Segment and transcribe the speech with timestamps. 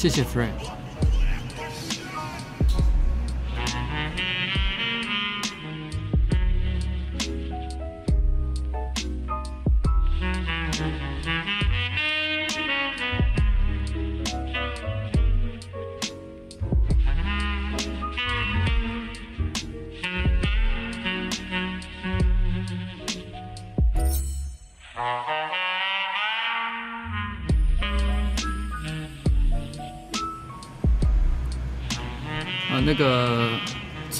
[0.00, 0.79] 谢谢 Fred。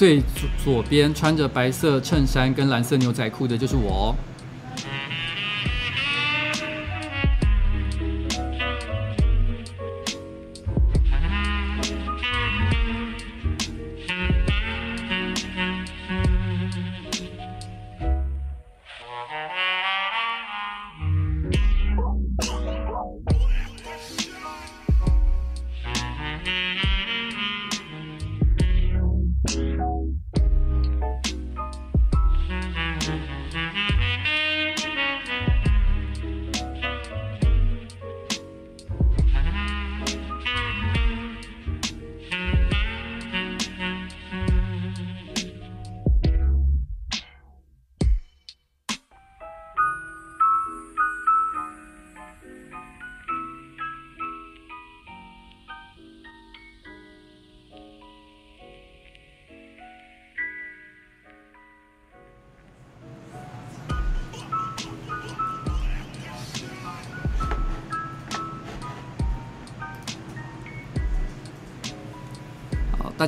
[0.01, 4.09] 最左左边穿着白色衬衫跟蓝色牛仔裤的就是我。
[4.09, 4.30] 哦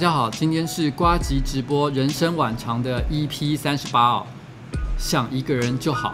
[0.03, 4.27] 大家好，今天是瓜吉直播人生晚长的 EP 三十八哦，
[4.97, 6.13] 想一个人就好。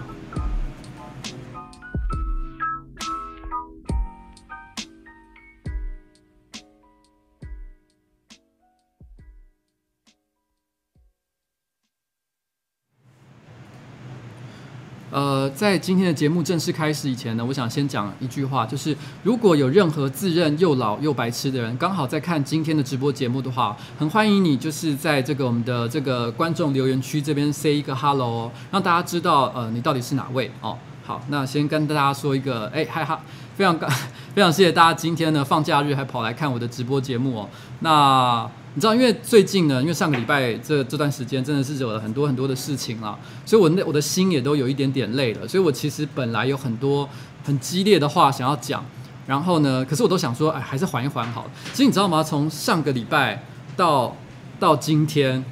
[15.59, 30.77] 在今天的节目正式开始以前呢，我想先讲一句话，就是如果有任何自认又老又白痴的人，刚好在看今天的直播节目的话，很欢迎你，就是在这个我们的这个观众留言区这边 say 一个 hello，让大家知道呃你到底是哪位哦。
[31.03, 33.19] 好，那先跟大家说一个，哎嗨哈，
[33.57, 33.89] 非常感
[34.33, 37.49] 非常谢谢大家今天呢放假日还跑来看我的直播节目哦。
[37.81, 45.47] 那你知道，因为最近呢，因为上个礼拜这这段时间真的是惹了很多很多的事情了，所以我那我的心也都有一点点累了。
[45.47, 47.09] 所以我其实本来有很多
[47.43, 48.85] 很激烈的话想要讲，
[49.25, 51.51] 然后呢，可是我都想说，哎，还是缓一缓好了。
[51.71, 52.23] 其实你知道吗？
[52.23, 53.43] 从上个礼拜
[53.75, 54.15] 到
[54.59, 55.43] 到今天，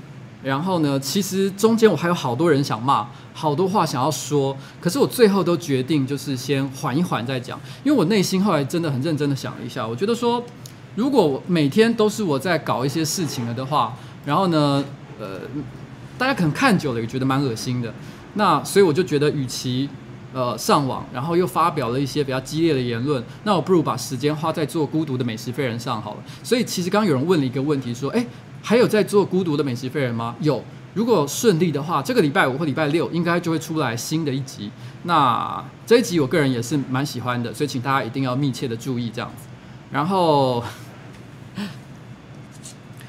[0.43, 10.41] 然后呢，其实中间我还有好多人想骂，好多话想要说，可是我最后都决定就是先缓一缓再讲，因为我内心后来真的很认真的想了一下，我觉得说。
[10.97, 14.83] 如果每天都是我在搞一些事情了的话，然后呢，
[15.19, 15.41] 呃，
[16.17, 17.93] 大家可能看久了也觉得蛮恶心的。
[18.33, 19.87] 那所以我就觉得，与其
[20.33, 26.17] 呃上网，然后又发表了一些比较激烈的言论，那我不如把时间花在做孤独的美食废人上好了。
[26.43, 28.25] 所以其实刚刚有人问了一个问题，说，诶，
[28.63, 30.35] 还有在做孤独的美食废人吗？
[30.39, 30.63] 有。
[30.95, 34.71] 如果顺利的话，这个礼拜五或礼拜六应该就会出来新的一集。
[35.03, 39.47] 那这一集我个人也是蛮喜欢的，所以请大家一定要密切的注意这样子。
[39.91, 40.63] 然后。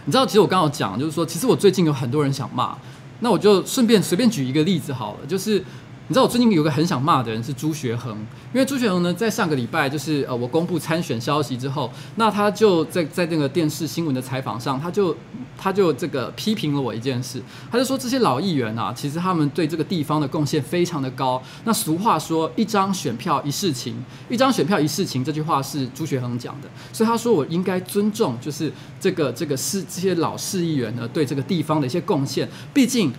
[0.08, 2.74] 你知道，其实我刚刚讲，就是说，其实我最近有很多人想骂，
[3.20, 5.62] 那我就顺便随便举一个例子好了，就是。
[6.10, 8.10] 你知道我最近有个很想骂的人是朱学恒，
[8.54, 15.14] 因为朱学恒呢，在上个礼拜就是呃我公布参选消息之后，那他就在在那个电视新闻的采访上，他就
[15.58, 21.42] 他就这个批评了我一件事，他就说这些老议员啊，其实他们对这个地方的贡献非常的高。
[21.64, 23.94] 那俗话说一张选票一事情，
[24.30, 33.12] 一张选票一事情，这句话是朱学恒讲的，所以他说我应该尊重，就是这个这个市这些老市议员呢对这个地方的一些贡献，毕竟。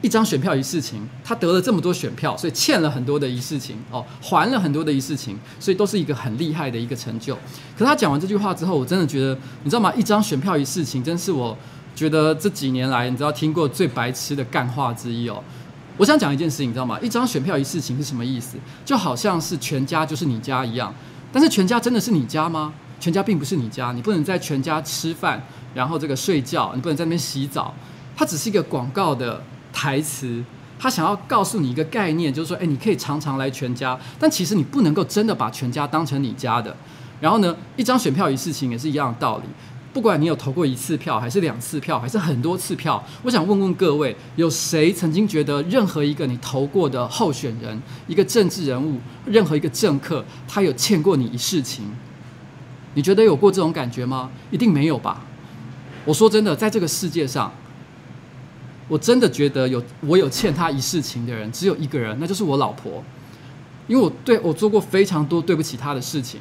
[0.00, 7.34] 一张选票一事情，他得了这么多选票，所以欠了很多的一事情哦，还了很多的一事情，所以都是一个很厉害的一个成就。
[7.76, 9.92] 可是他讲完这句话之后，我真的觉得，你知道吗？
[9.94, 11.56] 一张选票一事情，真是我
[11.96, 15.42] 觉得这几年来你知道听过最白痴的干话之一哦。
[15.96, 16.96] 我想讲一件事情，你知道吗？
[17.00, 18.56] 一张选票一事情是什么意思？
[18.84, 20.94] 就好像是全家就是你家一样，
[21.32, 22.72] 但是全家真的是你家吗？
[23.00, 27.74] 全家并不是你家，你不能在全家吃饭，然后这个睡觉，你不能在那边洗澡，
[28.16, 29.42] 它只是一个广告的。
[29.80, 30.42] 台词，
[30.76, 36.76] 他想要告诉你一个概念，就是说，诶，你可以常常来全家，但其实你不能够真的把全家当成你家的。
[37.20, 39.44] 然后呢，一张选票一事情也是一样的道理。
[39.92, 51.84] 不管你有投过一次票，还是两次票，还是很多次票，我想问问各位，有谁曾经觉得任何一个你投过的候选人、一个政治人物、任何一个政客，他有欠过你一事情？
[52.94, 54.28] 你觉得有过这种感觉吗？
[54.50, 55.22] 一定没有吧。
[56.04, 57.52] 我说真的，在这个世界上，
[58.88, 63.04] 我真的觉得有我有欠他一世情的人，只有一个人，那就是我老婆。
[63.86, 66.40] 因为我对我做过非常多对不起她的事情。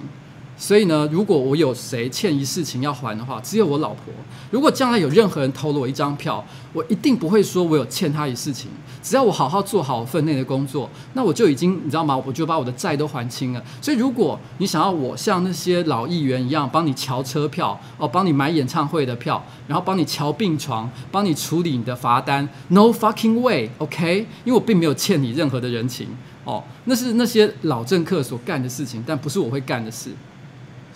[0.59, 4.12] 所以呢，如果我有谁欠一世情要还的话，只有我老婆。
[4.50, 6.44] 如果将来有任何人投了我一张票，
[6.74, 8.69] 我一定不会说我有欠他一世情。
[9.04, 12.18] 只要我好好做好分内的工作，那我就已经你知道吗？
[12.25, 13.63] 我就把我的债都还清了。
[13.80, 24.25] 所以，如果你想要我像那些老议员一样，帮你瞧车票哦，帮你买演唱会的票，然后帮你瞧病床，帮你处理你的罚单，No fucking way，OK？
[24.44, 26.07] 因为我并没有欠你任何的人情
[26.44, 30.09] 哦，那是那些老政客所干的事情，但不是我会干的事。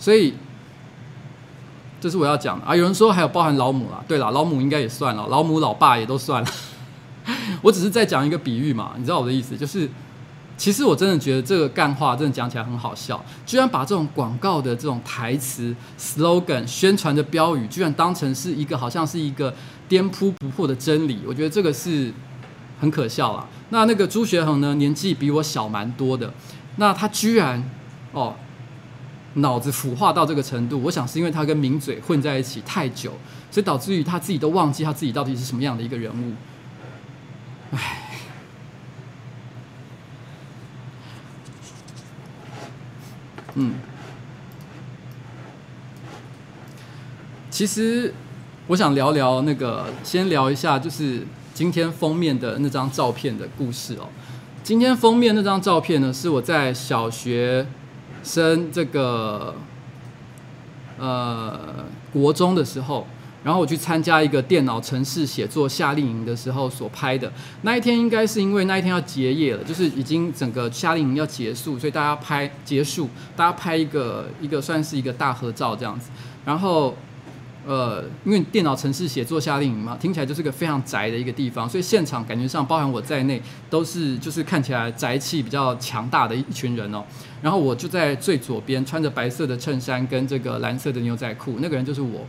[0.02, 0.34] 所以，
[2.00, 2.74] 这是我要讲的啊！
[2.74, 6.50] 有人说还有包含老母啦，对啦，老母应该也算了，老母老爸也都算了。
[7.62, 9.88] 我只是在讲一个比喻嘛，你知道我的意思，就是
[10.56, 19.54] 其实我真的觉得这个干话真的讲起来很好笑，居然把这种广告的这种台词、slogan、宣传的标语，居然当成是一个好像是一个
[19.88, 22.12] 颠扑不破的真理，我觉得这个是
[22.80, 23.46] 很可笑啦。
[23.70, 26.34] 那那个朱学恒呢，年纪比我小蛮多的，
[26.74, 27.62] 那他居然
[28.10, 28.34] 哦。
[29.34, 33.12] 脑子腐化到这个程度，我想是因为他跟名嘴混在一起太久，
[33.50, 36.34] 所以导致于他自己都忘记他自己到底是什么样的一个人物。
[37.70, 38.10] 唉，
[43.54, 43.74] 嗯，
[47.50, 48.12] 其实
[48.66, 54.08] 我想聊聊那个，先聊一下就是今天封面的那张照片的故事哦。
[54.62, 57.66] 今天封面那张照片呢，是我在小学。
[58.22, 59.54] 升这个
[60.98, 63.06] 呃国中的时候，
[63.44, 67.32] 然后我去参加一个电脑城市写作夏令营的时候所拍的。
[67.62, 76.10] 那一天应该是因为那一天要结业了，就是已经整个夏令营要结束，所以大家拍结束，大家拍一个一个算是一个大合照这样子，
[76.44, 76.94] 然后。
[77.66, 87.04] 呃，因为电脑城市写作夏令营嘛，听起来就是个非常宅的一个地方，所以现场感觉上，包含我在内，都是就是看起来宅气比较强大的一群人哦。
[87.40, 92.26] 然后我就在最左边，穿着白色的衬衫跟这个蓝色的牛仔裤，那个人就是我。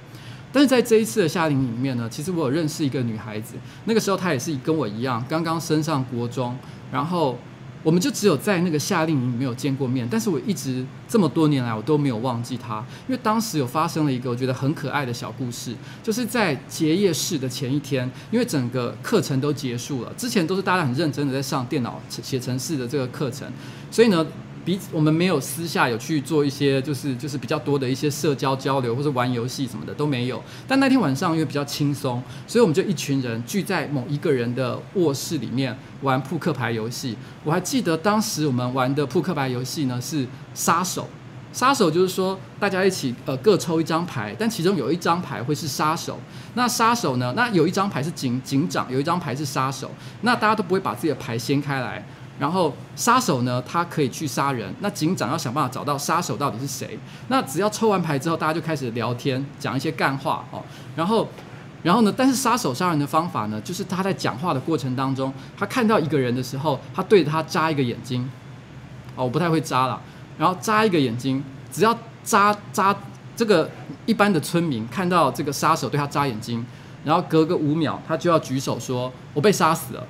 [0.52, 6.58] 但是在这一次的夏令营里面呢，其实我有认识一个女孩子，那个时候她也是跟我一样，刚刚升上国中，
[6.92, 7.38] 然后。
[7.84, 23.48] 我们就只有在那个夏令营没有见过面，但是我一直这么多年来我都没有忘记他，因为当时有发生了一个我觉得很可爱的小故事，就是在结业式的前一天，因为整个课程都结束了，之前都是大家很认真的在上电脑写程式的这个课程，
[23.92, 24.26] 所以呢。
[24.66, 30.42] 彼此我们没有私下有去做一些就是就是比较多的一些社交交流或者玩游戏什么的都没有。
[30.68, 37.18] 但那天晚上因为比较轻松，所以我们就一群人聚在某一个人的卧室里面玩扑克牌游戏。
[37.44, 41.08] 我还记得当时我们玩的扑克牌游戏呢是杀手。
[41.52, 46.18] 杀手就是说大家一起呃各抽一张牌，但其中有一张牌会是杀手。
[46.56, 47.32] 那杀手呢？
[47.36, 49.92] 那有一张牌是警警长，有一张牌是杀手。
[50.22, 52.04] 那大家都不会把自己的牌掀开来。
[52.40, 54.74] 然后杀手呢，他可以去杀人。
[54.80, 56.98] 那警长要想办法找到杀手到底是谁。
[57.28, 60.62] 那只要抽完牌之后，大家就开始聊天，讲一些干话哦。
[60.96, 61.30] 然后，
[61.84, 62.14] 然后呢？
[62.16, 68.28] 但是杀手杀人的方法呢，就是他在讲话的过程当中，他看到一个人的时候，他对着他眨一个眼睛。
[69.16, 70.02] 哦，我不太会眨了。
[70.38, 72.96] 然后眨一个眼睛，只要眨眨
[73.36, 73.70] 这个
[74.08, 76.66] 一般的村民看到这个杀手对他眨眼睛，
[77.06, 80.04] 然后隔个五秒，他就要举手说：“我被杀死了。”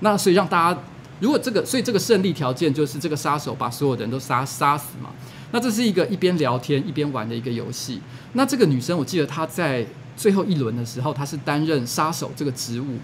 [0.00, 0.80] 那所以让大家。
[1.20, 5.10] 如果这个，所以这个胜利条件就是这个杀手把所有的人都杀杀死嘛。
[5.52, 8.00] 那这是一个一边聊天一边玩的一个游戏。
[8.32, 9.86] 那这个女生，我记得她在
[10.16, 12.96] 最后一轮的时候，她是担任杀手这个职务。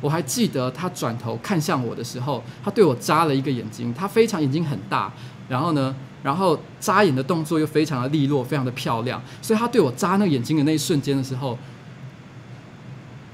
[0.00, 3.94] 我还记得她转头看向我的时候，她对我眨了一个眼睛。
[3.94, 5.12] 她非常眼睛很大，
[5.48, 9.22] 然后呢，然后眨眼的动作又非常的利落，非常的漂亮。
[9.40, 11.56] 所以她对我眨那个眼睛的那一瞬间的时候，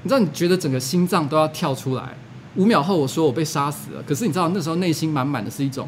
[0.03, 2.15] 你知道，你觉得整个心脏都要跳出来。
[2.55, 4.03] 五秒后，我说我被杀死了。
[4.03, 5.87] 可是你知道，那时候内心满满的是一种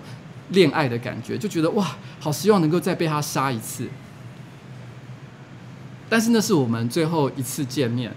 [0.49, 3.87] 恋爱的感觉，就觉得哇，好希望能够再被他杀一次。
[6.07, 8.13] 但是那是我们最后一次见面，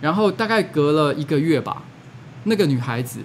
[0.00, 1.84] 然后大概隔了一个月吧，
[2.44, 3.20] 那个女孩子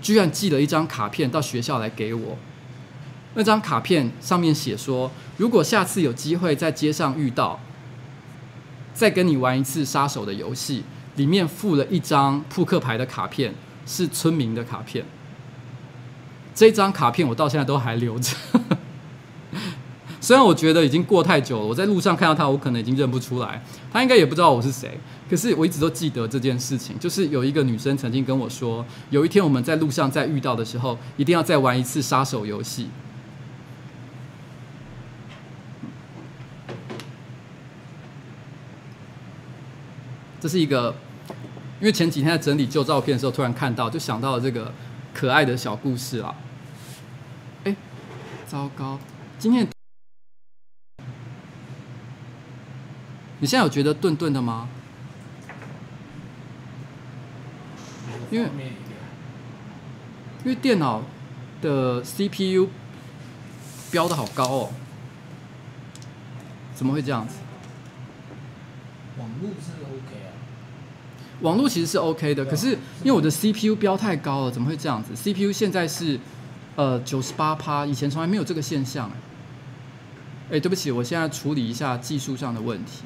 [0.00, 2.38] 居然寄了一张卡片到学校来给我。
[3.34, 7.60] 那张卡片上面写说，如果下次有机会在街上遇到，
[8.94, 10.84] 再跟你玩一次杀手的游戏。
[11.16, 13.54] 里面附了一张扑克牌的卡片，
[13.86, 15.04] 是村民的卡片。
[16.54, 18.36] 这张卡片我到现在都还留着。
[20.20, 23.62] 虽然我觉得已经过太久了，我在路上看到他，我可能已经认不出来。
[23.90, 25.00] 他应该也不知道我是谁，
[25.30, 26.98] 可是我一直都记得这件事情。
[26.98, 32.88] 就是有一个女生曾经跟我说，有一天我们在路上再遇到的时候，一定要再玩一次杀手游戏。
[40.40, 40.94] 这是一个，
[41.80, 44.72] 因为前几天在整理旧照片的时候，突然看到，就想到了这个
[45.12, 46.34] 可爱的小故事啊。
[47.64, 47.76] 哎，
[48.46, 48.98] 糟糕，
[49.38, 49.68] 今天
[53.38, 54.66] 你现在有觉得顿顿的吗？
[58.30, 58.48] 因为
[60.42, 61.02] 因为电脑
[61.60, 62.68] 的 CPU
[63.90, 64.72] 标的好高哦，
[66.74, 67.34] 怎么会这样子？
[69.18, 69.79] 网络是，
[71.40, 72.70] 网络其实是 OK 的，可是
[73.02, 76.18] 因为我的 CPU 标太高了，怎么会这样子？CPU 现在是
[76.76, 79.10] 呃九十八趴，以前从来没有这个现象。
[80.50, 83.02] 哎，对不起，我现在处理一下技术上的问题。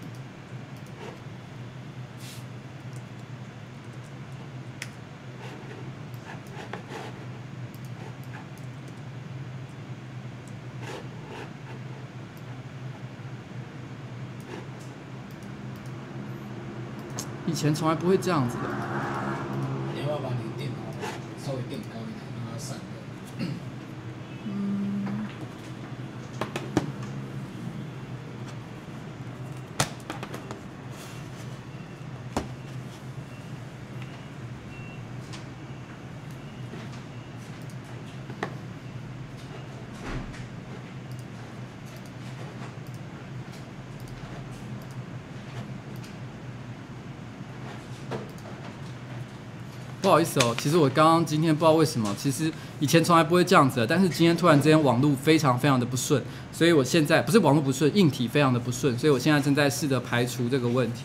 [17.54, 18.62] 以前从来不会这样子的。
[19.94, 20.76] 你要不要把你的电脑
[21.38, 23.46] 稍微垫高一点，让它散热？
[50.04, 61.04] 不好意思哦，其实我刚刚今天不知道为什么，其实以前从来不会这样子的，但是今天突然之间网络非常非常的不顺，所以我现在不是网络不顺，硬体非常的不顺，所以我现在正在试着排除这个问题。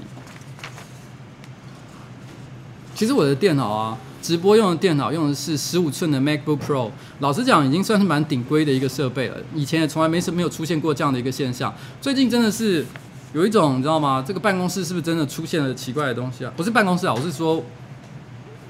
[2.94, 12.86] 其实我的电脑啊，直播用的电脑用的是十五寸的 MacBook Pro，老实讲已经算是蛮顶规的一个设备了，以前也从来没什没有出现过这样的一个现象，最近真的是
[13.32, 14.22] 有一种你知道吗？
[14.28, 16.52] 这个办公室是不是真的出现了奇怪的东西啊？
[16.58, 17.64] 不是办公室啊，我是说。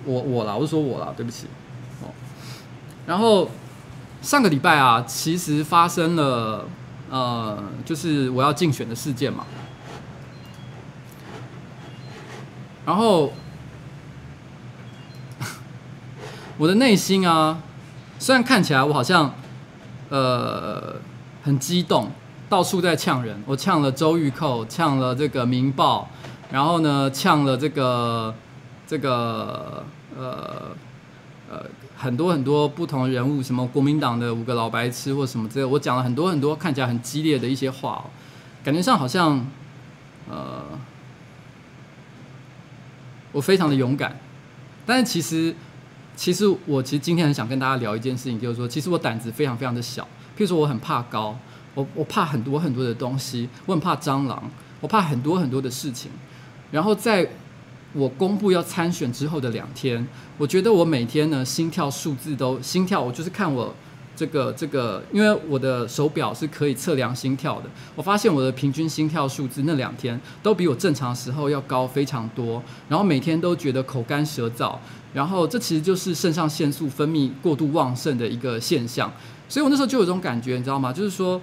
[0.09, 1.45] 我我啦，我是说我啦，对不起。
[2.01, 2.09] 哦，
[3.05, 3.47] 然后
[4.23, 6.65] 上个礼拜啊，其实发生了
[7.11, 9.45] 呃，就是我要竞选的事件嘛。
[12.87, 13.31] 然后
[16.57, 17.59] 我的内心啊，
[18.17, 19.31] 虽然看起来我好像
[20.09, 20.95] 呃
[21.43, 22.09] 很激动，
[22.49, 26.09] 到处在呛人，我呛了周玉蔻，呛了这个《民报》，
[26.51, 28.33] 然后呢，呛了这个
[28.87, 29.85] 这个。
[30.19, 30.75] 呃
[31.49, 31.65] 呃，
[31.97, 38.03] 很多很多不同人物，什么国民党的五个老白痴或什么之类，我讲了很多很多看起来很激烈的一些话，哦
[38.63, 39.43] 感觉上好像
[40.29, 40.63] 呃，
[43.31, 44.19] 我非常的勇敢，
[44.85, 45.55] 但是其实
[46.15, 50.03] 其实我其实今天很想跟大家聊一件事情，就是说，其实我胆子非常非常的小，
[50.37, 51.35] 譬如说我很怕高，
[51.73, 56.11] 我我怕很多很多的东西，我很怕蟑螂，我怕很多很多的事情，
[56.69, 57.27] 然后在。
[57.93, 63.73] 我公布要参选之后的两天，我觉得我每天呢心跳数字都心跳，我就是看我
[64.15, 67.69] 这个这个，因为我的手表是可以测量心跳的。
[67.95, 74.75] 我发现我的平均心跳数字那两天都比我正常时候要高非常多，然后每天都觉得口干舌燥，
[75.13, 79.11] 然后这其实就是肾上腺素分泌过度旺盛的一个现象。
[79.47, 80.93] 所以我那时候就有这种感觉，你知道吗？
[80.93, 81.41] 就是说。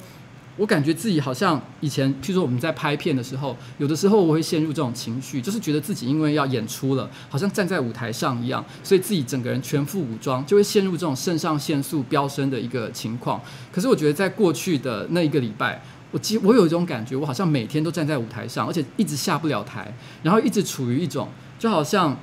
[0.59, 13.39] 我感觉自己好像以前，譬如说我们在拍片的时候，有的时候我会陷入这种情绪，就是觉得自己因为要演出了，好像站在舞台上一样，所以自己整个人全副武装，就会陷入这种肾上腺素飙升的一个情况。
[13.71, 22.17] 可是我觉得在过去的那一个礼拜，我其实我有一种感觉，我好像每天都站在舞台上，而且一直下不了台，然后一直处于一种就好像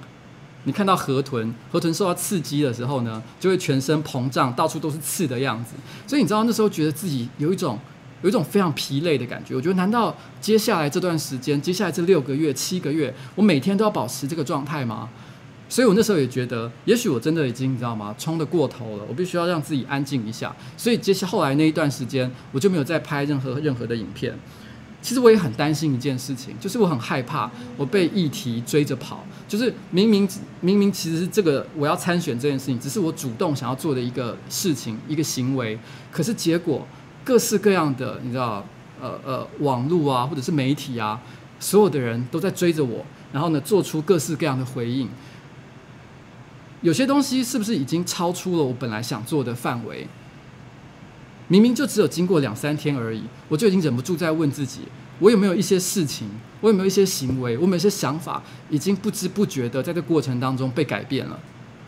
[0.64, 5.76] 你看到河豚，河豚受到刺激的时候呢，就会全身膨胀，到处都是刺的样子。
[6.08, 7.78] 所以你知道那时候觉得自己有一种。
[8.24, 15.10] 有一种非常疲累的感觉，我觉得难道接下来这段时间，接下来这六个月、七个月，我每天都要保持这个状态吗？
[15.68, 20.56] 所以我那时候也觉得，也许我真的已经你知道吗，冲得过头了，我必须要让自己安静一下。
[20.78, 24.34] 所以接下后来那一段时间，我就没有再拍任何任何的影片。
[25.02, 30.26] 其实我也很担心一件事情，就是我很害怕我被议题追着跑，就是明明
[30.62, 35.78] 明明其实是这个我要参选这件事情，只是我主动想要做的一个事情、一个行为，
[36.10, 36.88] 可是结果。
[37.24, 38.66] 各式各样的，你知道，
[39.02, 41.20] 呃呃，网络啊，或者是媒体啊，
[41.60, 45.10] 所有的人都在追着我，然后呢，做出各式各样的回应。
[46.82, 50.06] 有些东西是不是已经超出了我本来想做的范围？
[51.48, 54.82] 明明就只有经过两三天而已，我就已经忍不住在问自己：
[55.20, 56.30] 我有没有一些事情，
[56.62, 61.40] 我有没有一些行为，我有没有一些想法，已经不知不觉的在这过程当中被改变了？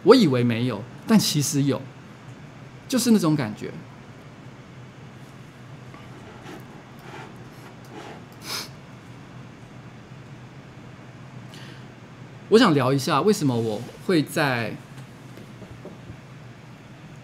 [0.04, 1.82] 我以为没有，但其实有，
[2.88, 3.72] 就是那种感觉。
[12.50, 14.76] 我想聊一下为什么我会在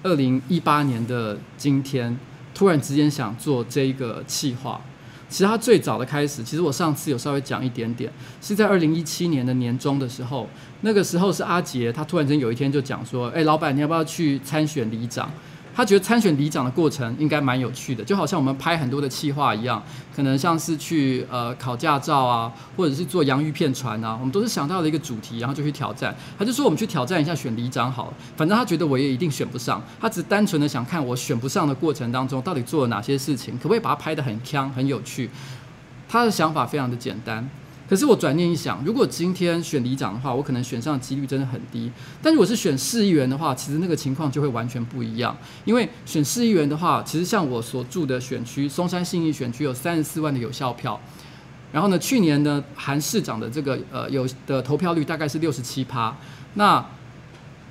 [0.01, 2.18] 二零一八年的今天
[2.56, 4.82] 突然之间想做这个企划。
[5.30, 8.12] 其实它最早的开始，其实我上次有稍微讲一点点，
[8.42, 10.50] 是在二零一七年的年中的时候，
[10.82, 15.32] 那个时候是阿杰，他突然间有一天就讲说：“哎，老板，你要不要去参选里长？”
[15.81, 19.81] 他觉得参选里长的过程应该蛮有趣的，就好像我们拍很多的企划一样，
[20.15, 26.15] 可能像是去呃考驾照啊，或者是做洋芋片船啊，我们都是想到了一个主题，然后就去挑战。
[26.38, 35.31] 他就说我们去挑战一下选里长好了，反正他觉得我也一定选不上，他只单纯的想看我选不上的过程当中到底做了哪些事情，可不可以把它拍得很锵很有趣。
[36.07, 37.50] 他的想法非常的简单。
[37.91, 41.91] 可是我转念一想，如果今天选里长的话，我可能选上的几率真的很低。
[42.21, 45.36] 但如果是选市议员的话，其实那个情况就会完全不一样。
[45.65, 50.98] 因为选市议员的话，其实像我所住的选区松山信义选区有三十四万的有效票，
[51.74, 56.15] 然后呢，去年呢，韩市长的这个呃有的投票率大概是六十七趴。
[56.53, 56.79] 那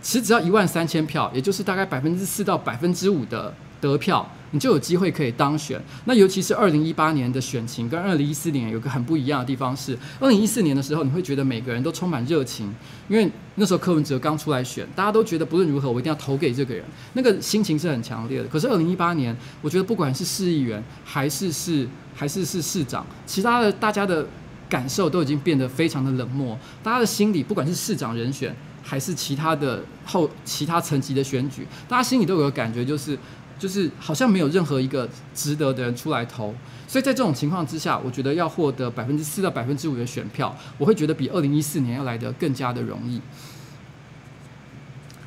[0.02, 4.30] 其实只要一万三千票，也就是大概百分之四到百分之五的得票。
[4.52, 5.80] 你就有机会可以当选。
[6.04, 12.74] 那尤其是二零一八年的选情跟二零一四年有个很不一样的地方是，二零一四年的时候，你会觉得每个人都充满热情，
[13.08, 18.48] 因为那时候柯文哲刚出来选，大家都觉得不论如何我一定要投给这个人，那个心情是很强烈的。
[18.48, 24.26] 可是二零一八年，我觉得不管是市议员还是是还是是市长，其他的大家的
[24.68, 33.16] 感受都已经变得非常的冷漠，大家的心里不管是市长人选还是其他的后其他层级的选举，大家心里都有个感觉就是。
[33.60, 36.54] 就是好像没有任何一个值得的人出来投，
[36.88, 43.20] 所以在这种情况之下，我觉得要获得百分之四到百分之五的选票，我会觉得比二零一四年要来得更加的容易。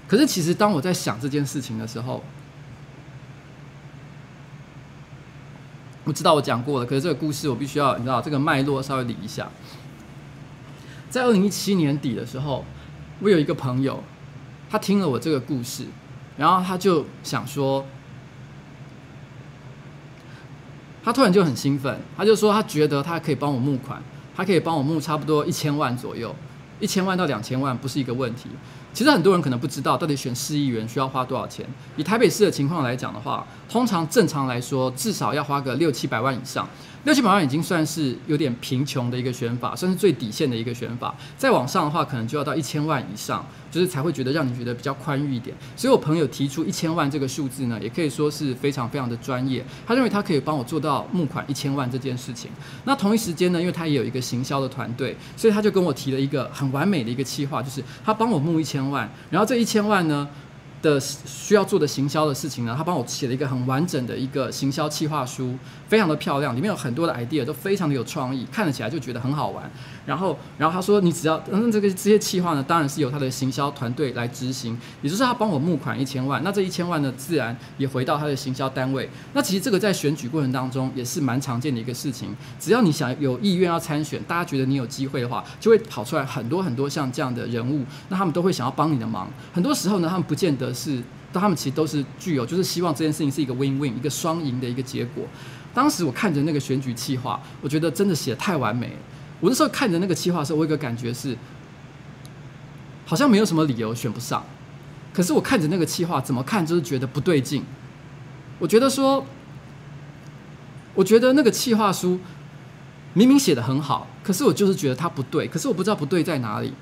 [0.08, 2.24] 可是其实当我在想这件事情的时候，
[6.04, 9.48] 我知道我讲过了，可是这个故事我必须要你知道这个脉络稍微理一下。
[11.12, 12.66] 在二零一七年底的时候，
[13.20, 14.04] 我有一个朋友，
[14.72, 15.86] 他听了我这个故事，
[16.36, 17.86] 然后他就想说。
[21.04, 24.02] 他突然就很兴奋，他就说他觉得他可以帮我募款，
[24.36, 26.34] 他可以帮我募差不多一千万左右，
[26.80, 28.50] 一千万到两千万不是一个问题。
[28.94, 31.66] 其实很多人可能不知道，到底选市议员需要花多少钱。
[31.98, 36.68] 以台北市的情况来讲的话，通常正常来说至少要花个六七百万以上。
[37.04, 41.14] 六七百万已经算是有点贫穷的一个选法，算是最底线的一个选法。
[41.38, 45.54] 再往上的话，可能就要到一千万以上，就是才会觉得让你觉得比较宽裕一点。
[45.76, 49.66] 所以我朋友提出一千万这个数字呢，也可以说是非常非常的专业。
[49.86, 52.50] 他认为他可以帮我做到募款一千万这件事情。
[52.86, 60.28] 那同一时间呢，因为他也有一个行销的团队，所以他就跟我提了一个很完美的一个企划，就是他帮我募一千万，然后这一千万呢。
[60.84, 69.72] 的需要做的行销的事情呢，他帮我写了一个很完整的一个行销企划书，非常的漂亮，里面有很多的 idea 都非常的有创意，看了起来就觉得很好玩。
[70.06, 79.10] 然后，然后他说，你只要嗯，这个这些企划呢，当然是由他的行销团队来执行，也就是他帮我募款一千万，那这一千万呢，自然也回到他的行销单位。
[79.32, 89.30] 那其实这个在选举过程当中也是蛮常见的一个事情，只要你想有意愿要参选，大家觉得你有机会的话，就会跑出来很多很多像这样的人物，那他们都会想要帮你的忙。
[89.54, 95.26] 很多时候呢，他们不见得是，他们其实都是具有，就是希望这件事情是一个 win-win，一个双赢的一个结果。
[95.74, 98.96] 当时我看着那个选举企划，我觉得真的写得太完美。
[99.40, 101.38] 我那时候看着那个企划的时候，我有个感觉是，
[103.06, 104.44] 好像没有什么理由选不上。
[105.12, 107.64] 可是我看着那个企划，怎么看就是觉得不对劲。
[108.60, 109.26] 我觉得说，
[110.94, 112.20] 我觉得那个企划书
[113.14, 115.48] 明明写的很好，可是我就是觉得它不对。
[115.48, 116.74] 可是我不知道不对在哪里，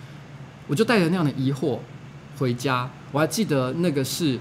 [0.68, 1.80] 我就带着那样的疑惑
[2.38, 2.90] 回家。
[3.12, 4.40] 我还记得那个是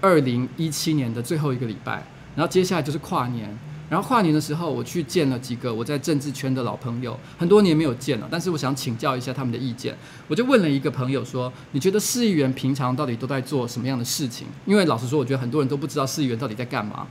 [0.00, 3.56] 二零一七年的最后一个礼拜，然后接下来就是跨年。
[3.90, 9.96] 然后跨年的时候，我去见了几个我在政治圈的老朋友，很多年没有见了，但是我想请教一下他们的意见。
[10.26, 17.06] 我就问了一个朋友说：“你觉得市议员平常到底都在做什么样的事情？”因为老实说，我觉得很多人都不知道市议员到底在干嘛。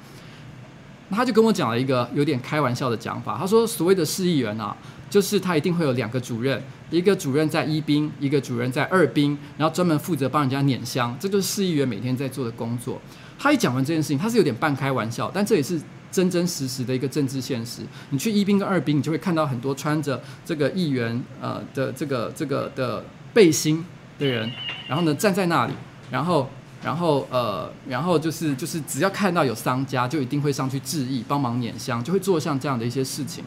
[1.10, 4.78] 那他就跟我讲了一个有点开玩笑的讲法，他说：“所谓的市议员啊，
[5.10, 13.02] 就是他一定会有两个主任，一个主任在一兵，一个主任在二兵，然后专门负责帮人家碾香，这就是市议员每天在做的工作。”
[13.40, 15.80] 他一讲完这件事情，他是有点半开玩笑，但这也是。
[16.10, 23.86] 真真实实的一个政治现实，你去一兵跟二兵，你就会看到很多穿着这个议员呃的这个这个的背心
[24.18, 24.50] 的人，
[24.88, 25.74] 然后呢站在那里，
[26.10, 26.50] 然后
[26.82, 33.44] 然后呃然后就是就是只要看到有商家，就一定会上去致意，帮忙碾香，就会做像这样的一些事情。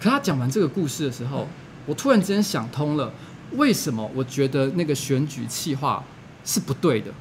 [0.00, 1.46] 可他讲完这个故事的时候，
[1.84, 3.12] 我突然之间想通了，
[3.52, 6.02] 为什么我觉得那个选举计划
[6.44, 7.12] 是不对的。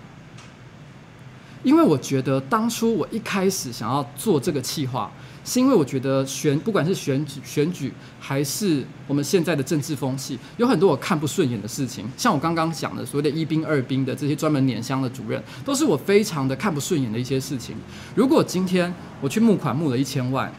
[1.62, 5.12] 因为我觉得当初我一开始想要做这个计划，
[5.44, 12.10] 是因为我觉得选不管是选举选举还是我们现在的政治风气，有很多我看不顺眼的事情。
[12.16, 17.76] 像我刚刚讲的所谓的一兵二兵的这些专门碾香的主任，都是我非常的看不顺眼的一些事情。
[18.16, 20.50] 如果今天我去募款募了一千万，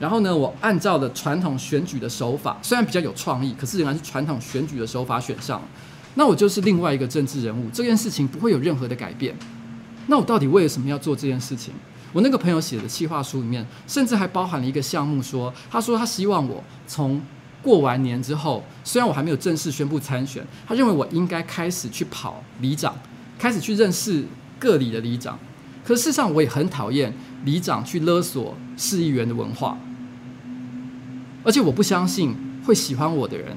[0.00, 5.62] 然后呢，我按照的传统选举的手法，虽然比较有创意，可是仍然是传统选举的手法选上，
[6.14, 9.34] 那我就是另外一个政治人物，这件事情不会有任何的改变。
[10.06, 11.72] 那我到底为什么要做这件事情？
[12.12, 17.20] 我那个朋友写的企划书里面，甚至还包含了一个项目，说他说他希望我从
[17.62, 22.94] 过完年之后，虽然我还没有正式宣布参选，他认为我应该开始去跑里长，
[23.38, 24.24] 开始去认识
[24.58, 25.38] 各里的里长。
[25.84, 27.12] 可事实上，我也很讨厌
[27.44, 29.78] 里长去勒索市议员的文化，
[31.42, 33.56] 而且我不相信会喜欢我的人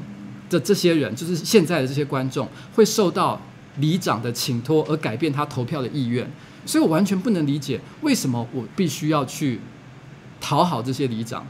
[0.49, 3.41] 的这些人，就是现在的这些观众，会受到。
[3.79, 6.27] 里长的请托而改变他投票的意愿，
[6.65, 9.61] 所以我完全不能理解为什么我必须要去
[10.41, 11.45] 讨好这些里长。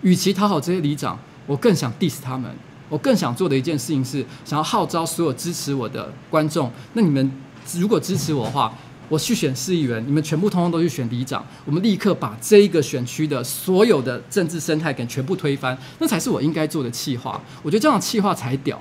[0.00, 2.50] 与其讨好这些里长，我更想 diss 他们。
[2.88, 6.72] 我更想做的一件事情是，想要号召所有支持我的观众。
[6.94, 7.30] 那你们
[7.74, 8.72] 如果支持我的话，
[9.10, 17.42] 我去选市议员，你们全部通通都去选里长，我们立刻把这一个选区的所有的政治生态给全部推翻，那才是我应该做的企划。
[17.62, 18.80] 我觉得这样的企划才屌。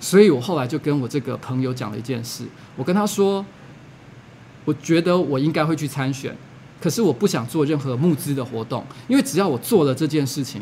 [0.00, 2.44] 所以我后来就跟我这个朋友讲了一件事，
[2.76, 3.46] 我跟他说，
[4.64, 6.36] 我觉得我应该会去参选，
[6.80, 10.60] 可是我不想做任何募资的活动，因为只要我做了这件事情，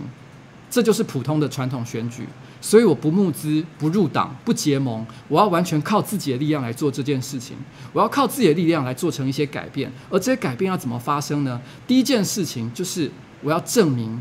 [0.75, 2.27] 这就是普通的传统选举，
[2.61, 7.57] 所以我不募资、不入党、不结盟，我要完全靠自己的力量来做这件事情，
[7.93, 11.61] 我要靠自己的力量来做成一些改变，而这些改变要怎么发生呢？
[11.87, 13.09] 第一件事情就是
[13.41, 14.21] 我要证明，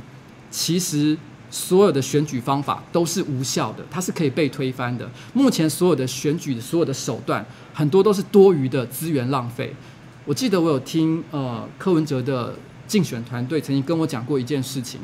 [0.51, 1.17] 其实。
[1.55, 5.07] 所有的选举方法都是无效的，它是可以被推翻的。
[5.33, 9.71] 目前所有的选举所有的手段，很多都是多余的资源浪费。
[10.25, 12.55] 我记得我有听呃柯文哲的
[12.87, 14.99] 竞选团队曾经跟我讲过一件事情，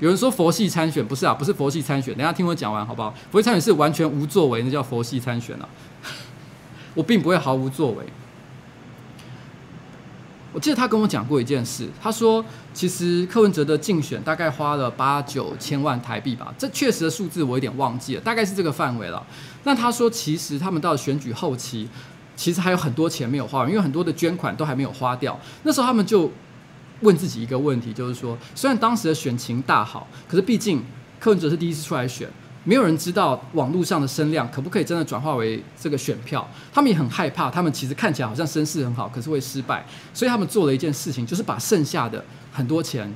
[0.00, 2.14] 有人说佛系参选，不是啊，不是佛系参选。
[2.16, 3.14] 等下听我讲完好不好？
[3.30, 5.68] 佛系参选是完全无作为，那叫佛系参选啊。
[6.94, 8.04] 我并不会毫无作为。
[10.52, 19.24] 我记得他跟我讲过一件事，他说其实柯文哲的竞选大概花了八九千万台币吧，这确实的数字我有点忘记了，大概是这个范围了。
[19.62, 21.88] 那他说其实他们到了选举后期，
[22.34, 25.38] 其实还有很多钱没有花完，因为很多的捐款都还没有花掉。
[25.62, 26.28] 那时候他们就
[27.00, 30.82] 问自己一个问题，就是说虽然当时的选情大好，可是毕竟
[31.18, 32.28] 柯文哲是第一次出来选。
[32.62, 37.50] 没有人知道网络上的声量可不可以真的转化为这个选票，他们也很害怕。
[37.50, 39.82] 他们其实看起来好像声势很好，可是会失败。
[40.12, 43.10] 所以他们做了一件事情，就是把剩下的很多钱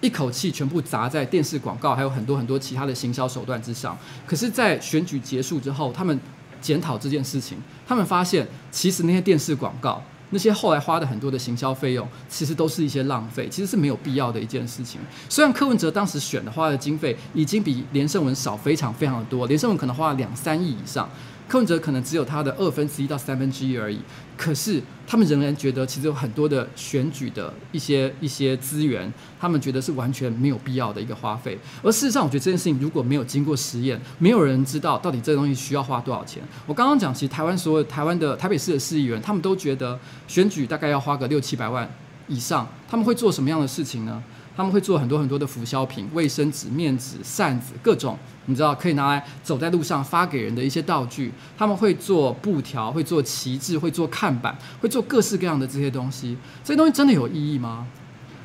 [0.00, 3.96] 一口气全部砸在电视广告，还有很多很多其他的行销手段之上。
[4.26, 6.18] 可是，在选举结束之后，他们
[6.62, 10.02] 检讨这件事情，他们发现其实那些电视广告。
[10.30, 15.00] 那些后来花的很多的行销费用，其实都是一些浪费，其实是没有必要的一件事情。
[15.28, 21.08] 虽然柯文哲当时选的花的经费已经比连胜文少非常非常的多，连胜文可能花了两三亿以上。
[21.50, 23.98] 柯文哲可能只有他的二分之一到三分之一而已，
[24.36, 31.58] 可是他们仍然觉得其实有很多的选举的一些一些资源，他们觉得是完全没有必要的一个花费。
[31.82, 36.40] 而事实上，我觉得这件事情如果没有经过实验，没有人知道到底这东西需要花多少钱。
[36.66, 41.92] 我刚刚讲，其实台湾所有台湾的台北市的市议员，他们都觉得选举大概要花个六七百万
[42.28, 44.22] 以上，他们会做什么样的事情呢？
[44.60, 51.32] 他们会做很多很多的辅销品，卫生纸、面纸、扇子，各种你知道可以拿来走在路上发给人的一些道具。
[51.56, 56.36] 他们会做布条，会做旗帜，会做看板，会做各式各样的这些东西。
[56.62, 57.86] 这些东西真的有意义吗？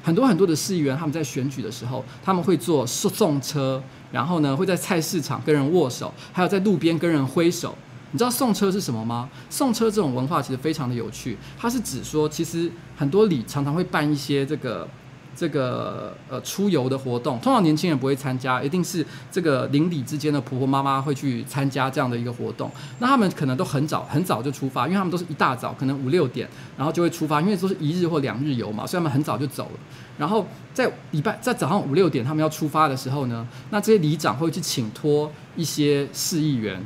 [0.02, 7.78] 很多很多的市议员他们在选举的时候，他们会做送车，然后呢会在菜市场跟人握手，还有在路边跟人挥手。
[8.12, 9.30] 你知道送车是什么吗？
[9.50, 14.88] 送车这种文化其实非常的有趣，它是指说，其实很多里常常会办一些这个。
[15.36, 22.72] 这个呃出游的活动，通常年轻人不会参加，一定是这个邻里之间的婆婆妈妈会去参加这样的一个活动。
[23.00, 29.80] 那他们可能都很早很早就出发，因为他们都是一大早，可能五六点，然后就会出发，因为都是一日或两日游嘛，所以他们很早就走了。
[30.18, 36.82] 然后在礼拜在早上五六点他们要出发的时候呢，那这些里长会去请托一些市议员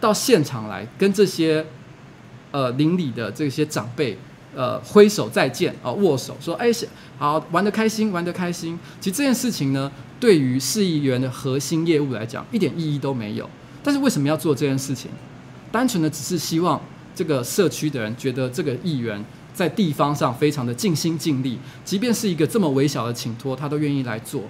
[0.00, 1.64] 到现场来跟这些
[2.50, 4.18] 呃邻里的这些长辈。
[4.54, 6.70] 呃，挥手再见啊，握手说，哎，
[7.18, 8.78] 好，玩得开心，玩得开心。
[9.00, 13.48] 其实这件事情呢，对于市议员的核心业务来讲，一点意义都没有。
[13.82, 15.10] 但是为什么要做这件事情？
[15.70, 16.80] 单纯的只是希望
[17.14, 24.42] 这个社区的人觉得这个议员在地方上非常的尽心尽力，即便是一个这么微小的请托，他都愿意来做。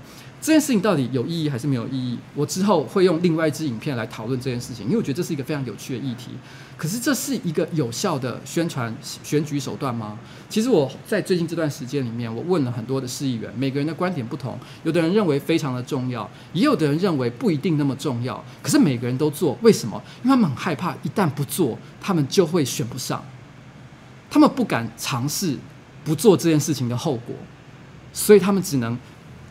[0.45, 2.19] 这件事情到底有意义还是没有意义？
[2.35, 6.33] 我之后会用另外一支影片来讨论这件事情，因为我觉得这是一个非常有趣的议题。
[6.77, 10.19] 可是这是一个有效的宣传选举手段吗？
[10.51, 18.45] 其实我在最近这段时间里面，我问了很多的市议员，每个人的观点不同，有的人认为非常的重要，也有的人认为不一定那么重要。
[18.63, 19.97] 可是每个人都做，为什么？
[20.23, 23.25] 因为他们很害怕，一旦不做，他们就会选不上，
[24.29, 25.57] 他们不敢尝试
[26.05, 27.35] 不做这件事情的后果，
[28.13, 28.99] 所以他们只能。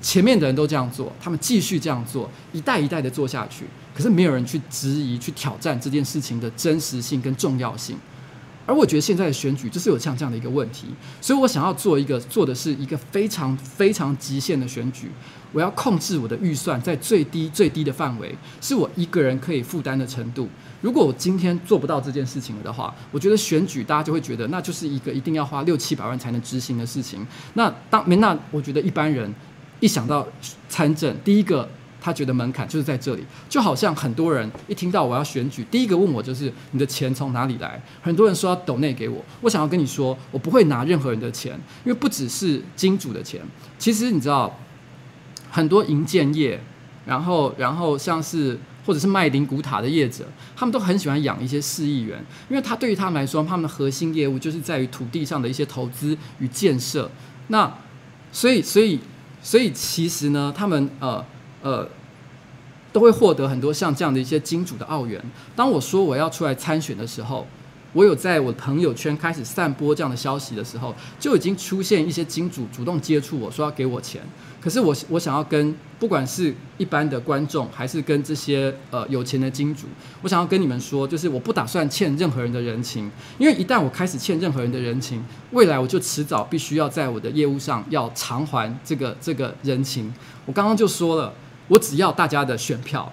[0.03, 3.65] 前面的人都这样做，他们继续这样做，一代一代的做下去。
[3.95, 7.95] 可是没有人去质疑、去挑战这件事情的真实性跟重要性。
[8.65, 10.87] 而我觉得现在的选举就是有像这样的一个问题，
[11.21, 15.09] 所以我想要做一个做的是一个非常非常极限的选举。
[15.51, 20.49] 我要控制我的预算在最低最低的范围，是我一个人可以负担的程度。
[20.81, 27.25] 如果我今天做不到这件事情了的话，我觉得选举大家就会觉得那就是一个一定要花六七百万才能执行的事情。
[27.53, 29.31] 那当没那，我觉得一般人。
[29.83, 30.25] 一想到
[30.69, 31.67] 参政，第一个
[31.99, 37.81] 他觉得门槛就是在这里，就好像很多人一听到我要选举，第一个问我就是你的钱从哪里来？
[38.01, 41.51] 很多人说要抖内给我，我想要跟你说，我不会拿任何人的钱，
[41.83, 43.41] 因为不只是金主的钱，
[43.77, 44.57] 其实你知道，
[45.51, 46.57] 很多营建业，
[47.05, 50.23] 然后然后像是或者是卖灵骨塔的业者，
[50.55, 57.11] 他们都很喜欢养一些市议员，因为他对于他们来说，他们的核心业务就是在于土地上的一些投资与建设，
[57.47, 57.69] 那
[58.31, 58.97] 所以所以。
[59.43, 61.23] 所以其实呢，他们呃
[61.61, 61.87] 呃
[62.93, 65.21] 都会获得很多像这样的一些金主的澳元。
[65.55, 67.45] 当我说我要出来参选的时候，
[67.93, 74.21] 我有在我的朋友圈开始散播这样的消息的时候，就已经出现一些金主主动接触我说要给我钱。
[74.59, 79.87] 可是我我想要跟不管是一般的观众，还是跟这些呃有钱的金主，
[80.21, 90.11] 我想要跟你们说，就是我不打算欠任何人的人情，因为一旦我开始欠任何人的人情，未来我就迟早必须要在我的业务上要偿还这个这个人情。
[90.45, 91.33] 我刚刚就说了，
[91.67, 93.11] 我只要大家的选票，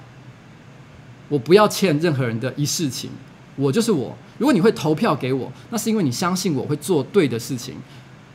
[1.29, 3.11] 我不要欠任何人的一世情，
[3.57, 4.16] 我就是我。
[4.40, 7.76] 如果你会投票给我，那是因为你相信我会做对的事情。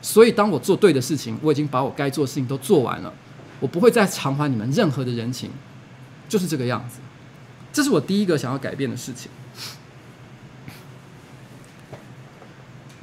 [0.03, 3.11] 所以，当我做对的事情，我已经把我该做的事情都做完了，
[3.59, 5.49] 我不会再偿还你们任何的人情，
[6.29, 6.99] 就是这个样子。
[7.73, 9.31] 这是我第一个想要改变的事情。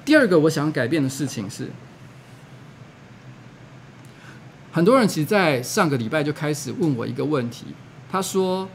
[0.05, 1.71] 第二个我想改变的事情是，
[4.71, 7.67] 很多人其实，在上个礼拜就开始问我一个问题，
[8.09, 8.69] 他说：“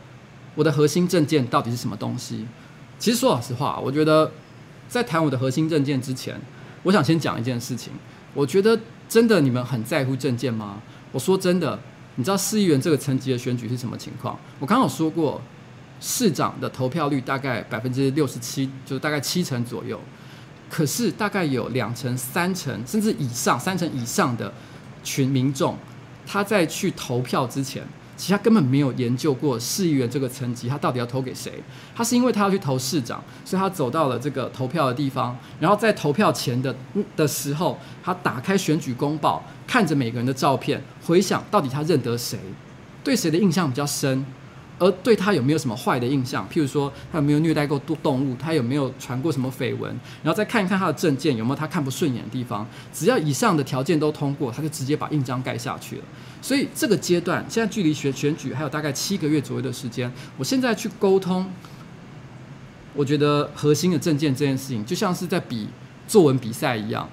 [0.56, 2.46] 我的核心证件到底是什么东西？”
[3.00, 4.32] 其实说老实话，我觉得
[4.88, 6.40] 在谈我的核心证件之前，
[6.84, 7.94] 我想先讲一件事情。
[8.34, 10.82] 我觉得真的你们很在乎证件吗？
[11.12, 11.80] 我说真的，
[12.16, 14.38] 你知道市议员这个层级的选举是什么情况？
[14.60, 15.42] 我刚刚有说过，
[16.00, 20.00] 市长的投票率大概百分之六十七，就是大概七成左右。
[20.70, 24.54] 可是大概有两成、三成甚至以上、三成以上的
[25.04, 25.78] 群民众，
[26.26, 27.84] 他在去投票之前。
[28.18, 31.54] 其实他根本没有研究过市议员这个层级，他到底要投给谁？
[31.96, 36.76] 他是因为他要去投市长，所以他走到了这个投票的地方，然后在投票前的
[37.16, 42.40] 的时候，他打开选举公报，看着每个人的照片，回想到底他认得谁，
[43.04, 44.26] 对谁的印象比较深。
[44.80, 46.48] 而对他有没有什么坏的印象？
[46.50, 48.36] 譬如说，他有没有虐待过动动物？
[48.36, 49.90] 他有没有传过什么绯闻？
[50.22, 52.68] 然后再看一看他的证件有没有他看不顺眼的地方。
[52.94, 56.04] 只要以上的条件都通过，他就直接把印章盖下去了。
[56.42, 60.12] 所以这个阶段，现在距离选选举还有大概七个月左右的时间。
[60.38, 61.52] 我现在去沟通，
[62.94, 65.68] 我觉得核心的证件这件事情，就像是在比
[66.08, 67.10] 作文比赛一样。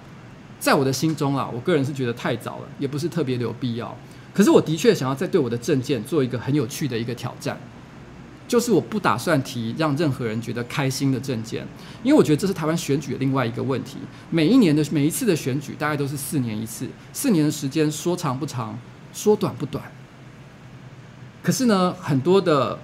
[0.60, 3.94] 在我的心中啊，我个人是觉得太早了，也不是特别的有必要。
[4.34, 7.56] 可是我的确想要再对我的政见做一个很有趣的一个挑战，
[8.48, 11.64] 就是我不打算提让任何人觉得开心的政见，
[12.02, 13.98] 因为我觉得这是台湾选举的另外一个问题。
[14.30, 18.76] 每一年的每一次的选举大概都是四年一次，四年的时间说长不长，
[19.12, 19.84] 说短不短。
[21.40, 22.76] 可是呢，很多的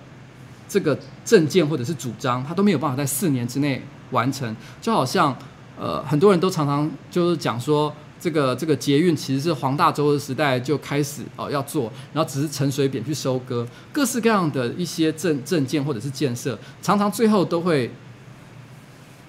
[0.69, 3.83] 这个政见或者是主张，它都没有办法在四年之内
[4.13, 5.37] 完成，就好像
[5.77, 7.93] 呃，很多人都常常就是讲说。
[8.21, 17.91] 这个这个捷运其实是黄大洲的时代就开始哦要做，然后只是陈水扁去收割，各式各样的一些政政见或者是建设，常常最后都会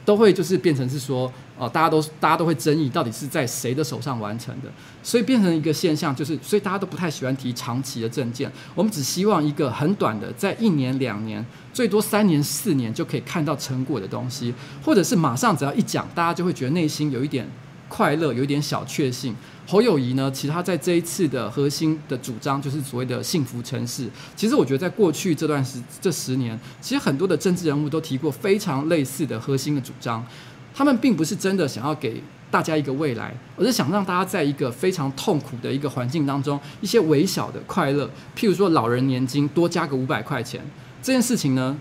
[0.03, 4.67] 都会就是变成是说哦，大家都大家都会争议到底是在谁的手上完成的，
[5.01, 17.47] 所以变成一个现象，就是所以大家都不太喜欢提长期的政见，我们只希望一个很短的，在一年两年，最多三年四年就可以看到成果的东西，或者是马上只要一讲，大家就会觉得内心有一点。
[17.91, 19.35] 快乐有一点小确幸。
[19.67, 24.09] 侯友谊呢，其实他在这一次的核心的主张就是所谓的幸福城市。
[24.33, 30.25] 其实我觉得在过去这段时这十年，其实很多的政治人物都提过非常类似的核心的主张。
[30.73, 40.61] 他们并不是真的想要给大家一个未来，而是想让大家在一个非常痛苦的一个环境当中，一些微小的快乐，譬如说老人年金多加个五百块钱，
[41.03, 41.77] 这件事情呢，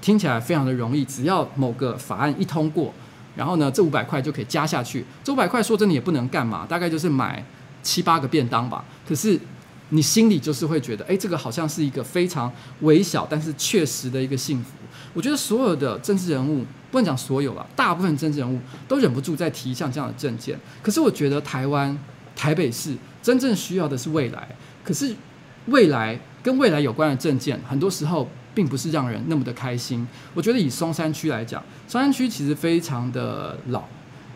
[0.00, 2.92] 听起来非常的容易，只要某个法案一通过，
[3.36, 5.04] 然后呢，这五百块就可以加下去。
[5.22, 7.44] 这五百块说真的也不能干嘛，大概就是买
[7.82, 8.84] 七八个便当吧。
[9.06, 9.38] 可是
[9.90, 14.70] 你心里就是会觉得，哎，这个好像是一个非常微小但是确实的一个幸福。
[15.12, 20.58] 我觉得所有的政治人物，不能讲所有了，大部分政治人物都忍不住在提像这样的政见。
[20.82, 21.96] 可是我觉得台湾
[22.34, 24.48] 台北市真正需要的是未来。
[24.82, 25.14] 可是
[25.66, 30.06] 未来跟未来有关的政见，很多时候并不是让人那么的开心。
[30.32, 33.82] 我觉得以松山区来讲，松山区其实非常的老，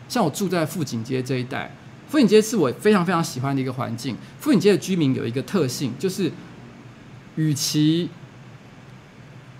[0.08, 1.74] 像我住在富锦街这一带，
[2.08, 4.16] 富锦街是我非常非常喜欢的一个环境。
[4.40, 6.32] 富锦街的居民有一个特性，就是
[7.36, 8.10] 与其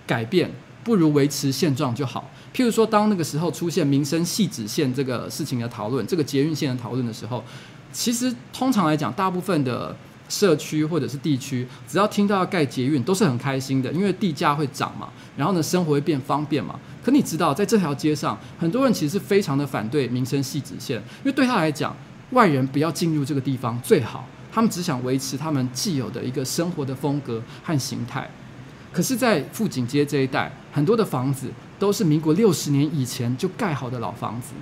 [0.06, 0.50] 改变。
[0.84, 2.30] 不如维持现状就好。
[2.54, 7.44] 譬如说，当那个时候出现民生系子线这个事情的讨论，这个捷运线的讨论的时候，
[7.92, 9.94] 其实通常来讲，大部分的
[10.28, 16.78] 社区或者是地区，只要听到要盖捷运，都是很开心的，因为地价会涨嘛，然后呢，生活会变方便嘛。
[17.02, 21.96] 可你知道，在这条街上，很多人其实是非常的反对民生汐止线，因为对他来讲，
[22.30, 28.28] 外人不要进入这个地方最好，他们只想维持他们既有的一个生活的风格和形态。
[28.92, 34.52] 可是，在富锦街这一带，很多的房子都是民国六十年以前就盖好的老房子。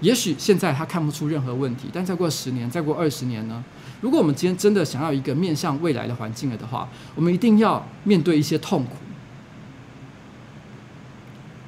[0.00, 3.64] 也许现在他看不出任何问题，但再过十年，再过二十年呢？
[4.00, 8.92] 如果我们今天真的想要一个面向未来的环境了的话，我们一定要面对一些痛苦。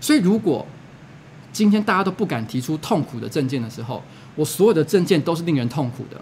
[0.01, 0.67] 所以，如果
[1.53, 4.03] 今天大家都不敢提出痛苦的政见的时候，
[4.37, 6.21] 我所有的政见都是令人痛苦的，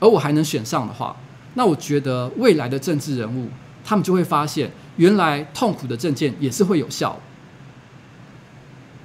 [0.00, 1.16] 而我还能选上的话，
[1.54, 3.48] 那我觉得未来的政治人物，
[3.84, 4.70] 他们就会发现。
[4.96, 7.16] 原来痛苦的政见也是会有效。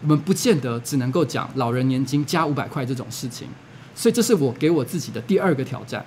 [0.01, 3.47] 我们不见得只能够讲老人年金加五百块这种事情，
[3.93, 6.03] 所以这是我给我自己的第二个挑战。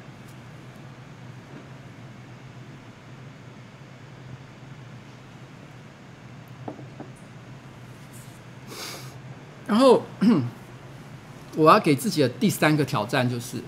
[9.67, 10.03] 然后，
[11.57, 13.59] 我要给自己的第三个挑战就是。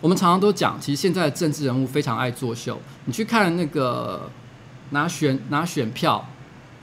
[0.00, 2.78] 我们常常都讲，其实现在的政治人物非常爱作秀。
[3.06, 4.30] 你去看那个
[4.90, 6.24] 拿选拿选票，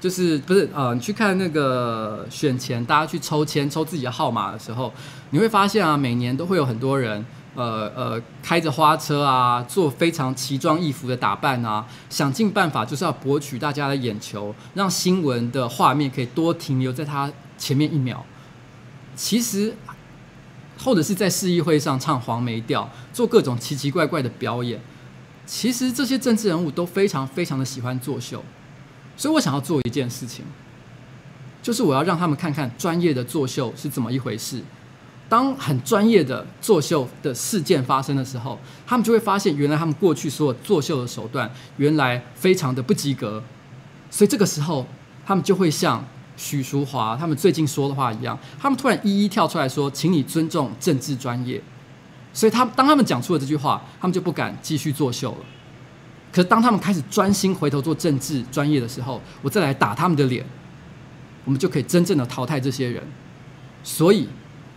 [0.01, 4.91] 就是不是呃，你去看那个选前大家去抽签抽自己的号码的时候，
[5.29, 7.23] 你会发现啊，每年都会有很多人
[7.55, 18.25] 呃呃开着花车啊，做非常奇装异服的打扮啊，想尽办法就是要博取大家的眼球，让新闻的画面可以多停留在他前面一秒。
[19.15, 19.75] 其实。
[20.83, 24.81] 或者是在市议会上唱黄梅调，做各种奇奇怪怪的表演。
[25.45, 28.43] 其实这些政治人物都非常非常的喜欢作秀，
[29.15, 30.43] 所以我想要做一件事情，
[31.61, 34.61] 就是我要让他们看看专业的作秀是怎么一回事。
[35.27, 43.43] 当很专业的作秀的事件发生的时候，他们就会发现，原来他们过去所有作秀的手段，原来非常的不及格。
[44.09, 44.85] 所以这个时候，
[45.25, 46.03] 他们就会像。
[46.35, 51.61] 许淑华他们最近说的话一样，他们突然一一跳出来说：“请你尊重政治专业。”
[52.33, 55.37] 所以，他当他们讲出了这句话，他们就不敢继续作秀了。
[56.31, 60.43] 可是，当他们开始专心回头做政治专业的时候，我再来打他们的脸，
[61.45, 63.03] 我们就可以真正的淘汰这些人。
[63.83, 64.27] 所以，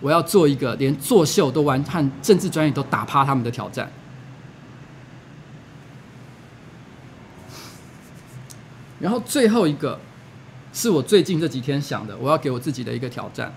[0.00, 3.90] 我要做一个连作秀都完和政治专业都打趴他们的挑战。
[9.00, 9.98] 然后，最后一个。
[10.72, 13.50] 是我最近这几天想的，我要给我自己的一个挑战。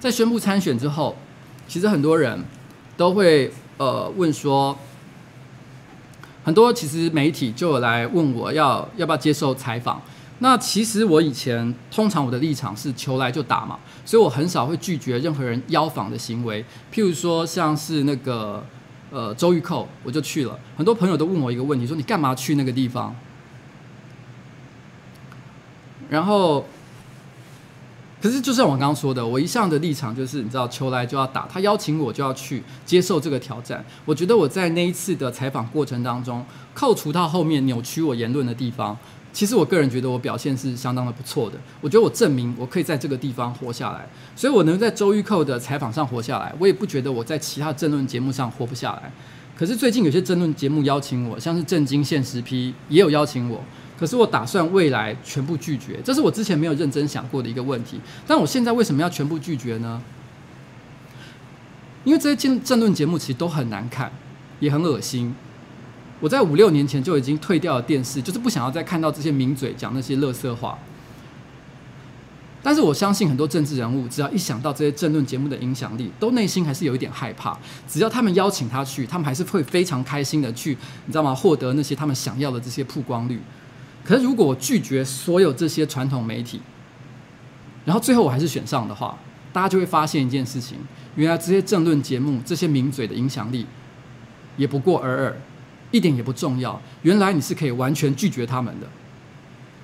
[0.00, 1.16] 在宣布参选之后，
[1.68, 2.42] 其实很多人
[2.96, 4.76] 都会呃问说，
[6.42, 10.02] 很多其实媒体就有来问我要要不要接受采访。
[10.42, 16.64] 那其实我以前通常我的立场是求来就打嘛，所以我很少会拒绝任何人邀访的行为。
[16.92, 18.64] 譬如说像是那个
[19.10, 20.58] 呃周玉蔻，我就去了。
[20.76, 23.14] 很多朋友都问我一个问题，说你干嘛去那个地方？
[26.08, 26.64] 然后，
[28.20, 33.84] 可是就像我刚刚说的，我一向的立场就是，你知道，求来就要打，他邀请我就要去接受这个挑战。
[34.04, 38.98] 我觉得我在那一次的采访过程当中，扣除到后面扭曲我言论的地方，
[39.32, 41.56] 其实我个人觉得我表现是相当的不错的。
[41.80, 49.12] 我觉得我证明我可以在这个地方活下来，所以我能在周玉蔻的采访上活下来，我也不觉得我在其他政论节目上活不下来。
[49.56, 53.62] 可是最近有些争论节目邀请我，像是震惊现实批也有邀请我。
[53.98, 58.00] 可是我打算未来全部拒绝，这是我之前没有认真想过的一个问题。
[58.26, 60.02] 但我现在为什么要全部拒绝呢？
[62.04, 64.10] 因为这些政政论节目其实都很难看，
[64.58, 65.34] 也很恶心。
[66.20, 70.78] 我在五六年前就已经退掉了电视，就是不想要再看到这些名嘴讲那些垃圾话。
[72.62, 77.58] 但是我相信很多政治人物，只要一想到这些政论节目的影响力，都内心还是有一点害怕。
[77.88, 81.34] 只要他们邀请他去，他们还是会非常开心的去，你知道吗？
[81.34, 83.40] 获得那些他们想要的这些曝光率。
[84.04, 86.60] 可是如果我拒绝所有这些传统媒体，
[87.86, 89.18] 然后最后我还是选上的话，
[89.54, 90.76] 大家就会发现一件事情：
[91.14, 93.64] 原来这些政论节目、这些名嘴的影响力，
[94.58, 95.40] 也不过尔尔，
[95.90, 96.80] 一点也不重要。
[97.02, 98.86] 原来你是可以完全拒绝他们的。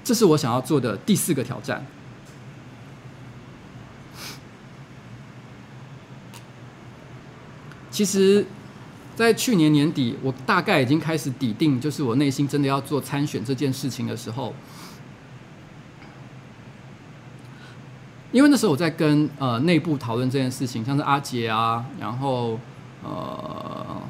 [0.05, 1.85] 这是我想要做的第四个挑战。
[7.91, 8.47] 其实，
[9.17, 14.55] 在去年年底，我大概已经开始底定，就是我内心真的要做参选这件事情的时候，
[18.33, 22.61] 因为那时候我在跟呃内部讨论这件事情，像是阿杰啊，然后
[23.03, 24.03] 呃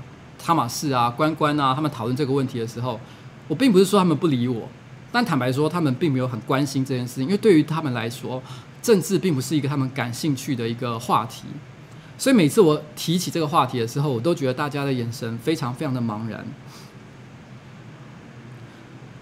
[0.47, 3.01] 哈马士啊、关关啊，他们讨论这个问题的时候，
[3.49, 4.69] 我并不是说他们不理我，
[5.11, 8.41] 但坦白说，他们并没有很关心这件事情，因为对于他们来说，
[8.81, 11.47] 政治并不是一个他们感兴趣的一个话题。
[12.17, 16.47] 所以每次我提起这个话题的时候，我都觉得大家的眼神非常非常的茫然，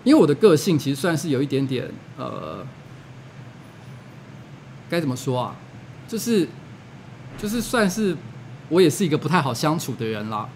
[0.02, 2.66] 因为我的个性其实算是有一点点呃，
[4.90, 5.56] 该怎么说啊？
[6.06, 6.46] 就是
[7.38, 8.14] 就是算是
[8.68, 10.46] 我也是一个不太好相处的人啦。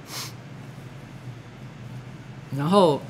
[2.57, 3.01] 然后，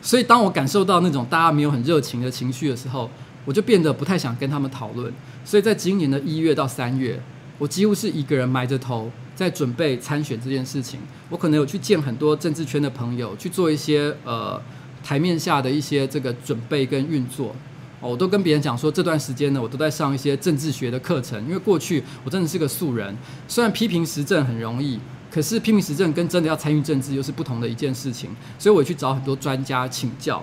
[0.00, 3.10] 所以当我感受到那种大家没有很热情的情绪的时候，
[3.44, 5.12] 我就变得不太想跟他们讨论。
[5.44, 7.20] 所以在今年的一月到三月。
[7.58, 11.00] 我几乎是一个人埋着头在准备参选这件事情。
[11.30, 14.60] 我可能有去见很多政治圈的朋友，去做一些呃
[15.02, 17.56] 台面下的一些这个准备跟运作。
[18.02, 21.42] 哦，我都跟别人讲说，这段时间呢，我都在上一些政治学的课程。
[21.46, 23.16] 因为过去我真的是个素人，
[23.48, 25.00] 虽然批评时政很容易，
[25.36, 28.34] 可是批评时政跟真的要参与政治又是不同的一件事情。
[28.58, 30.42] 所以我去找很多专家请教。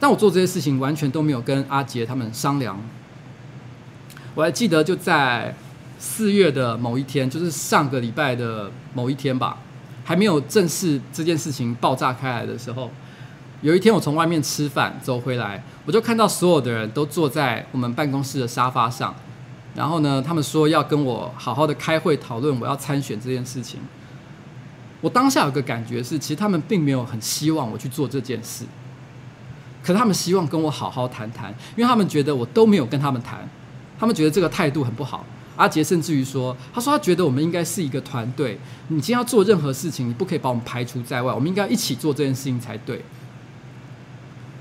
[0.00, 2.80] 但我做这些事情完全都没有跟阿杰他们商量。
[4.34, 5.54] 我还记得就在。
[5.96, 9.56] 四月的某一天，就是上个礼拜的某一天吧，
[10.04, 12.90] 还没有正式这件事情爆炸开来的时候，
[13.62, 19.14] 有一天我从外面吃饭走回来，我就看到所有的人都坐在我们办公室的沙发上，
[19.74, 23.80] 然后呢，他们说要跟我好好的开会讨论我要参选这件事情。
[25.04, 28.64] 我当下有个感觉是，其实他们并没有很希望我去做这件事，
[29.82, 33.46] 可是他们希望跟我好好谈谈，因为他们觉得我都没有跟他们谈，
[33.98, 35.26] 他们觉得这个态度很不好。
[35.56, 43.04] 阿杰甚至于说：“他说他觉得我们应该是一个团队，你今天要做任何事情，你不可以把我们排除在外，我们应该一起做这件事情才对。”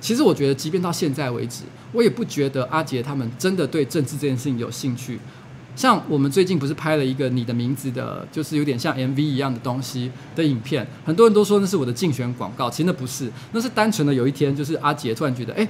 [0.02, 1.64] 其实我觉得，即便到现在为止，
[1.94, 5.18] 我也不觉得阿杰他们真的对政治这件事情有兴趣。
[5.76, 15.67] 像我们最近不是拍了一个你的名字的，就是有点像 MV 一样的东西的影片，很多人都说那是我的竞选广告，其实那不是，那是单纯的有一天，就是阿杰突然觉得，哎，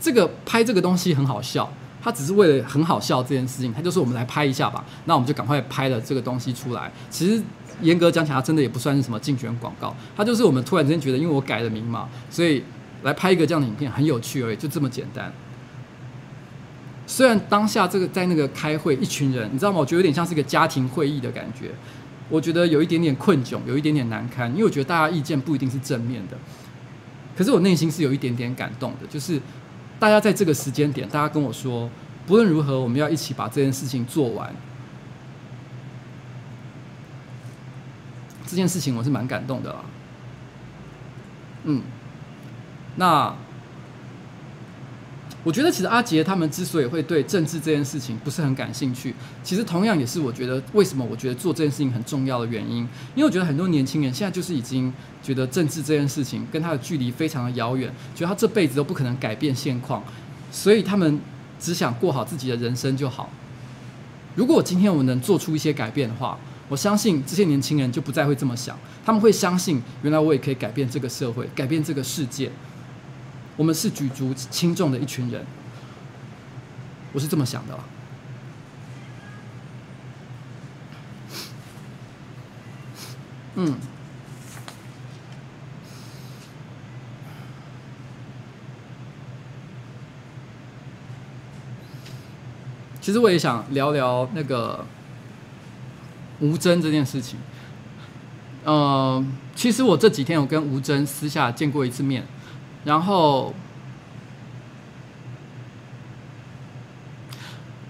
[0.00, 1.70] 这个拍这个东西很好笑。
[2.02, 6.92] 他只是为了很好笑这件事情，他就说我们来拍一下吧，那我们就赶快拍了这个东西出来。
[7.08, 7.42] 其实
[7.80, 12.62] 严格讲起来，真的也不算是什么竞选广告，他就是我们突然之间觉得，因为我改了名嘛，所以
[13.04, 15.32] 来拍一个这样的影片很有趣而已，就这么简单。
[17.06, 19.78] 虽然当下这个在那个开会，一群人，你知道吗？
[19.78, 21.70] 我觉得有点像是一个家庭会议的感觉，
[22.28, 26.36] 我觉得有一点点困窘，有一点点难堪，因为我觉得大家意见不一定是正面的，
[27.36, 29.40] 可是我内心是有一点点感动的，就是。
[29.96, 31.88] 大家在这个时间点，大家跟我说，
[32.26, 34.54] 不论如何，我们要一起把这件事情做完。
[38.44, 39.84] 这件事情我是蛮感动的啦。
[41.62, 41.82] 嗯，
[42.96, 43.34] 那。
[45.44, 52.78] 我觉得其实阿杰他们之所以会对政治这件事情不是很感兴趣，其实同样也是我觉得为什么我觉得做这件事情很重要的原因。
[53.14, 54.90] 因为我觉得很多年轻人现在就是已经
[55.22, 60.02] 觉得政治这件事情跟他的距离非常的遥远，觉得他这辈子都不可能改变现况，
[60.50, 61.20] 所以他们
[61.60, 63.28] 只想过好自己的人生就好。
[64.34, 66.38] 如果我今天我能做出一些改变的话，
[66.70, 72.50] 我相信这些年轻人就不再会这么想，他们会相信原来我也可以改变这个社会，改变这个世界。
[73.56, 75.46] 我们是举足轻重的一群人，
[77.12, 77.78] 我是这么想的。
[83.56, 83.76] 嗯，
[93.00, 94.84] 其实我也想聊聊那个
[96.40, 97.38] 吴峥这件事情。
[98.64, 102.26] 嗯，其实我这几天有跟吴峥私下见过一次面。
[102.84, 103.54] 然后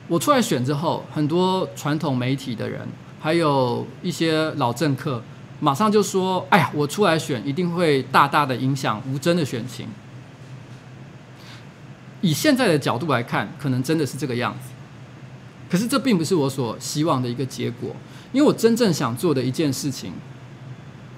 [0.07, 2.87] 我出来选之后，很多传统媒体的人，
[3.21, 5.23] 还有一些老政客，
[5.59, 9.89] 马上就说：“哎呀，我出来选一定会大大的影响吴峥的选情。”
[12.23, 14.69] 以现在的角度来看，可能真的是这个样子。
[15.69, 17.97] 可是这并不是我所希望的一个结果，
[18.33, 20.13] 因为我真正想做的一件事情。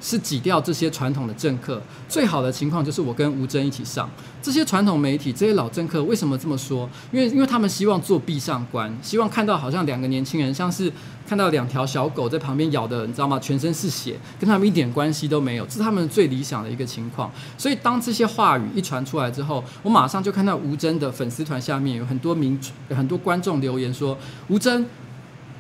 [0.01, 4.09] 是挤掉这些传统的政客，最好的情况就是我跟吴峥一起上
[4.43, 6.89] 这些传统媒体，这些老政客为什么这么说？
[7.11, 10.93] 因为因为他们希望做壁上观，希望看到好像两个年轻人，像是
[11.27, 13.39] 看到两条小狗在旁边咬的，你知道吗？
[13.41, 17.31] 全身是血，跟他们一点关系都没有，这是他们最理想的一个情况。
[17.59, 24.17] 所以当这些话语一传出来之后，我马上就看到吴峥的粉丝团下面有很多民有很多观众留言说
[24.49, 24.85] ：“吴峥，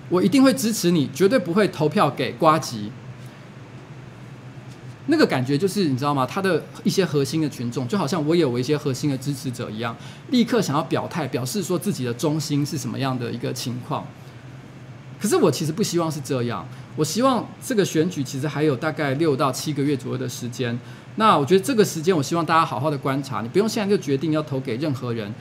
[0.08, 2.92] 我一定会支持你，绝对不会投票给瓜吉。”
[5.08, 6.26] 那个感觉就是你知道吗？
[6.26, 9.96] 他的一些核心的群众，就好像我有一些核心的支持者一样，
[10.30, 14.04] 立刻想要表态，表示说自己的中心是什么样的一个情况。
[15.20, 20.78] 可是我其实不希望是这样，我希望这个选举其实还有大概六到七个月左右的时间。
[21.14, 25.32] 那我觉得这个时间，我希望大家好好的观察，你不用现在就决定要投给任何人。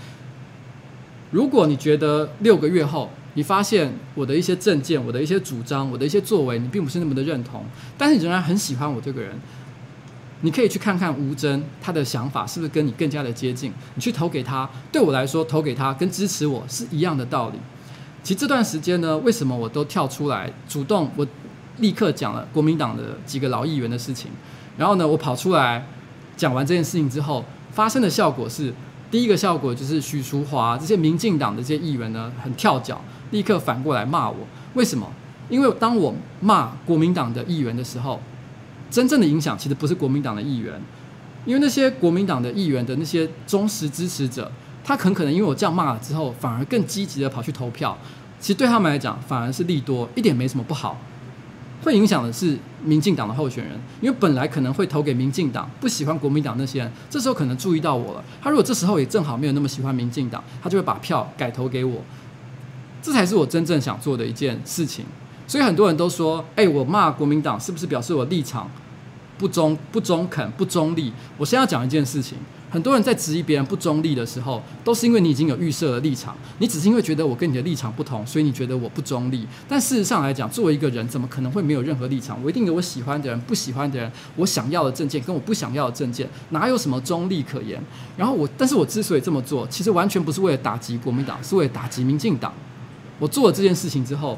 [1.32, 7.64] 如果你觉得六个月后，你发现我的一些政见、我的一些主张、我的一些作为，你并不是那么的认同，
[7.98, 9.40] 但是你仍然很喜欢我这个人。
[10.42, 13.72] 你可以去看看吴征，他的想法是不是跟你更加的接近？
[13.96, 17.58] 你去投给他，对我来说，投给他跟支持我是一样的道理。
[18.22, 21.10] 其实这段时间呢，为什么我都跳出来主动？
[21.16, 21.26] 我
[21.78, 24.30] 立刻讲了国民党的几个老议员的事情，
[24.78, 25.86] 然后呢，我跑出来
[26.38, 28.74] 讲完这件事情之后，发生的效果是，
[29.10, 33.02] 第一个效果就是许淑华这些民进党的这些议员呢，很跳脚，
[33.32, 34.38] 立刻反过来骂我。
[34.74, 35.12] 为什么？
[35.50, 38.20] 因为当我骂国民党的议员的时候。
[38.92, 40.80] 真正的影响其实不是国民党的议员，
[41.44, 44.50] 因为那些国民党的议员的那些忠实支持者，
[44.86, 47.98] 他很可能因为我这样骂了之后，反而更积极的跑去投票。
[48.40, 50.98] 其实对他们来讲，反而是利多，一点没什么不好。
[51.84, 58.24] 会影响的是民进党的候选人，因为本来可能会投给民进党，不喜欢国民党那些人，这时候可能注意到我了。
[58.42, 62.02] 他如果这时候也正好没有那么喜欢民进党，他就会把票改投给我。
[63.06, 65.06] 这才是我真正想做的一件事情。
[65.46, 68.68] 所以很多人都说：“哎，我骂国民党是不是表示我立场？”
[69.38, 72.38] 不中不中肯不中立，我先要讲一件事情。
[72.72, 79.46] 很多人在质疑别人不中立的时候，都是因为你已经有预设的立场，你只是因为觉得我跟你的立场不同，所以你觉得我不中立。
[79.68, 82.42] 但事实上来讲，作为一个人，怎么可能会没有任何立场？
[82.42, 87.82] 我一定有我喜欢的人，不喜欢的人，我想要的政见跟我不想要的政见，哪有什么中立可言？
[88.16, 92.54] 然后我，但是我之所以这么做，其实完全不是为了打击国民党，是为了打击民进党。
[93.20, 94.38] 我做了这件事情之后，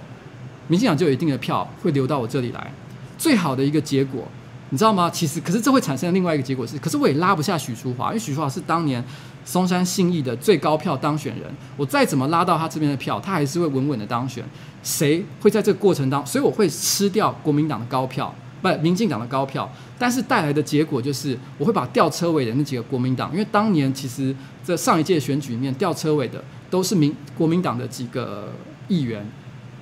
[0.67, 2.71] 民进党就有一定的票会流到我这里来。
[3.17, 4.23] 最好的一个结果。
[4.69, 5.09] 你知道吗？
[5.09, 9.01] 其实，可是这会产生另外一个结果是，可是我也拉不下许淑华，因为许淑华是当年
[9.45, 11.43] 松山信义的最高票当选人，
[11.78, 14.43] 我再怎么拉到他这边的票，他还是会稳稳的当选。
[14.84, 16.25] 谁会在这个过程当？
[16.25, 28.53] 所以我会吃掉国民党的高票，不，民进党的高票，但是带来的结果就是，我会把吊车尾的那几个国民党，因为当年其实这上一届选举里面吊车尾的都是民国民党的几个
[28.88, 29.26] 议员，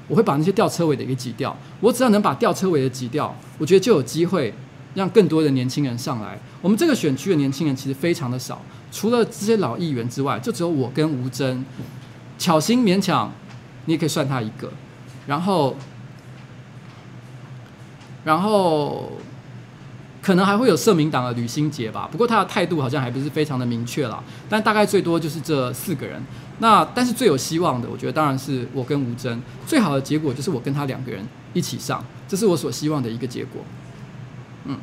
[0.08, 1.56] 我会把那些吊车尾的给挤掉。
[1.80, 4.54] 我只要能把吊车尾的挤掉，我觉得就有机会。
[4.96, 6.40] 让更多的年轻人上来。
[6.62, 8.62] 我们这个选区的年轻人其实非常的少，
[8.94, 11.62] 除了这些老议员之外，就只有我跟吴峥，
[12.38, 13.30] 巧心勉强，
[13.88, 14.72] 你也可以算他一个。
[15.28, 15.76] 然后，
[18.24, 19.12] 然后
[20.22, 24.24] 可能还会有社民党的吕新洁吧，不过他的态度好像还不是非常的明确啦。
[24.48, 26.24] 但大概最多就是这四个人。
[26.60, 29.38] 那但是最有希望的，我觉得当然是我跟吴峥。
[29.68, 33.62] 最好的结果就是我跟他两个人一起上，这是我所希望的一个结果。
[34.64, 34.78] 嗯，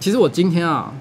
[0.00, 0.92] 其实我今天啊，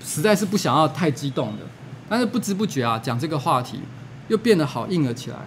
[0.00, 1.62] 实在是不想要太激动的，
[2.08, 3.80] 但是不知不觉啊，讲这个话题
[4.28, 5.38] 又变得好硬了起来。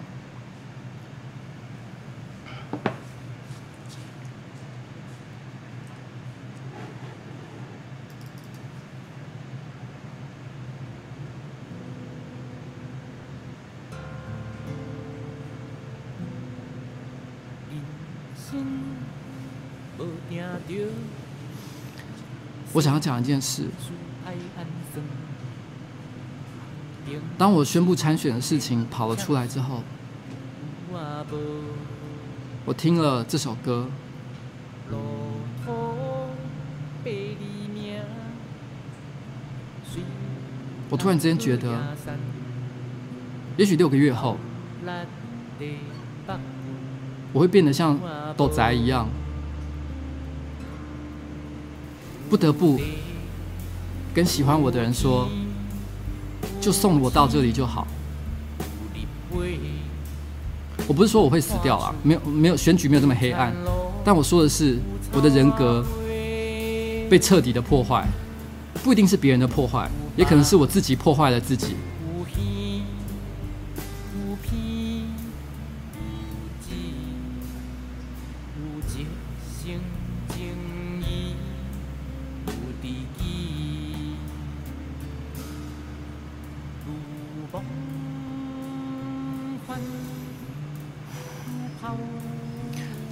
[22.73, 23.67] 我想要讲一件事。
[27.37, 29.81] 当我宣布参选的事情跑了出来之后，
[32.65, 33.87] 我听了这首歌，
[40.89, 41.95] 我突然之间觉得，
[43.55, 44.37] 也许六个月后，
[47.31, 47.97] 我会变得像
[48.37, 49.09] 斗宅一样。
[52.29, 52.79] 不得不
[54.13, 55.29] 跟喜欢我的人说，
[56.61, 57.87] 就送我到这里就好。
[60.87, 63.53] 我不是说我会死掉啊，没有没有选举没有这么黑暗，
[64.05, 64.77] 但我说的是
[65.13, 65.83] 我的人格
[67.09, 68.05] 被彻底的破坏，
[68.83, 71.75] 不一定是别人的破坏，也可能是我自己破坏了自己。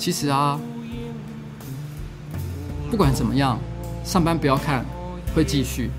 [0.06, 0.60] 其实啊，
[2.92, 3.58] 不管怎么样，
[4.04, 4.86] 上班不要看，
[5.34, 5.90] 会继续。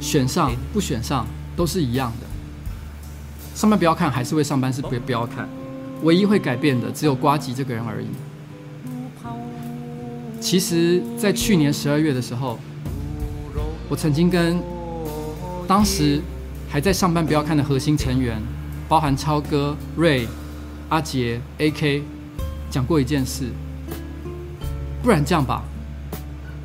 [0.00, 2.26] 选上不选上都是一样的。
[3.54, 5.46] 上班不要看，还是会上班，是不不要看。
[6.02, 8.06] 唯一会改变的，只有瓜吉这个人而已。
[10.40, 12.58] 其实，在去年十二月的时候，
[13.90, 14.58] 我曾经跟
[15.68, 16.22] 当时
[16.70, 18.40] 还在上班不要看的核心成员，
[18.88, 20.26] 包含超哥、瑞、
[20.88, 22.00] 阿杰、AK。
[22.70, 23.50] 讲过一件事，
[25.02, 25.62] 不然这样吧，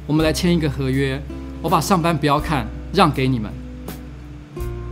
[0.08, 1.22] 我们来签一个合约，
[1.62, 3.52] 我把上班不要看让给你们，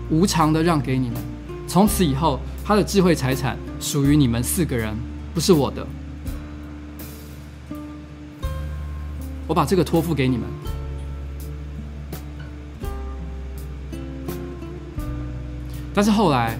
[0.09, 1.17] 无偿的让给你们，
[1.67, 4.95] 从此以后他的智慧财产属于你们四个人，
[5.33, 5.87] 不是我的，
[9.47, 10.47] 我把这个托付给你们。
[15.93, 16.57] 但是后来。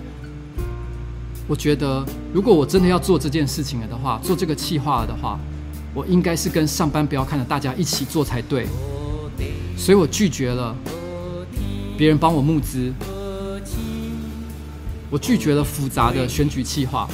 [1.50, 2.06] 我觉得，
[2.38, 5.40] 如果我真的要做这件事情了的话，做这个企划了的话，
[5.92, 8.68] 我应该是跟上班不要看的大家一起做才对。
[9.76, 10.76] 所以我拒绝了
[11.98, 12.94] 别人帮我募资，
[15.10, 17.10] 我拒绝了复杂的选举企划。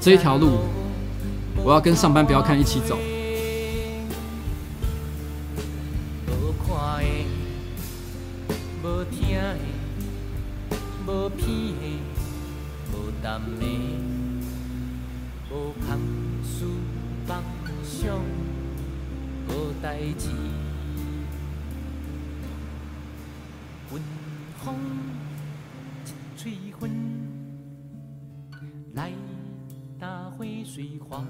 [0.00, 0.60] 这一条路，
[1.64, 2.96] 我要跟上班不要看一起走。
[13.22, 13.64] 淡的，
[15.50, 15.98] 无空
[16.42, 16.64] 思
[17.26, 17.42] 梦
[17.82, 18.18] 想，
[19.48, 20.28] 无代志。
[23.92, 24.02] 云
[24.58, 24.74] 风
[26.04, 26.90] 一吹，云
[28.94, 29.12] 来
[29.98, 31.24] 打花水花。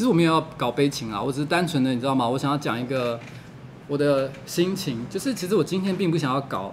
[0.00, 2.26] 其实我没有要搞悲情啊，我只是单纯的，你知道吗？
[2.26, 3.20] 我想要讲一个
[3.86, 6.72] 我的心情，就是其实我今天并不想要搞，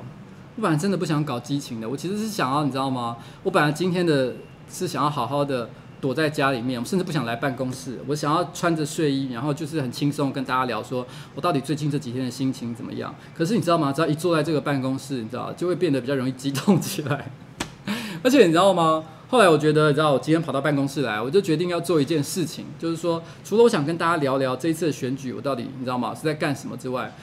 [0.55, 3.17] 我本来真的不想搞激情的，我其实是想要，你知道吗？
[3.43, 4.33] 我本来今天的
[4.71, 5.69] 是想要好好的
[5.99, 11.05] 躲在家里面，我甚至不想来办公室，我想要穿着睡衣，然后就是很轻松跟大家聊，说
[11.35, 13.13] 我到底最近这几天的心情怎么样？
[13.35, 13.91] 可是你知道吗？
[13.91, 17.29] 只要一坐在这个办公室，你知道，就会变得比较容易激动起来，
[18.23, 19.03] 而且你知道吗？
[19.29, 26.15] 后来我觉得，你知道，我今天跑到办公室来，我就决定要做一件事情，就是说，除了我想跟大家聊聊这一次的选举，我到底你知道吗？
[26.15, 27.13] 是在干什么之外，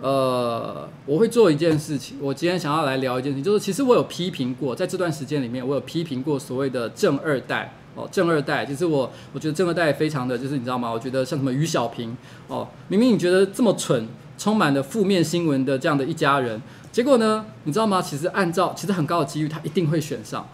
[0.00, 2.18] 呃，我会做一件事情。
[2.20, 10.90] 我今天想要来聊一件事情，就是其实我有批评过，在这段时间里面，我有批评过所谓的正二代哦，正二代，其实我我觉得正二代非常的就是你知道吗？
[10.90, 12.16] 我觉得像什么于小平
[12.48, 16.60] 哦，明明你觉得这么蠢，充满了负面新闻的这样的一家人，
[16.90, 18.02] 结果呢，你知道吗？
[18.02, 20.44] 其实按照其实很高的几率，他一定会选上。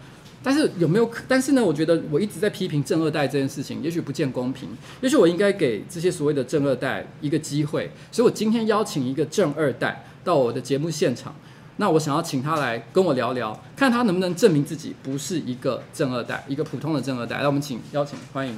[0.45, 1.09] 但是有没有？
[1.27, 4.69] 但是呢，我觉得我一直在批评正二代这件事情，也许不见公平。
[5.01, 7.89] 也许我应该给这些所谓的正二代一个机会。
[8.11, 11.33] 所以我今天邀请一个正二代到我的节目现场，
[11.77, 17.39] 那我想要请他来跟我聊聊，看他能不能证明自己不是一个正二代，一个普通的正二代。
[17.39, 18.55] 那我们请邀请欢迎。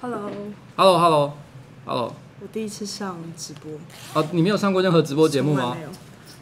[0.00, 2.14] Hello，Hello，Hello，Hello。
[2.40, 3.72] 我第一次上直播。
[4.14, 5.76] 哦，你没有上过任何直播节目吗？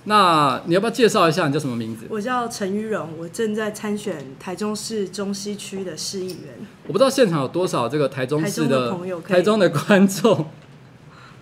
[0.05, 2.07] 那你要不要介绍一下你叫什么名字？
[2.11, 6.55] 我叫陈于荣，我正在参选台中市中西区的市议员。
[6.87, 10.47] 我不知道现场有多少这个台中市的台中的朋友，台中的观众。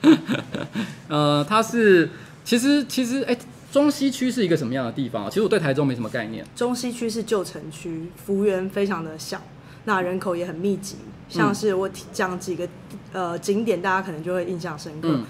[1.08, 2.10] 呃，他是
[2.44, 3.36] 其实其实哎，
[3.70, 5.28] 中西区是一个什么样的地方啊？
[5.28, 6.44] 其实我对台中没什么概念。
[6.54, 9.42] 中西区是旧城区，幅员非常的小，
[9.84, 10.96] 那人口也很密集。
[11.28, 12.68] 像是我讲几个
[13.12, 15.08] 呃景点，大家可能就会印象深刻。
[15.10, 15.24] 嗯、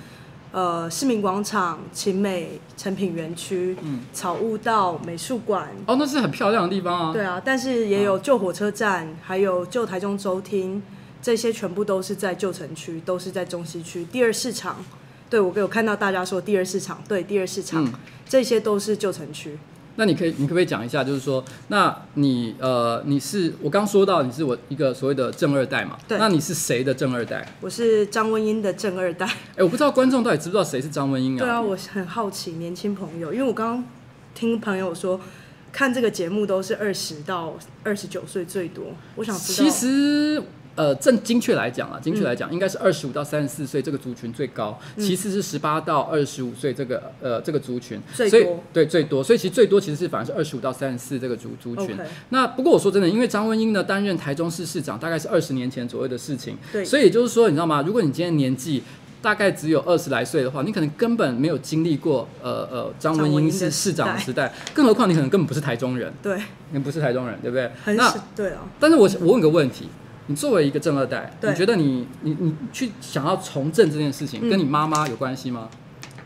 [0.52, 5.70] 呃，市民广场、勤美成品园区、嗯、草悟道美术馆。
[5.86, 7.12] 哦，那是很漂亮的地方啊。
[7.12, 10.82] 对啊，但是也有旧火车站，嗯、还有旧台中州厅，
[11.22, 14.04] 这些全部都是在旧城区，都是在中西区。
[14.12, 14.84] 第二市场，
[15.30, 17.92] 对，我有看到大家说第二市场，对，第二市场，嗯、
[18.28, 19.58] 这些都是旧城区。
[19.96, 25.98] 那你可以，你可不可以讲一下，就是说，那你呃，你是我刚说到你是我一个所谓的正二代嘛？
[26.08, 26.18] 对。
[26.18, 27.46] 那你是谁的正二代？
[27.60, 29.26] 我是张文英的正二代。
[29.52, 31.38] 哎、欸，我不知道观众到底知不知道谁是张文英啊？
[31.38, 33.84] 对啊，我很好奇年轻朋友，因为我刚刚
[34.34, 35.20] 听朋友说，
[35.72, 38.84] 看这个节目都是二十到二十九岁最多，
[39.16, 39.68] 我想知道。
[39.68, 40.42] 其实。
[40.74, 51.96] 呃，正精确来讲啊，精确来讲，应该是二十五到三十四岁这个族群最高，嗯、其次是十八到二十五岁这个呃这个族群，所以对最多，所以其实最多其实是反而是二十五到三十四这个族族群。
[52.30, 57.82] 那不过我说真的，因为张文英呢担任台中市市长，大概是二十年前左右的事情，对，所以也就是说，你知道吗？
[57.86, 58.82] 如果你今天年纪
[59.20, 67.70] 大概只有二十来岁的话，你可能根本没有经历过呃呃张文英是市长的时代，更何况你可能根本不是台中人，对，你不是台中人，对不对？
[67.84, 68.62] 很那对啊。
[68.80, 69.86] 但是我我问个问题。
[70.26, 75.68] 你作为一个正二代，你觉得你你你去想要从政这件事情，嗯、跟你妈妈有关系吗？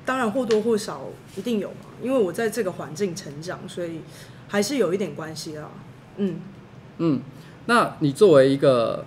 [0.04, 1.02] 当然或多或少
[1.36, 4.00] 一定有嘛，因为我在这个环境成长，所以
[4.48, 5.70] 还是有一点关系啦。
[6.16, 6.40] 嗯
[6.98, 7.20] 嗯，
[7.66, 9.04] 那你作为一个。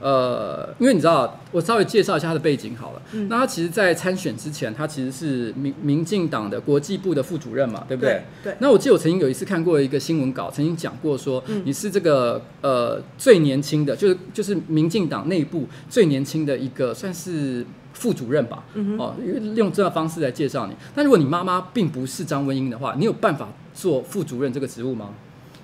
[0.00, 3.02] 呃，因为你知道，我稍微介绍一下他的背景好了。
[3.12, 8.22] 嗯、那他其实，在参选之前，他其实是民民进党的国际部的副主任嘛，对不对？
[8.42, 8.52] 对。
[8.52, 18.64] 对，那我记得我曾经有一次看过一个新闻稿，曾经讲过说，嗯、你是这个呃最年轻的，就是就是民进党内部最年轻的一个，算是副主任吧。
[18.98, 19.16] 哦，
[19.56, 20.76] 用这个方式来介绍你。
[20.94, 25.10] 但如果你妈妈并不是张文英的话，你有办法做副主任这个职务吗？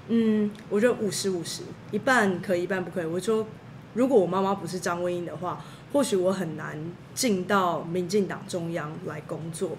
[0.09, 1.63] 嗯，我觉得五十五十，
[1.93, 3.07] 一半可以，一半不可以。
[3.07, 3.47] 我说。
[3.95, 6.79] 如果我妈妈不是张文英的话，或许我很难
[7.15, 9.71] 进到民进党中央来工作。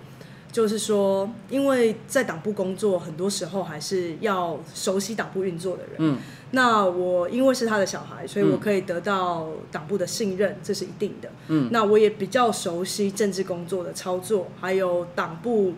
[0.51, 5.95] 就是说，因为在党部工作，很多时候还是要熟悉党部运作的人。
[5.97, 6.17] 嗯，
[6.51, 11.29] 那我因为是他的小孩，所以我可以得到党部的信任，这是一定的。
[11.49, 15.73] 嗯，那我也比较熟悉政治工作的操作，还有党部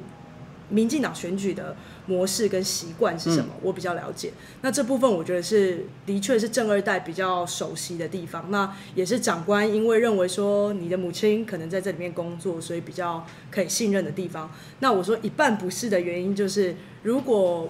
[0.70, 1.76] 民进党选举的。
[2.08, 3.54] 模式跟习惯是什么？
[3.62, 4.30] 我比较了解。
[4.30, 8.50] 嗯、那这部分我觉得是的确是正二代比较熟悉的地方。
[8.50, 14.50] 那也是长官因为认为说你的母亲可能在这里面工作，所以比较可以信任的地方。
[14.80, 17.70] 那我说一半不是的原因就是，如果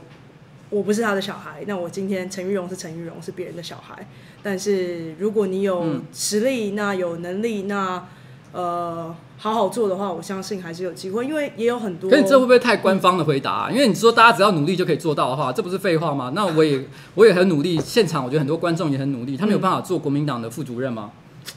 [0.70, 4.08] 我不是他的小孩，那我今天陈玉荣是陈玉荣，是别人的小孩。
[4.44, 8.08] 但是如果你有实力，那有能力，那
[8.52, 9.16] 呃。
[9.40, 12.10] 好好做的话，我相信还是有机会，因为也有很多。
[12.10, 16.32] 可你这会不会太官方的回答因为你说大家只要努力就可以做到的话，这不是废话吗？
[16.34, 16.84] 那我也
[17.14, 21.12] 我也很努力，现场我觉得很多观众也很努力，他们有办法做国民党的副主任吗？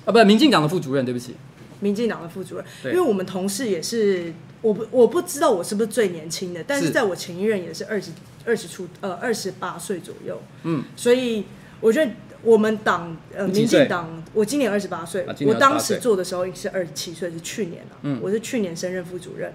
[0.05, 1.35] 啊，不是民进党的副主任，对不起，
[1.81, 2.65] 民进党的副主任。
[2.85, 8.11] 因为我们同事也是，我不我不知道我是不是最年轻的，但是在我前一任也是二十
[8.45, 11.45] 二十出呃二十八岁左右，嗯，所以
[11.81, 12.13] 我觉得。
[12.43, 17.97] 我们党呃，民进党，我今年二十八岁，我当时做的时候是二十七岁，是去年了。
[18.03, 19.53] 嗯，我是去年升任副主任。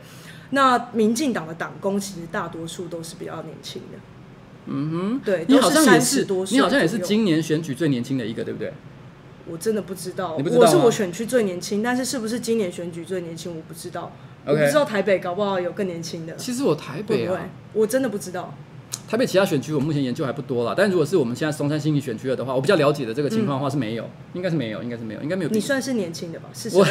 [0.52, 3.98] 那民进党的党工其实大多数都是比较年轻的。
[4.68, 8.72] 嗯哼，对，你好像也是，多你好像也是今年选举最年轻的一个，对不对？
[9.48, 14.12] 我真的不知道，知道，我是我选区最年轻，但是是不是今年选举最年轻，我不知道。
[14.48, 16.36] 我不知道台北搞不好有更年轻的。
[16.36, 18.56] 其实我台北啊，我真的不知道。
[19.08, 25.52] 台北其他选区我目前研究还不多了，但如果是我们现在松山新义选区的话，我比较了解的这个情况的话是没有，嗯、应该是没有，应该是没有，应该没有。
[25.52, 26.50] 你算是年轻的吧？
[26.54, 26.86] 四十我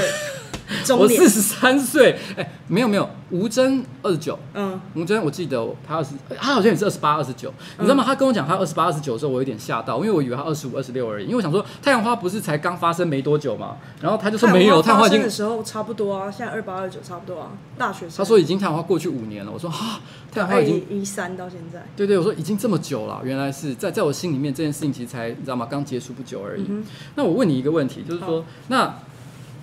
[0.98, 8.04] 我四十三岁，哎，没有没有，吴峥二十九，嗯，吴峥我记得他二十，他好像也是二十八、二十九，你知道吗？
[8.06, 18.18] 他跟我讲他二十八、二十九的时候，我有点吓到，因为我以为他二十五、二十六而已，因为我想说太阳花不是才刚发生没多久嘛，然后他就说没有，太阳花已经的时候差不多啊，现在二八、二九差不多啊，大学生。
[18.18, 19.98] 他说已经太阳花过去五年了，我说哈，
[20.30, 25.66] 太阳花已经一三到现在，对对，我说已经这么久了，原来是在在我心里面这件事情其实才你知道吗？
[25.68, 26.64] 刚结束不久而已。
[26.68, 26.84] 嗯、
[27.16, 28.94] 那我问你一个问题，就是说那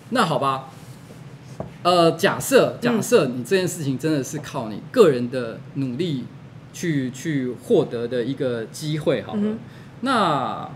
[0.09, 0.65] 那好吧。
[1.84, 6.26] 呃，假设假设你这件事情真的是靠你个人的努力
[6.74, 9.59] 去去获得的一个机会，好了，嗯、
[10.01, 10.70] 那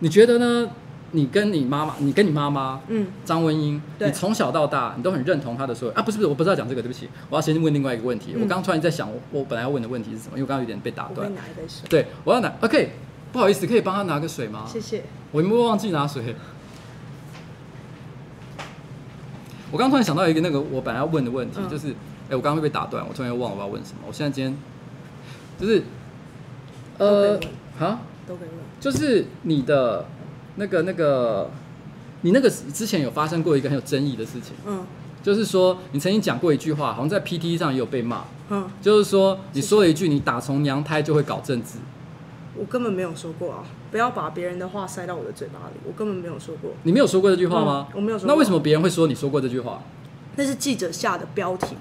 [0.00, 0.70] 你觉得呢？
[1.12, 6.02] 你跟你妈妈，你跟你妈妈，嗯，张文英，你从小到大，你都很认同她的所有啊？
[6.02, 8.34] 不是不是，我不知道讲这个，对不起，我要先问另外一个问题。
[8.36, 10.32] 嗯、我刚突然在想，我我本来要问的问题是什么？
[10.32, 11.34] 因为我刚刚有点被打断。
[11.34, 11.88] 拿一杯水。
[11.88, 12.52] 对，我要拿。
[12.60, 12.90] OK，
[13.32, 14.66] 不好意思，可以帮他拿个水吗？
[14.70, 15.04] 谢谢。
[15.32, 16.36] 我有没有忘记拿水？
[19.70, 21.68] 我刚刚突然想到一个那个我本来要问的问题，嗯。
[21.68, 21.90] 就是，
[22.28, 23.98] 哎、我刚刚会被打断，我突然又忘了我要问什么。
[24.06, 24.56] 我现在今天
[25.60, 25.82] 就是，
[26.98, 28.58] 呃都可以，啊，都可以问。
[28.80, 30.06] 就是你的
[30.56, 31.50] 那个那个，
[32.22, 34.86] 你那个之前有发生过一个很有争议的事情，嗯。
[35.20, 41.78] 就是说你曾经讲过一句话，好像在 PT 上也有被骂，嗯，就是说你说了一句你打从娘胎就会搞政治，
[42.58, 43.64] 我根本没有说过啊！
[43.90, 46.72] 不要把别人的话塞到我的嘴巴里，我根本没有说过。
[46.82, 47.86] 你没有说过这句话吗？
[47.90, 49.82] 嗯我没有说过那为什么别人会说你说过这句话？
[50.36, 51.76] 那是记者下的标题，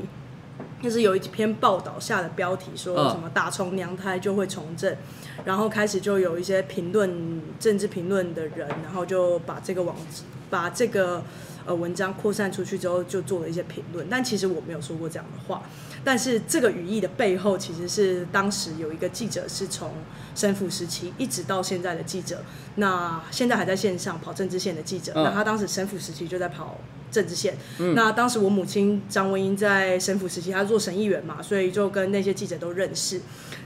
[0.82, 4.95] 那是有一篇报道下的标题，说嗯什么打从娘胎就会从政，
[5.45, 9.95] 然后开始就有一些评论政治评论的人，然后就把这个网
[10.49, 11.21] 把这个
[11.68, 14.07] 呃文章扩散出去之后，就做了一些评论。
[14.09, 15.61] 但其实我没有说过这样的话，
[16.03, 19.91] 但是这个语义的背后，其实是当时有一个记者是从
[20.34, 22.41] 神府时期一直到现在的记者，
[22.76, 26.80] 那现在还在线上跑政治线的记者，嗯那他当时神府时期就在跑
[27.11, 27.57] 政治线。
[27.80, 33.22] 嗯那当时我母亲张文英在省府时期，她做省议员嘛，所以就跟那些记者都认识。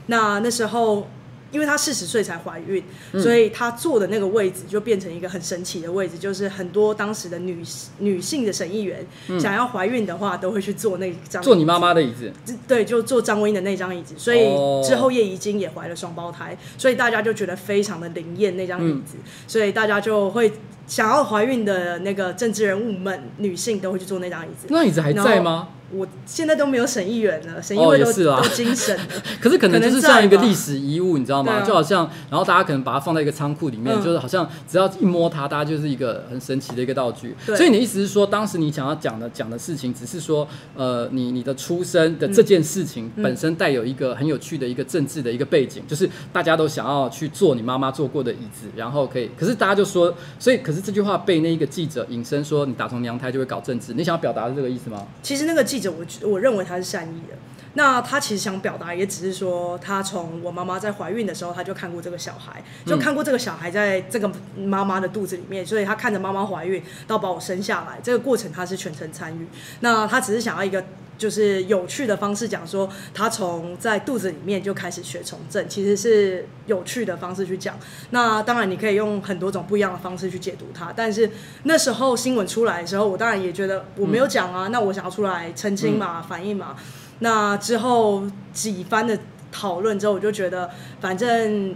[0.06, 1.08] 那那时候，
[1.52, 2.82] 因为她四十岁才怀孕，
[3.12, 3.22] 嗯。
[3.22, 7.62] 所以她坐的那个位置就变成一个很神奇的位置，就是很多当时的女
[7.98, 9.06] 女性的审议员、
[9.38, 12.32] 想要怀孕的话，都会去坐那张嗯坐你妈妈的椅子，
[12.66, 14.82] 对，就坐张文英的那张椅子，所以哦。
[14.82, 20.50] 之后叶宜晶也怀了双胞胎，所以大家就觉得非常的灵验那张椅子，所以大家就会
[20.92, 24.66] 想要怀孕的那个政治人物们，女性都会去坐那张椅子。
[24.68, 25.68] 那椅子还在吗？
[25.94, 29.04] 我现在都没有省议员了，省议哦会都、也是啊都精神了。
[29.42, 31.52] 可是可能就是像一个历史遗物，你知道吗？
[31.52, 37.36] 啊就好像，然后大家可能把它放在一个仓库里面，嗯就是好像只要一摸它，大家就是一个很神奇的一个道具。
[37.44, 55.06] 对所以你的意思是说，当时你想要讲的讲的事情，只是说，呃，你你的出生的这件事情嗯本身带有一个很有趣的一个政治的一个背景，就是大家都想要去坐你妈妈坐过的椅子，然后可以，可是大家就说，所以可是这句话被那一个记者引申说，你打从娘胎就会搞政治，你想要表达的这个意思吗？
[55.22, 57.36] 其实那个记者我，我认为他是善意的。
[57.74, 69.46] 那他其实想表达，也只是说，他从我妈妈在怀孕的时候，他就看过这个小孩，就看过这个小孩在这个妈妈的肚子里面，所以他看着妈妈怀孕到把我生下来，这个过程他是全程参与。
[69.80, 70.84] 那他只是想要一个
[71.22, 77.78] 就是有趣的方式讲说，他从在肚子里面就开始学从政，其实是有趣的方式去讲。
[78.10, 81.30] 那当然你可以用很多种不一样的方式去解读它，但是
[81.62, 86.74] 那时候新闻出来的时候，我当然也觉得我没有讲啊，那我想要出来澄清嘛，反应嘛。
[87.20, 89.16] 那之后几番的
[89.52, 90.68] 讨论之后，我就觉得，
[91.00, 91.72] 反正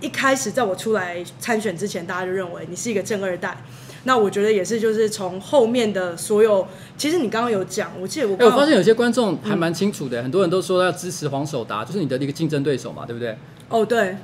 [0.00, 3.56] 一开始在我出来参选之前，大家就认为你是一个正二代。
[4.04, 13.36] 那我觉得也是，就是从后面的所有，其实你刚刚有讲，我记得我我发现有些观众还蛮清楚的、很多人都说要支持黄守达，就是你的一个竞争对手嘛，对不对
[13.68, 14.16] 哦，对，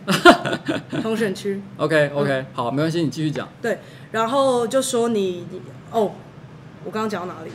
[1.02, 1.60] 同选区。
[1.78, 3.48] ？OK OK，、好，没关系，你继续讲。
[3.62, 3.78] 对，
[4.12, 5.60] 然后就说你你
[5.90, 6.12] 哦，
[6.84, 7.50] 我刚刚讲到哪里？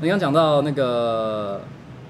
[0.00, 1.60] 你刚讲到那个，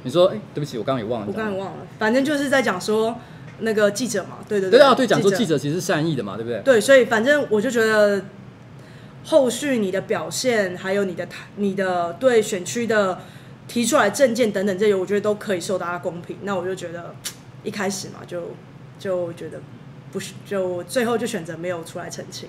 [0.05, 1.27] 你说，哎、对不起，我刚刚也忘了。
[1.29, 3.17] 我刚也忘了，反正就是在讲说
[3.59, 6.61] 那个记者嘛，对对对啊，对，讲说记者其实是善意的嘛，对不对？
[6.63, 8.23] 对，所以反正我就觉得
[9.25, 13.21] 后续你的表现，还有你的你的对选区的
[13.69, 16.37] 提出来政见等等这些，我觉得都可以受大家公平。
[16.43, 17.15] 那我就觉得
[17.63, 18.53] 一开始嘛，就
[18.99, 19.61] 就觉得
[20.11, 22.49] 不是，就最后就选择没有出来澄清。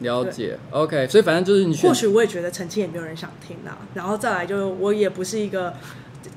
[0.00, 3.78] 了解，OK，所以反正就是你选或许我也觉得澄清也没有人想听啦。
[3.94, 5.72] 然后再来就我也不是一个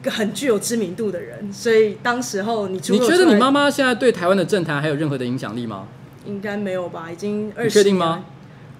[0.05, 5.87] 很具有知名度的人，所以当时候你你觉得你妈妈现在对台湾的政坛还有任何的影响力吗？
[6.25, 7.11] 应该没有吧？
[7.11, 8.23] 已经二你十，确定吗？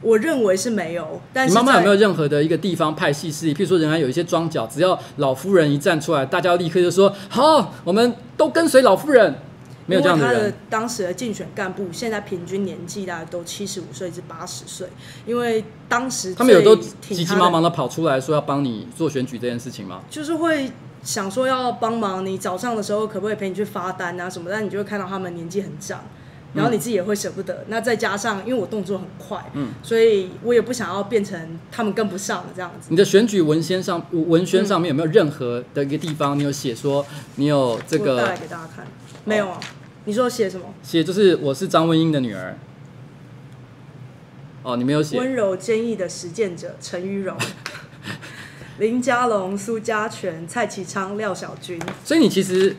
[0.02, 1.22] 我认为是没有。
[1.34, 3.54] 但是你妈妈有没有任何的一个地方派系势力？
[3.54, 9.36] 譬如说，仍然有一些庄脚，只要老夫人一站出来，大家立刻就说好，我们都跟随老夫人。
[9.86, 10.54] 没有这样因为他的人。
[10.70, 14.88] 当时的竞选干部现在平均年纪大概都七十五岁至八十岁，
[15.26, 20.02] 因为当时他们有都急急忙忙的跑出来说要帮你做选举这件事情吗？
[20.08, 20.72] 就是会
[21.02, 26.04] 想说要帮忙你早上的时候可不可以陪你去发单啊什么，但你就会看到他们年纪很长，
[26.54, 27.64] 然后你自己也会舍不得。
[27.68, 32.88] 那再加上因为我动作很快，嗯，所以我也不想要变成他们跟不上的这样子。
[32.90, 38.86] 你的选举文宣上文宣上面有没有任何的一个地方，你有写说你有这我带个来给大家看，
[39.26, 39.60] 没有啊？
[40.06, 40.66] 你说写什么？
[40.82, 42.58] 写就是我是张文英的女儿。
[44.64, 45.18] 哦，你没有写。
[45.18, 47.38] 温柔坚毅的实践者陈于荣、
[48.78, 52.76] 林佳龙、苏家全、蔡其昌、廖小军，所以你其实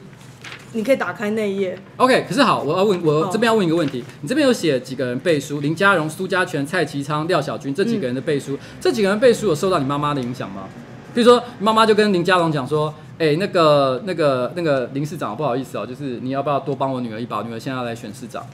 [0.72, 1.78] 你可以打开那一页。
[1.96, 5.60] OK，可是好，我要问，我好这边要问一个问题，你这边有写几个人背书？
[5.60, 10.68] 林佳荣、苏家全、蔡其昌、廖小军这几个人的背书，这几个人背书有受到你妈妈的影响吗？
[11.12, 17.38] 比如说，妈妈就跟林佳荣讲说，哎、那个、那个、那个林市长，不好意思哦，就是你要不要多帮我女儿一把？
[17.38, 18.46] 我女儿现在要来选市长。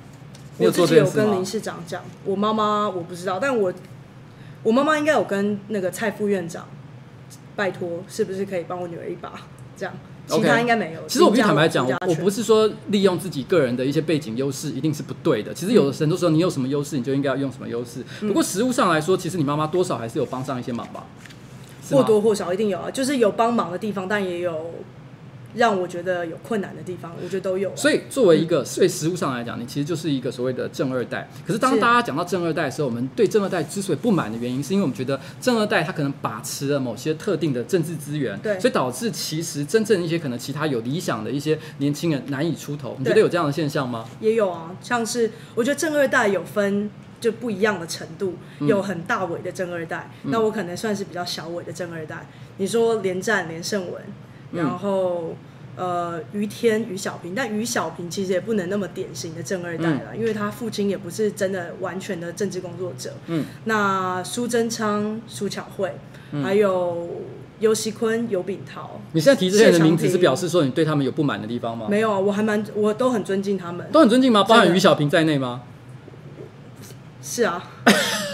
[0.57, 1.45] 你有我自己做这件事吗有跟林？
[1.45, 3.71] 市长讲，我妈妈我不知道，但我
[4.63, 6.67] 我妈妈应该有跟那个蔡副院长
[7.55, 9.33] 拜托，是不是可以帮我女儿一把？
[9.77, 9.95] 这样.
[10.27, 11.01] 其他应该没有。
[11.07, 15.55] 其实我必须坦白讲，我我不是说利用自己个人的一些背景优势一定是不对的。
[15.55, 18.05] 其实有的很多时候，你有什么优势，你就应该要用什么优势。
[18.21, 21.05] 不过实物上来说，其实你妈妈多少还是有帮上一些忙吧？
[21.91, 24.73] 或多或少一定有啊，就是有帮忙的地方，但也有。
[25.57, 27.75] 让我觉得有困难的地方，我觉得都有。
[27.75, 31.29] 所以作为一个，所以实物上来讲，你其实就是一个所谓的正二代。
[31.47, 42.95] 可是当大家讲到正二代的时候，我们对正二代之所以不满的原因，是因为我们觉得正二代他可能把持了某些特定的政治资源，对，所以导致其实真正一些可能其他有理想的一些年轻人难以出头。
[42.99, 44.05] 你觉得有这样的现象吗？
[44.21, 46.91] 也有啊，像是我觉得正二代有分
[47.21, 52.27] 就不一样的程度，有很大尾的正二代，嗯、那我可能算是比较小尾的正二代。
[52.59, 54.03] 你说连战、连胜文。
[54.53, 55.37] 然后，
[55.77, 63.13] 呃，于天、于小平，但于小平其实也不能那么典型的正二代了，嗯、因为他父亲也不是真的完全的政治工作者。
[63.27, 65.93] 嗯，那苏贞昌、苏巧慧，
[66.33, 67.09] 嗯、还有
[67.61, 71.87] 尤熙坤、尤炳涛，你现在提这些人的名字，是表示说你对他们有不满的地方吗？
[71.91, 74.45] 没有啊，我还蛮，我都很尊敬他们，都很尊敬吗？
[74.45, 75.63] 包含于小平在内吗？
[77.21, 77.63] 是啊。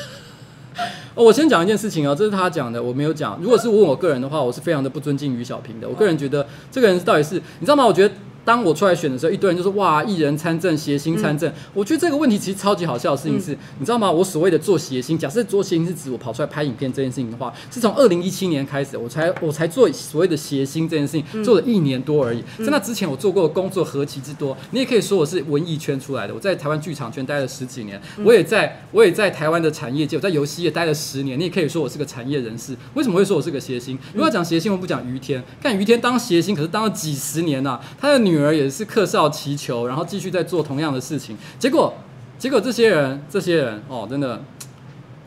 [1.14, 3.38] 哦，我先讲一件事情哦，这是他讲的，我没有讲。
[3.42, 5.88] 如果是问我个人的话，我是非常的不尊敬于小平的。
[5.88, 7.86] 我个人觉得这个人到底是，你知道吗？
[7.86, 8.14] 我觉得。
[8.44, 11.50] 当我出来选的时候，一堆人就说：“哇，艺人参政，谐星参政。
[11.50, 14.10] 嗯”我觉得这个问题其实超级好笑的事情是，嗯、你知道吗？
[14.10, 22.42] 我所谓的做谐星，假设做谐星是指我跑出来拍影片这件事情的话，是从二零一七年开始，我才我才做所谓的谐星这件事情，嗯、做了一年多而已。
[22.58, 26.34] 在那之前，我做过的工作何其之多，你也可以说我是文艺圈出来的。
[26.34, 31.38] 我在台湾剧场圈待了十几年，我也在我也在台湾的产业界，我在游戏业待了十年。
[31.38, 32.76] 你也可以说我是个产业人士。
[32.94, 33.98] 为什么会说我是个谐星？
[34.12, 35.42] 如果要讲谐星，我不讲于天。
[35.62, 39.06] 看于天当谐星，可是当了几十年呐、啊，他的女儿也是客。
[39.12, 41.92] 少祈求，然后继续在做同样的事情，结果，
[42.38, 44.42] 结果这些人，这些人哦，真的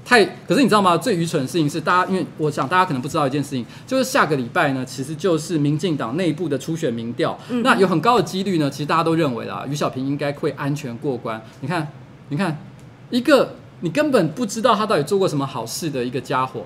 [0.03, 0.25] 太……
[0.47, 0.97] 可是你知道吗？
[0.97, 11.39] 最愚蠢的事情是，大家因为我想大家可能不知道一件事情，就是下个礼拜呢，其实就是民进党内部的初选民调，嗯、那有很高的几率呢，其实大家都认为啦，于小平应该会安全过关。
[11.61, 11.87] 你看，
[12.29, 12.57] 你看，
[13.11, 16.65] 一个你根本不知道他到底做过什么好事的一个家伙，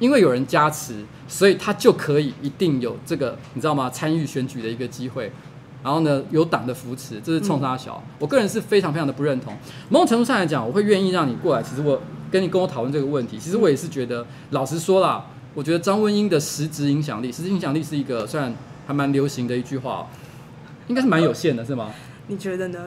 [0.00, 3.88] 因为有人加持，所以他就可以一定有这个，你知道吗？
[3.88, 5.30] 参与选举的一个机会。
[5.82, 8.02] 然后呢，有党的扶持，这是冲他小。
[8.04, 9.56] 嗯、我个人是非常非常的不认同。
[9.88, 11.62] 某种程度上来讲，我会愿意让你过来。
[11.62, 11.98] 其实我
[12.30, 15.24] 跟你跟我讨论这个问题，其实我也是觉得，老实说啦，
[15.54, 18.54] 我觉得张文英的实质影响力，实质影响力是一个虽然
[18.86, 20.06] 还蛮流行的一句话，
[20.88, 21.90] 应该是蛮有限的，是吗？
[22.26, 22.78] 你觉得呢？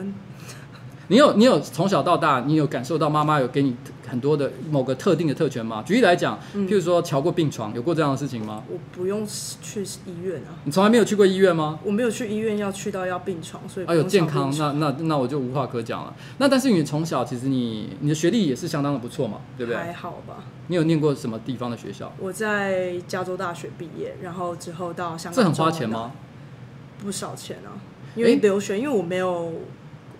[1.08, 3.76] 你有你有从小到大，你有感受到妈妈有给你
[4.06, 5.82] 很多的某个特定的特权吗？
[5.86, 8.62] 举例来讲，譬如说瞧过病床，有过这样的事情吗？
[8.70, 10.60] 我不用去医院啊。
[10.64, 11.78] 你从来没有去过医院吗？
[11.82, 16.14] 我没有去医院，要去到要病床，所以哎呦健康，那那那我就无话可讲了。
[16.38, 19.80] 那但是你从小其实你你的学历也是相当的不错嘛，对不对？
[19.80, 20.44] 还好吧。
[20.68, 22.12] 你有念过什么地方的学校？
[22.18, 25.34] 我在加州大学毕业，然后之后到香港。
[25.34, 26.12] 这很花钱吗？
[27.02, 27.80] 不少钱啊，
[28.14, 29.52] 因为留学，因为我没有。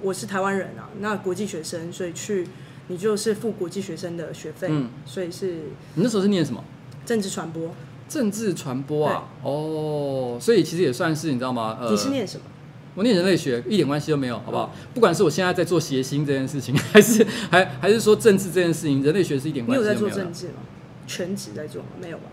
[0.03, 2.47] 我是台湾人啊，那国际学生，所以去
[2.89, 5.55] 你就是付国际学生的学费，嗯，所以是。
[5.95, 6.63] 你那时候是念什么？
[7.07, 7.71] 政治传播。
[8.07, 11.79] 政治传播啊，哦，所以其实也算是你知道吗？
[11.81, 12.45] 呃，你是念什么？
[12.95, 14.71] 我念人类学，一点关系都没有，好不好？
[14.75, 19.99] 嗯，不管是我现在在做谐星这件事情， 还是还还是说政治这件事情，人类学是一点关系都没有。
[19.99, 20.55] 你有在做政治吗？
[21.07, 21.89] 全职在做吗？
[22.01, 22.25] 没有吧？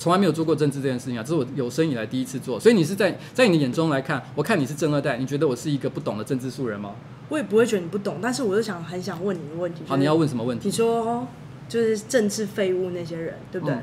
[0.00, 2.58] 从来没有做过政治这件事情啊，这是我有生以来第一次做。
[2.58, 6.94] 所以你是在在你的眼中来看，我看你是正二代，你觉得我是一个不懂的政治素人吗？
[7.28, 9.82] 我也不会觉得你不懂，但是我就想很想问你一个问题。
[9.86, 10.68] 好，你要问什么问题？
[10.68, 11.28] 你说
[11.68, 13.74] 就是政治废物那些人，对不对？
[13.74, 13.82] 嗯、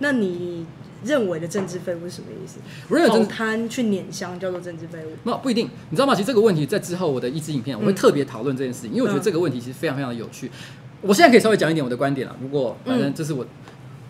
[0.00, 0.66] 那你
[1.02, 2.58] 认为的政治废物是什么意思？
[2.90, 5.16] 我认为跑摊去碾香叫做政治废物？
[5.24, 6.14] 那不一定，你知道吗？
[6.14, 10.50] 其实这个问题在之后我的一支影片我会特别讨论这件事情，嗯、因为我觉得这个问题其实非常非常的有趣。
[11.00, 12.36] 我现在可以稍微讲一点我的观点了。
[12.42, 13.42] 如果反正这是我。
[13.44, 13.48] 嗯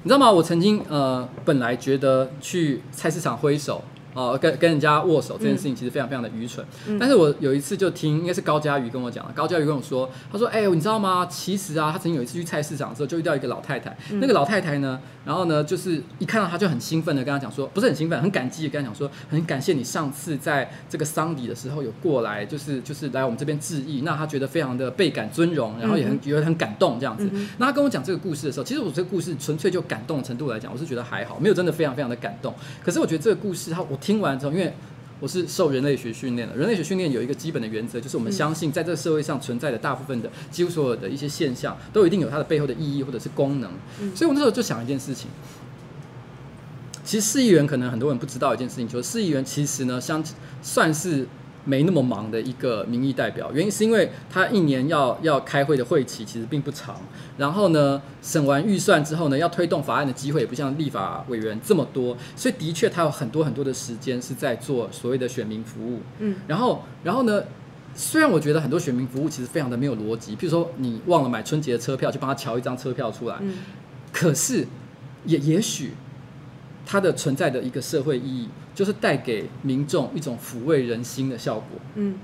[0.05, 0.31] 你知道吗？
[0.31, 3.83] 我曾经呃，本来觉得去菜市场挥手。
[4.19, 6.67] 哦，跟跟人家握手这件事情其实非常非常的愚蠢。
[6.89, 9.33] 嗯、但是我有一次就听，应该是高嘉瑜跟我讲了。
[9.33, 11.25] 高嘉瑜跟我说，他说：“哎、欸，你知道吗？
[11.31, 13.97] 其实啊，他曾经有一次去菜市场的时候，就遇到一个老太太。
[14.11, 24.01] 嗯、那个老太太呢，然后呢，就是一看到他就很兴奋的跟他讲说，不是很兴奋，很感激的跟他讲说，很感谢你上次在这个丧礼的时候有过来，就是就是来我们这边致意。
[24.01, 27.31] 那他觉得非常的倍感尊荣，然后也很觉得很感动这样子。
[27.33, 32.53] 嗯、那他跟我讲这个故事的时候，其实我这个故事纯粹就感动的程度来讲，我是觉得还好，没有真的非常非常的感动。
[32.83, 34.73] 可是我觉得这个故事，他我听完之后，因为
[35.21, 43.71] 我是受人类学训练的，人类学训练有一个基本的原则，就是我们相信在这个社会上存在的大部分的几乎所有的一些现象，都一定有它的背后的意义或者是功能。
[44.15, 45.29] 所以我那时候就想一件事情，
[47.05, 50.25] 其实市议员可能很多人不知道一件事情，就是市议员其实呢，相
[50.63, 51.27] 算是
[51.69, 53.53] 没那么忙的一个民意代表。
[53.53, 56.97] 原因是因为他一年要要开会的会期其实并不长，
[57.37, 66.01] 然后呢，审完预算之后呢，要推动法案的机会也不像立法委员这么多，所以的确他有很多很多的时间是在做所谓的选民服务。
[66.21, 67.43] 嗯，然后然后呢，
[67.95, 73.55] 虽然我觉得很多选民服务其实非常的没有逻辑，譬如说你忘了买春节的车票，就帮他瞧一张车票出来，嗯，
[74.11, 74.67] 可是
[75.27, 75.93] 也也许。
[76.91, 81.79] 它的存在的一个社会意义，就是带给民众一种抚慰人心的效果。
[81.97, 82.15] 嗯，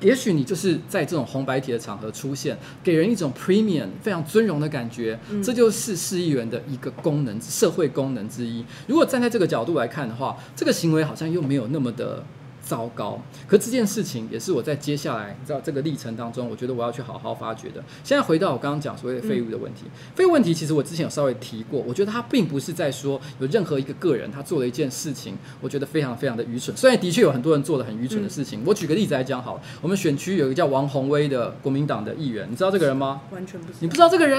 [0.00, 5.16] 也许你就是在这种红白帖的场合出现，给人一种 premium 非常尊荣的感觉。
[5.30, 8.64] 嗯，这就是市议员的一个功能，社会功能之一。
[8.88, 12.24] 如果站在这个角度来看的话，这个行为好像又没有那么的。
[12.68, 17.82] 糟糕，可这件事情也是我在接下来你知道这个历程当中，我觉得我要去好好发掘的。
[18.04, 26.76] 现在回到我刚刚讲所谓的废物的问题，废物问题其实我之前有稍微提过，我觉得他并不是在说有任何一个个人他做了一件事情，我觉得非常非常的愚蠢。
[26.76, 33.22] 虽然的确有很多人做了很愚蠢的事情，我举个例子来讲好了，我们选区有一个叫王宏威的国民党的议员，你知道这个人吗？
[33.30, 33.78] 完全不知道。
[33.80, 34.38] 你不知道这个人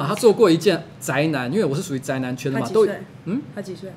[0.00, 0.06] 啊？
[0.08, 2.86] 他做过一件宅男，因为我是属于宅男圈的嘛，都
[3.26, 3.90] 嗯，他几岁？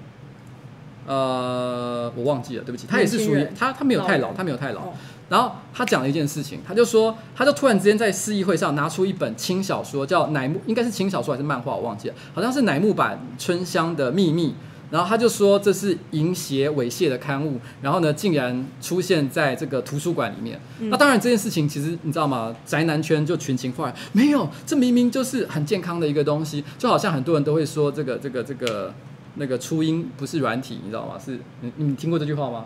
[1.10, 4.94] 呃，我忘记了，对不起，他也是属于他，他没有太老，他没有太老。
[5.28, 14.54] 然后他讲了一件事情，他就说，他就突然之间在市议会上拿出一本轻小说，叫乃木，应该是轻小说还是漫画，我忘记了，好像是乃木坂春香的秘密。
[14.92, 20.60] 然后他就说这是淫邪猥亵的刊物，然后呢，竟然出现在这个图书馆里面。
[20.92, 22.56] 那当然这件事情其实你知道吗？
[22.66, 28.94] 宅男圈就群情哗然，没有，这明明就是很健康的一个东西，就好像很多人都会说这个这个这个。
[29.40, 31.18] 那个初音不是软体，你知道吗？
[31.18, 32.66] 是你你听过这句话吗？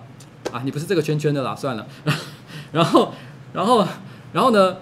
[0.51, 1.88] 啊，你不是这个圈圈的啦，算了。
[2.74, 3.13] 然后，
[3.53, 3.88] 然后，
[4.34, 4.76] 然后呢？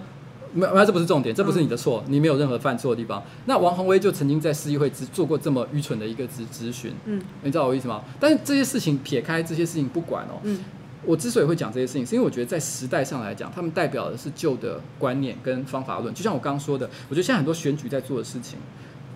[0.54, 3.22] 没，没，这不是重点，这不是你的错，你没有任何犯错的地方。
[3.46, 8.02] 那王宏威就曾经在市议会只做过这么愚蠢的一个咨咨询，嗯，你知道我意思吗？
[8.20, 10.58] 但是这些事情撇开这些事情不管哦，嗯，
[11.06, 16.12] 我之所以会讲这些事情，是因为我觉得在时代上来讲，他们代表的是旧的观念跟方法论。
[16.12, 18.58] 就像我刚刚说的，我觉得现在很多选举在做的事情。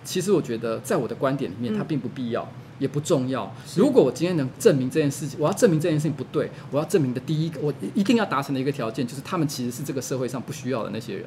[0.03, 2.49] 其实我觉得，在我的观点里面，它并不必要，嗯、
[2.79, 3.51] 也不重要。
[3.75, 11.25] 如果我今天能证明这件事情，我要证明这件事情不对，我要证明的第一个，我一定要达成的一个条件，就是他们其实是这个社会上不需要的那些人。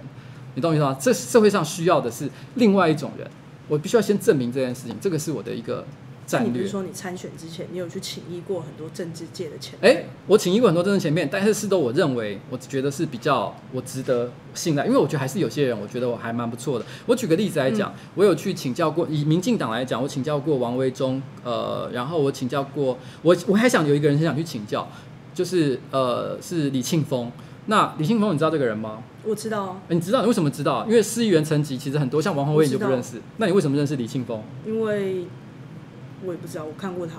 [0.54, 0.96] 你懂我意思吗？
[1.00, 3.30] 这社会上需要的是另外一种人，
[3.68, 4.96] 我必须要先证明这件事情。
[5.00, 5.84] 这个是我的一个。
[6.38, 9.88] 你不是说你参选之前，你有去请益过很多政治界的前辈？
[9.88, 16.84] 哎、欸，我请益过很多政治前辈，但是是都我认为，我觉得是比较我值得信赖，因为我觉得还是有些人，我觉得我还蛮不错的。
[17.06, 24.88] 我举个例子来讲，嗯、我有去请教过，以民进党来讲，我请教过王维忠，呃，然后我请教过，我我还想有一个人很想去请教，
[25.34, 27.32] 就是呃，是李庆峰。
[27.66, 29.02] 那李庆峰，你知道这个人吗？
[29.24, 29.82] 我知道啊。
[29.88, 30.22] 欸、你知道？
[30.22, 30.84] 你为什么知道？
[30.86, 33.20] 因为市议员层级其实很多，像王宏威你就不认识。
[33.36, 34.42] 那你为什么认识李庆峰？
[34.66, 35.24] 因为。
[36.24, 37.14] 我也不知道，我看过他，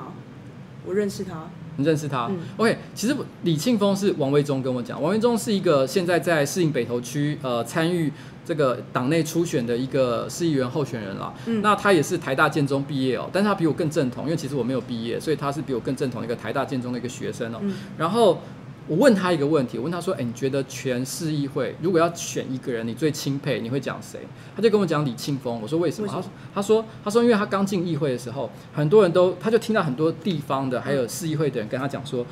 [0.86, 1.47] 我认识他。
[1.78, 2.28] 你认识他？
[2.30, 2.38] 嗯。
[2.58, 8.12] OK，其实李庆峰是王维忠跟我讲，王维忠是一个现在在适应北投区呃参与
[8.45, 11.34] 这个党内初选的一个市议员候选人啦。
[11.45, 11.62] 嗯。
[11.62, 17.60] 那他也是台大建中毕业哦，但是他比我更正统，因为其实我没有毕业，所以他是比我更正统的一个台大建中的一个学生哦。
[17.62, 17.74] 嗯。
[17.97, 18.39] 然后。
[18.88, 24.20] 我问他一个问题，我问他说：“哎，你觉得全市议会如果要选一个人，你最钦佩，你会讲谁？”
[24.56, 25.62] 他就跟我讲李庆峰。
[25.62, 32.26] 我说：“为什么？”他说：“他说，他说，因为他刚进议会的时候，很多人都，他就听到很多地方的还有市议会的人跟他讲说，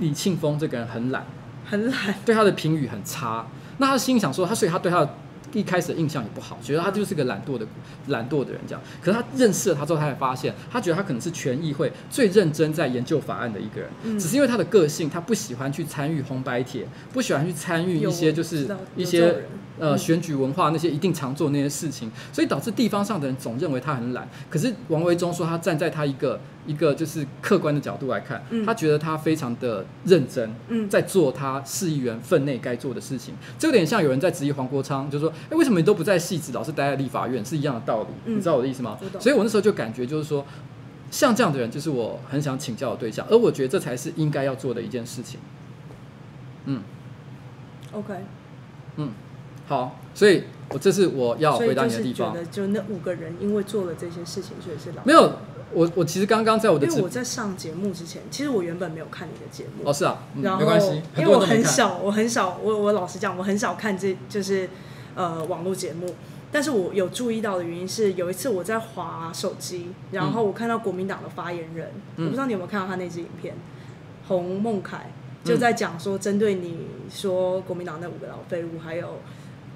[0.00, 1.24] 李庆峰这个人很懒，
[1.64, 3.46] 很懒，对他的评语很差。
[3.78, 5.14] 那他心想说，他所以他对他的。”
[5.52, 7.66] 一开始的印象也不好，觉得他就是个懒惰的
[8.06, 8.82] 懒惰的人这样。
[9.00, 13.90] 可是他认识了他之后，他才发现，他觉得他可能是全议会最认真在研究法案的一个人。
[14.04, 19.44] 嗯、只是因为他的个性，他不喜欢去参与红白帖，不喜欢去参与一些就是一些
[19.78, 24.28] 呃选举文化那些一定常做那些事情，所以导致地方上的人总认为他很懒。
[24.48, 26.40] 可是王维忠说，他站在他一个。
[26.64, 33.34] 一个就是客观的角度来看，嗯、他觉得他非常的认真，嗯、在做他市议员分内该做的事情。
[33.58, 38.96] 这有点像有人在质疑黄国昌，就是说：“哎、欸，为什么你都不在戏子，老是待在立法院？”是一样的道理，嗯、你知道我的意思吗？
[39.18, 40.44] 所以，我那时候就感觉就是说，
[41.10, 45.40] 像这样的人，就是我很想请教的对象，而我觉得这才是应该要做的一件事情。
[46.66, 46.80] 嗯
[47.90, 48.14] ，OK，
[48.96, 49.10] 嗯，
[49.66, 52.34] 好，所以我这是我要回答你的地方。
[52.52, 55.32] 就，就那五个人，因为做了这些事情，所以是老没有。
[55.74, 59.88] 我我其实刚刚在我的，因为我在上节目之前，其实我原本没有看你的节目。
[59.88, 64.68] 哦，是啊，嗯、然后没关系，因为我很少，我很少，我我老实讲，我很少看这就是
[65.14, 66.14] 呃网络节目。
[66.54, 73.54] 但是我有注意到的原因是，有一次我在滑手机，然后我看到国民党的发言人，嗯、我不知道你有没有看到他那支影片，
[74.28, 75.10] 洪孟凯
[75.42, 79.18] 就在讲说，针对你说国民党那五个老废物，还有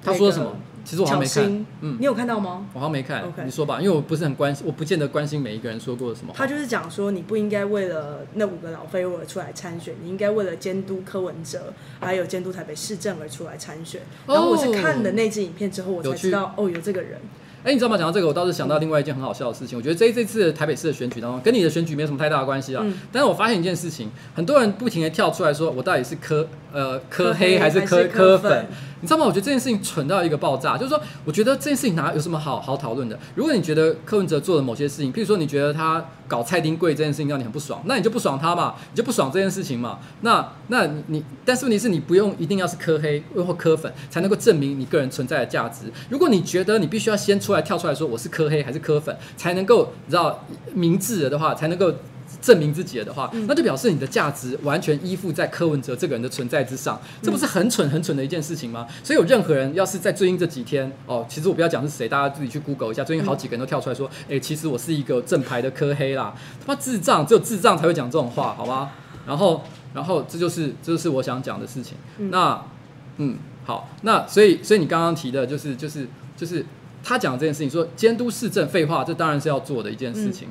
[0.03, 0.55] 他说什么？
[0.87, 2.65] 其实我还没看，嗯，你有看到吗？
[2.73, 3.21] 我好像没看。
[3.43, 6.31] 你说吧，因为我不是很关心，我不见得关心每一个人说过什么。
[6.33, 13.99] 他就是讲说，你不应该为了那五个老废物而出来参选，你应该为了监督柯文哲，还有监督台北市政而出来参选。
[14.25, 17.19] 然后我是看了那支影片之后，我才知道哦，有这个人。
[17.63, 17.97] 哎，你知道吗？
[17.97, 19.77] 讲到这个，我倒是想到另外一件很好笑的事情。
[19.77, 22.81] 我觉得这这次台北市的选举当中，跟你的选举没什么太大的关系啊。
[22.85, 28.67] 嗯、但是我发现一件事情，很多人不停的跳出来说，我到底是柯呃柯黑还是柯柯粉？
[29.01, 29.25] 你知道吗？
[29.25, 33.19] 我觉得这件事情蠢到一个爆炸，就是说，我觉得这件事情哪有什么好好讨论的？
[33.35, 39.99] 如果你觉得柯文哲做的某些事情，譬如说你觉得他搞蔡丁贵这件事情让你很不爽，那你就不爽他嘛，你就不爽这件事情嘛。
[40.21, 45.91] 那那你，但是问题是你不用一定要是磕黑或磕粉才能够证明你个人存在的价值。
[46.09, 50.43] 如果你觉得你必须要先出来跳出来说我是磕黑还是磕粉才能够你知道
[50.73, 51.93] 明智的话，才能够。
[52.47, 58.87] 证明自己了的话，那就表示你的价值完全依附在柯文哲这个人的存在之上，这不是很蠢很蠢的一件事情吗？
[59.03, 66.33] 所以有任何人要是在最近这几天哦，其实我不要讲是谁，大家自己去 Google 一下，最近好几个人都跳出来说，哎、欸，其实我是一个正牌的柯黑啦，
[66.65, 68.91] 他妈智障，只有智障才会讲这种话，好吗？
[69.27, 69.61] 然后，
[69.93, 71.97] 然后这就是这就是我想讲的事情。
[72.29, 72.63] 那，
[73.17, 76.07] 嗯，好，那所以所以你刚刚提的就是就是
[76.37, 76.65] 就是
[77.03, 80.47] 他讲这件事情，说监督市政，废话，这当然是要做的一件事情。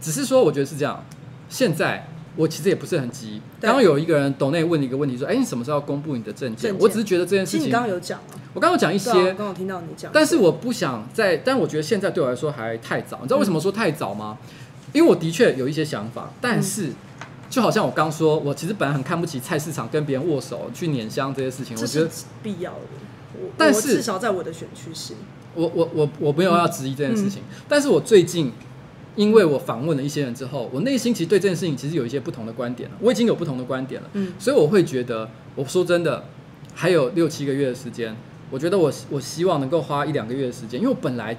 [0.00, 1.04] 只是说，我觉得是这样。
[1.48, 2.06] 现在
[2.36, 3.40] 我其实也不是很急。
[3.60, 8.38] 刚刚有一个人董内问你一个问题，说：“哎，你什么时候要公布你的证件？”我只是觉得这件事情，你刚刚有讲啊。
[8.54, 10.10] 我刚刚讲一些，刚刚听到你讲。
[10.14, 13.18] 但是我不想在，但我觉得现在对我来说还太早。
[13.22, 14.38] 你知道为什么说太早吗？
[14.92, 16.92] 因为我的确有一些想法，但是
[17.50, 22.08] 就好像我刚说，我其实本来很看不起菜市场跟别人握手去拈香这些事情，我觉得
[22.42, 22.78] 必要的。
[23.56, 25.14] 但是至少在我的选区是，
[25.54, 28.52] 我我我我没有要质疑这件事情，但是我最近。
[29.18, 32.96] 因为我访问了一些人之后，我内心其实对这件事情其实有一些不同的观点了。
[33.00, 36.24] 我已经有不同的观点了，嗯，所以我会觉得，我说真的，
[36.72, 38.16] 还有六七个月的时间，
[38.48, 41.36] 我觉得我我希望能够花一两个月的时间，因为我本来。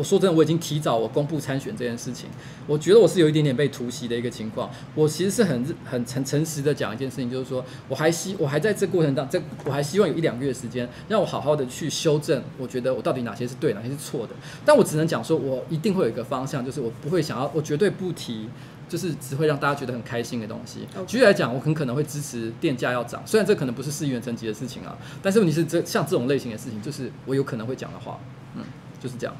[0.00, 2.26] 我说真的，我已经提早我公布参选这件事情，
[2.66, 4.70] 我觉得我是有一点点被突袭的一个情况。
[4.94, 12.42] 我其实是很很诚诚实的讲一件事情，就是说我还希我还在这过程当中，这我还希望有一两个月时间，让我好好的去修正。
[12.56, 14.32] 我觉得我到底哪些是对，哪些是错的。
[14.64, 18.48] 但我只能讲说，我一定会有一个方向，就是我不会想要，我绝对不提，
[18.88, 20.88] 就是只会让大家觉得很开心的东西。
[21.06, 28.18] 举例来讲，我很可能会支持电价要涨，虽然这可能不是市议员层级的事情啊，但是问题是这像这种类型的事情，就是我有可能会讲的话，
[28.56, 28.64] 嗯，
[28.98, 29.36] 就是这样。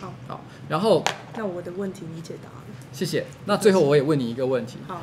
[0.00, 1.04] 好，好，然后
[1.36, 3.26] 那我的问题你解答了，谢谢。
[3.44, 5.02] 那最后我也问你一个问题，好，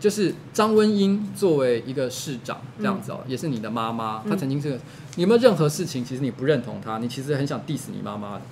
[0.00, 4.78] 就是张温英作为一个市长这样子哦，嗯、也是你的妈妈，她曾经是个，
[5.16, 8.42] 你有没有任何事情其实你不认同她，你其实很想 diss 你妈妈的？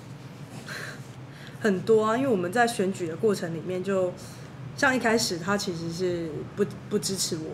[1.61, 4.13] 很多啊，因为我们在选举的过程里面，就
[4.77, 7.51] 像一开始她其实是不不支持我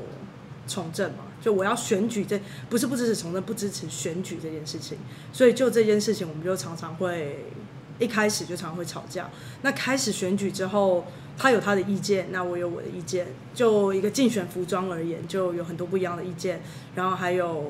[0.67, 1.25] 从政嘛。
[1.41, 4.99] 就我要选举这，这不是不支持从政，不支持选举这件事情。
[5.33, 7.45] 所以就这件事情，我们就常常会
[8.01, 9.29] 一开始就常常会吵架。
[9.61, 11.05] 那开始选举之后，
[11.37, 13.27] 他有他的意见，那我有我的意见。
[13.53, 16.61] 就一个竞选服装而言，就有很多不一样的意见。
[16.95, 17.63] 然后还有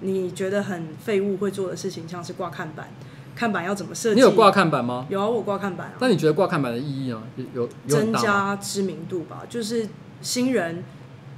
[0.00, 2.90] 你觉得很废物会做的事情，像是挂看板，
[3.34, 4.16] 看板要怎么设计？
[4.16, 5.06] 你有挂看板吗？
[5.08, 5.94] 有啊，我挂看板啊。
[6.00, 7.22] 那你觉得挂看板的意义呢？
[7.54, 9.44] 有有增加知名度吧？
[9.48, 9.88] 就是
[10.20, 10.84] 新人。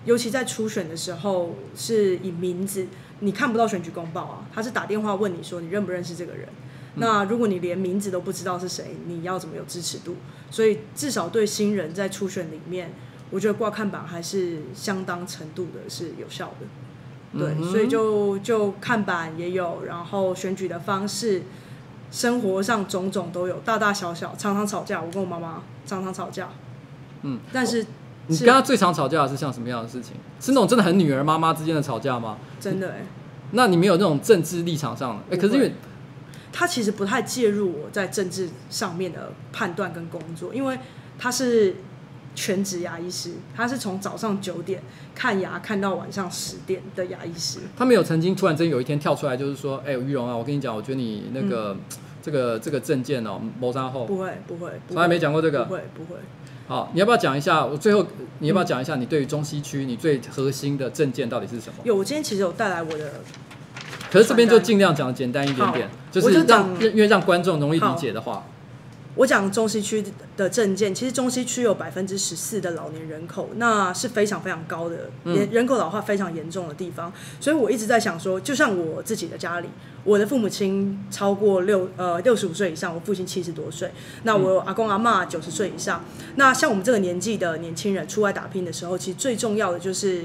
[0.07, 2.87] 尤其在初选的时候，是以名字，
[3.19, 6.49] 你看不到选举公报啊，他是打电话问你说你认不认识这个人。
[6.97, 10.17] 嗯、那如果你连名字都不知道是谁，你要怎么有支持度？
[10.51, 12.93] 所以至少对新人在初选里面，
[13.31, 17.39] 我觉得挂看板还是相当程度的是有效的。
[17.39, 21.43] 对，嗯、所以就就看板也有，然后选举的方式，
[22.11, 25.01] 生活上种种都有，大大小小，常常吵架。
[25.01, 26.49] 我跟我妈妈常常吵架。
[27.23, 27.87] 嗯，但是。
[28.29, 30.15] 你跟他最常吵架的是像什么样的事情？
[30.41, 32.37] 是那种真的很女儿妈妈之间的吵架吗？
[32.59, 33.07] 真的哎、欸。
[33.53, 35.37] 那你没有那种政治立场上的哎？
[35.37, 35.73] 可是因为
[36.59, 40.79] 他其实不太介入我在政治上面的判断跟工作，因为
[41.19, 41.77] 他是
[42.35, 44.83] 全职牙医师，他是从早上九点
[45.15, 47.59] 看牙看到晚上十点的牙医师。
[47.77, 56.19] 他没有曾经突然间有一天跳出来，就是说：“哎、欸，于蓉啊，我跟你讲，我觉得你那个、嗯、这个这个政见哦，谋杀后不会不会，从来没讲过这个，不会不会。”
[56.67, 57.67] 好，你要不要讲一下？
[57.67, 58.07] 我最后，
[58.39, 61.75] 你要不要讲一下你对于中西区你最核心的政见到底是什么？
[61.85, 63.13] 有，我今天其实有带来我的，
[64.11, 68.45] 可是这边就尽量讲简单一点点，好就是让因为让观众容易理解的话。
[69.17, 70.05] 我讲中西区
[70.37, 77.11] 的政见，其实中西区有百分之十四的老年人口，那是非常非常高的，人人口老化非常严重的地方。
[77.41, 79.69] 所以我一直在想说，就像我自己的家里，
[80.05, 83.91] 我的父母亲超过六呃六十五岁以上，我父亲七十多岁，
[84.25, 86.05] 那我阿公阿妈九十岁以上，
[86.35, 90.25] 那像我们这个年纪的年轻人出来打拼的时候，其实最重要的就是。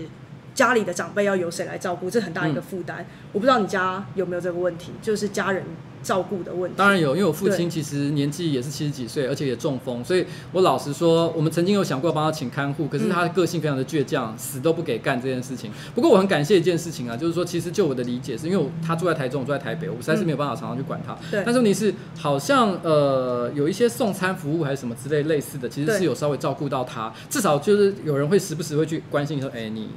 [0.53, 3.01] 家里的长辈要由谁来照顾，这很大一个负担。
[3.01, 5.63] 嗯、我不知道你家有没有这个问题，就是家人。
[6.03, 15.71] 照顾的问题，当然有，因为我父亲其实年纪也是七十几岁，而且也中风，所以我老实说，我们曾经有想过帮他请看护，可是他的个性非常的倔强，死都不给干这件事情。
[15.93, 21.15] 不过我很感谢一件事情啊，就是说，其实就我的理解是，因为他住在台中，我住在台北，我实在是没有办法常常去管他。
[21.29, 21.43] 对。
[21.45, 29.89] 但是问题是，好像呃有一些送餐服务还是什么之类类似的，其实是有稍微照顾到他，至少就是有人会时不时会去关心说，哎，你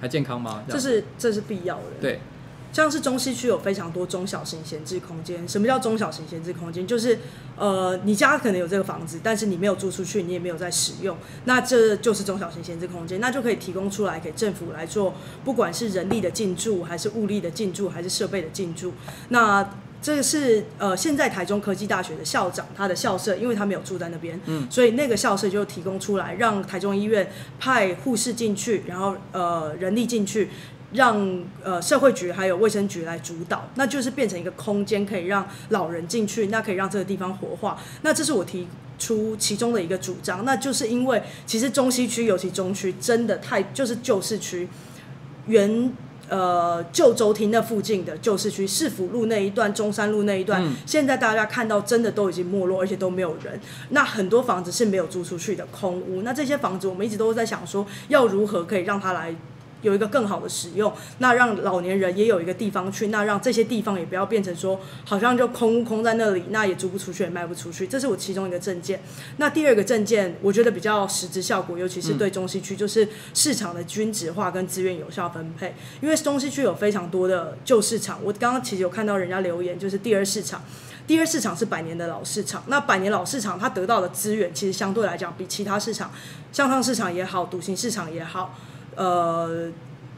[0.00, 0.62] 还健康吗？
[0.66, 1.82] 这，这是这是必要的。
[2.00, 2.20] 对。
[2.70, 5.48] 像是中西区有非常多中小型闲置空间。
[5.48, 6.86] 什么叫中小型闲置空间？
[6.86, 7.18] 就是，
[7.56, 11.16] 呃，你家可能有这个房子，但是你没有租出去，你也没有在使用，
[11.46, 15.14] 那这就是中小型闲置空间，那就可以提供出来给政府来做，
[15.46, 18.92] 不管是人力的进驻，还是物力的进驻，还是设备的进驻。
[19.30, 19.66] 那
[20.00, 30.48] 这个是呃，现在台中科技大学的校长他的校舍，因为他没有住在那边，嗯，所以那个校舍就提供出来，让台中医院派护士进去，然后呃，人力进去。
[30.90, 37.78] 让呃社会局还有卫生局来主导，那就是变成一个空间，可以让老人进去，那可以让这个地方活化。
[38.00, 38.66] 那这是我提
[38.98, 44.66] 出其中的一个主张，那就是因为其实中西区尤其中区真的太就是旧市区，
[45.46, 45.92] 原
[46.28, 53.60] 呃旧州厅那附近的旧市区，市府路那一段、中山路那一段，嗯、现在大家看到真的都已经没落，而且都没有人。
[53.90, 59.34] 那很多房子是没有租出去的空屋，那这些房子我们一直都在想说，要如何可以让它来。
[59.82, 67.86] 有一个更好的使用，那让老年人也有一个地方去，那让这些地方也不要变成说好像就空空在那里，那也租不出去，也卖不出去。
[67.86, 69.00] 这是我其中一个政见。
[69.36, 75.74] 那第二个政见，我觉得比较实质效果，尤其是对中西区，就是市场的均值化跟资源有效分配。
[76.00, 80.62] 因为中西区有非常多的旧市场，我刚刚其实有看到人家留言，就是第二市场，
[81.06, 82.64] 第二市场是百年的老市场。
[82.66, 86.10] 那百年老市场它得到的资源，其实相对来讲比其他市场，
[86.52, 88.58] 向上市场也好，独行市场也好。
[88.98, 89.70] 呃，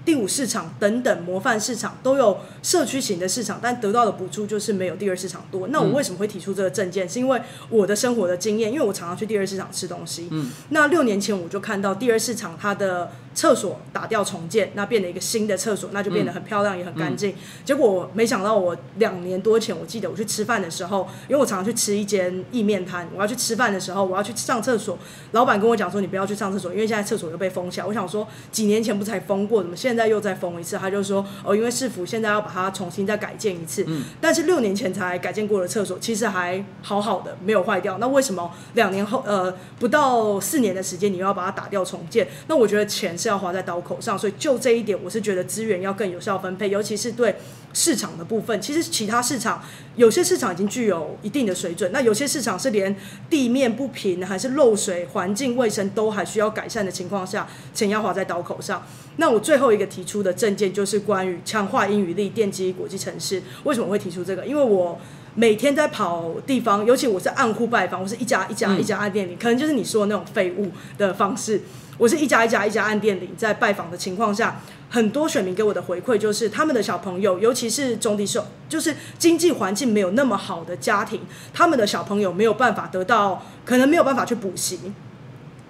[0.04, 5.68] 第五市场等等模范市场都有社区型的市场，但得到的补助就是没有第二市场多。
[5.68, 7.08] 那我为什么会提出这个政见？
[7.08, 10.28] 是因为我的生活的经验，因为我常常去第二市场吃东西。
[10.30, 13.10] 嗯，那六年前我就看到第二市场它的。
[13.32, 17.30] 厕所打掉重建，那变了一个新的厕所，那就变得很漂亮，嗯、也很干净。
[17.30, 24.98] 嗯、结果我没想到，我两年多前，我记得我去吃饭的时候，因为我常常去吃一间意面摊，我要去吃饭的时候，我要去上厕所，
[25.30, 27.86] 老板跟我讲说，你不要去上厕所，因为现在厕所又被封起来。
[27.86, 30.76] 我想说，几年前不才封过，怎么现在又再封一次？
[30.76, 33.84] 他就说，哦，因为市府现在要把它重新再改建一次。
[33.86, 34.02] 嗯。
[34.20, 37.98] 但是六年前才改建过的厕所，其实还好好的，没有坏掉。
[37.98, 42.26] 那为什么两年后，呃，不到四年的时间，你又要把它打掉重建？
[42.46, 47.36] 那我觉得钱是要花在刀口上，所以就这一点，我是觉得资源要更有效分配，尤其是对
[47.72, 48.60] 市场的部分。
[48.60, 49.62] 其实其他市场
[49.96, 52.94] 有些市场已经具有一定的水准，那有些市场是连
[53.28, 58.82] 地面不平还是漏水、环境卫生都还需要改善的情况下，钱要花在刀口上。
[59.20, 63.42] 那我最后一个提出的政见就是关于强化英语力、奠基国际城市。
[63.64, 64.46] 为什么会提出这个？
[64.46, 64.98] 因为我
[65.34, 71.60] 每天在跑地方，尤其我是按户拜访，我是一家一家一家按店里，可能就是你说的那种废物的方式。
[71.98, 81.20] 我是一家一家一家按店里在拜访的情况下，很多选民给我的回馈就是，他们的小朋友，尤其是中低收，就是经济环境没有那么好的家庭，
[81.52, 84.80] 他们的小朋友没有办法得到，可能没有办法去补习。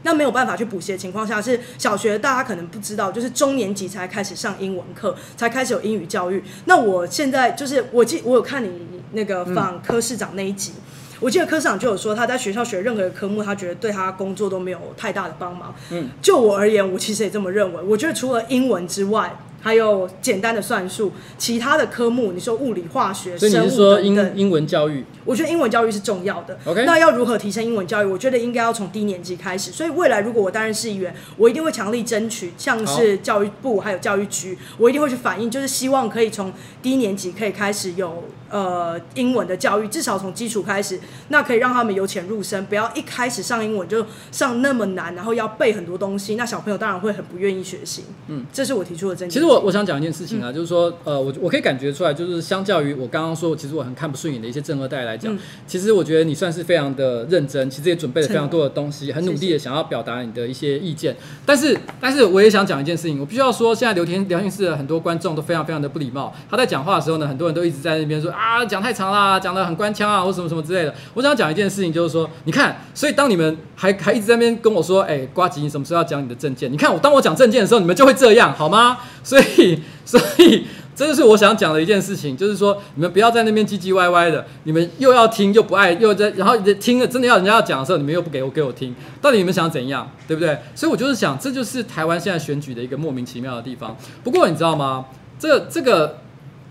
[0.03, 6.43] 那没有办法去补习的情况下，是小学大家可能不知道，就是中年级才开始上英文课，才开始有英语教育。
[6.65, 8.71] 那我现在就是我记，我有看你
[9.13, 10.73] 那个访科市长那一集。
[10.77, 10.83] 嗯
[11.21, 15.75] 我记得科长就有说，他在学校学任何科目，他觉得对他工作都没有太大的帮忙。
[15.91, 17.83] 嗯，就我而言，我其实也这么认为。
[17.83, 25.05] 我觉得除了英文之外，还有简单的算术，其他的科目，你说物理、化学、生物等等，所以你是说英英文教育？
[25.25, 26.59] 我觉得英文教育是重要的。
[26.65, 28.07] OK，那要如何提升英文教育？
[28.07, 29.71] 我觉得应该要从低年级开始。
[29.71, 40.99] 所以未来如果我担任市议员，我一定会强力争取，像是教育部还有教育局，我一定会去反映，就是希望可以从低年级可以开始有呃英文的教育，至少从基础开始，
[41.29, 48.05] 那可以让他们由浅入深，不要一开始上英文就上那么难，然后要背很多东西，那小朋友当然会很不愿意学习。
[48.29, 49.41] 嗯，这是我提出的争取。
[49.41, 61.17] 我我想讲一件事情啊，嗯、就是说，呃，我我可以感觉出来，就是相较于我刚刚说，其实我很看不顺眼的一些正二代来讲，嗯、其实我觉得你算是非常的认真，其实也准备了非常多的东西，很努力的想要表达你的一些意见。
[61.45, 66.33] 但是，但是我也想讲一件事情，我必须要说，现在聊天聊天室的很多观众都非常非常的不礼貌。
[66.49, 70.95] 他在讲话的时候呢，很多人都一直在那边说啊，讲太长啦，讲得很官腔啊，或什么什么之类的。
[71.13, 76.73] 我想讲一件事情，就是说，你看，所以当你们还还一直在那边跟我说，哎、欸，呱吉，你什么时候要讲你的政见？
[76.73, 78.99] 你看我当我讲政见的时候，你们就会这样，好吗？
[79.23, 79.83] 所以。
[80.03, 88.93] 所以，这就是我想讲的一件事情，就是说你们不要在那边唧唧歪歪的，你们又要听又不爱，又在然后听了真的要人家要讲的时候，你们又不给我给我听，
[89.23, 90.59] 到底你们想怎样，对不对？
[90.75, 93.97] 所以我就是想，这就是台湾现在选举的一个莫名其妙的地方。
[94.25, 95.05] 不过你知道吗？
[95.39, 96.19] 这这个，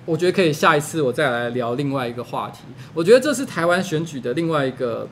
[0.09, 2.61] 我觉得可以下一次我再来聊另外一个话题。
[2.93, 5.07] 我觉得这是台湾选举的另外一个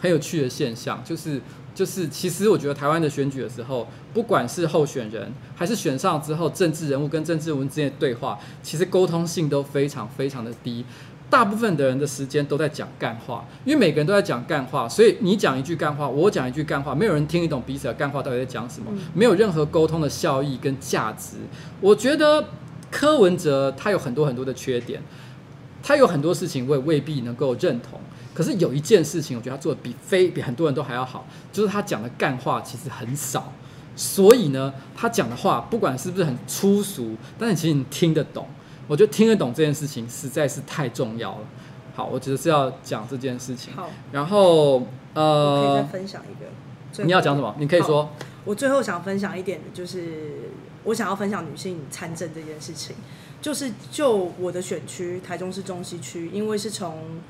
[0.00, 1.40] 很有趣的现象，就是。
[1.74, 10.84] 就是，其实我觉得台湾的选举的时候，不管是候选人还是选上之后，政治人物跟政治人物之间的对话，其实沟通性都非常非常的低。
[11.30, 21.38] 大部分的人的时间都在讲干话，因为每个人都在讲干话，所以你讲一句干话，我讲一句干话，没有人听得懂彼此的干话到底在讲什么，没有任何沟通的效益跟价值。
[21.80, 22.44] 我觉得
[22.92, 25.02] 柯文哲他有很多很多的缺点，
[25.82, 27.98] 他有很多事情我也未必能够认同。
[28.32, 33.52] 可是有一件事情，我觉得他做的比非比很多人都还要好，就是他讲的干话其实很少，
[33.96, 38.46] 所以呢，他讲的话不管是不是很粗俗，但是其实你听得懂。
[38.88, 41.46] 我觉得听得懂这件事情实在是太重要了。
[41.94, 43.74] 好，我觉得是要讲这件事情。
[43.74, 47.04] 好，然后呃，我可以再分享一个。
[47.04, 47.54] 你要讲什么？
[47.58, 48.10] 你可以说。
[48.44, 50.50] 我最后想分享一点的就是，
[50.84, 52.96] 我想要分享女性参政这件事情，
[53.40, 57.20] 就是就我的选区台中市中西区，因为是从。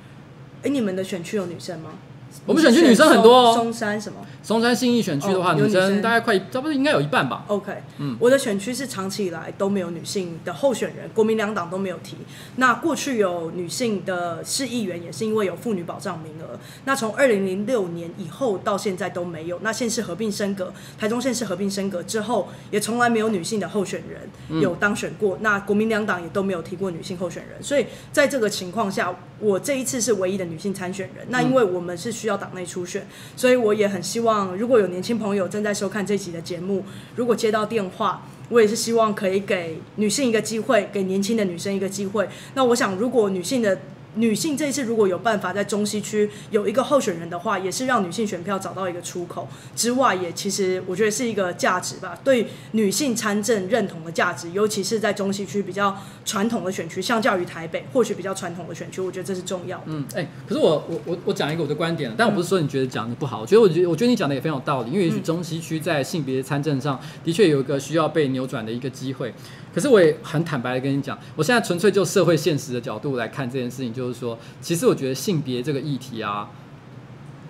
[0.65, 1.99] 哎，你们的选区有女生吗？
[2.47, 3.55] 我们选区女生很多哦。
[3.55, 4.19] 松山什么？
[4.43, 7.45] 松山信义选区的话，女生大概快差不多应该有一半吧。
[7.47, 12.17] OK，嗯，我的选区是长期以来都没有女性的候选人，国民两党都没有提。
[12.57, 16.59] 那过去有女性的市议员，也是因为有妇女保障名额。
[16.85, 19.59] 那从二零零六年以后到现在都没有。
[19.63, 25.39] 那县市合并升格，台中县市合并升格之后，也从来没有女性的候选人有当选过。
[25.41, 27.63] 那国民两党也都没有提过女性候选人。
[27.63, 31.25] 所以在这个情况下，我这一次是唯一的女性参选人。
[31.29, 33.05] 那因为我们是需要党内初选，
[33.37, 36.85] 所以我也很希望，如果有年轻朋友正在收看这集的节目，
[37.17, 42.29] 如果接到电话，我也是希望可以给女性一个机会，给年轻的女生一个机会。
[42.55, 43.77] 那我想，如果女性的
[44.15, 59.85] 女性这一次如果有办法在中西区有一个候选人的话，也是让女性选票找到一个出口之外，也其实我觉得是一个价值吧，对女性参政认同的价值，尤其是在中西区比较传统的选区，相较于台北或许比较传统的选区，我觉得这是重要的。
[59.87, 69.33] 嗯，哎、欸，可是我我我我讲一个我的观点，但我不是说你觉得讲的不好，我觉得我觉得我觉得你讲的也非常有道理，因为也许中西区在性别参政上的确有一个需要被扭转的一个机会。
[69.75, 76.51] 可是我也很坦白的跟你讲，我现在纯粹就社会现实的角度来看这件事情，就是说，其实我觉得性别这个议题啊，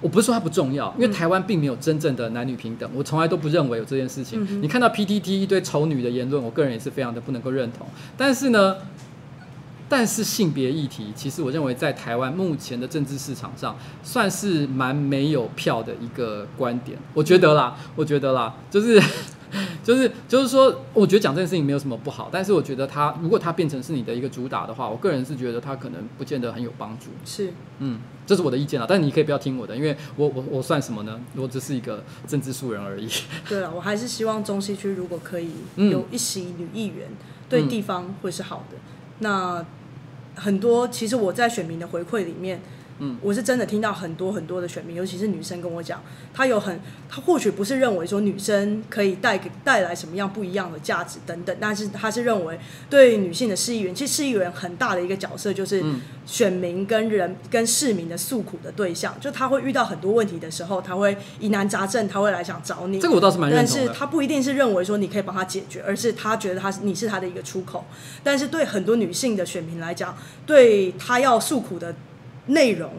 [0.01, 4.63] 我不是说它不重要，因为台湾并没有真正的男女平等，我从来都不认为有这件事情。
[4.63, 7.87] 你看到 PTT 一堆丑女的言论，我个人也是非常的不能够认同。
[8.17, 8.77] 但是呢，
[9.89, 16.97] 但是性别议题，其实我认为在台湾目前的政治市场上，算是蛮没有票的一个观点。
[17.15, 19.03] 我觉得啦，我觉得啦，就是。
[19.83, 27.07] 就是就是说，我觉得讲这件事情没有什么不好，但是我觉得它如果它变成是你的一个主打的话，我个人是觉得它可能不见得很有帮助。
[27.25, 31.21] 是，嗯，这是我的意见啊，但是你可以不要听我的，因为我我我算什么呢？
[31.37, 33.09] 我只是一个政治素人而已。
[33.49, 37.17] 对了，我还是希望中西区如果可以有一席女议员，嗯、
[37.49, 38.77] 对地方会是好的。
[39.19, 39.65] 那
[40.35, 42.61] 很多其实我在选民的回馈里面。
[42.99, 46.01] 嗯，我是真的听到很多很多的选民，尤其是女生跟我讲，
[46.33, 52.59] 她有很，她或许不是认为说女生可以带给带来什么样不一样的价值等等，但是她是认为
[52.89, 55.83] 对女性的市议员，其实市议员很大的一个角色就是
[56.27, 63.01] 选民跟人跟市民的诉苦的对象，就他会遇到很多问题的时候，他会疑难杂症，他会来想找你。
[63.01, 63.59] 这个我倒是蛮认。
[63.59, 67.85] 但是他不一定是认为说你可以帮他解决，而是他觉得他是你是他的一个出口。
[68.23, 70.17] 但是对很多女性的选民来讲，
[70.47, 71.95] 对他要诉苦的。
[72.47, 72.91] 内容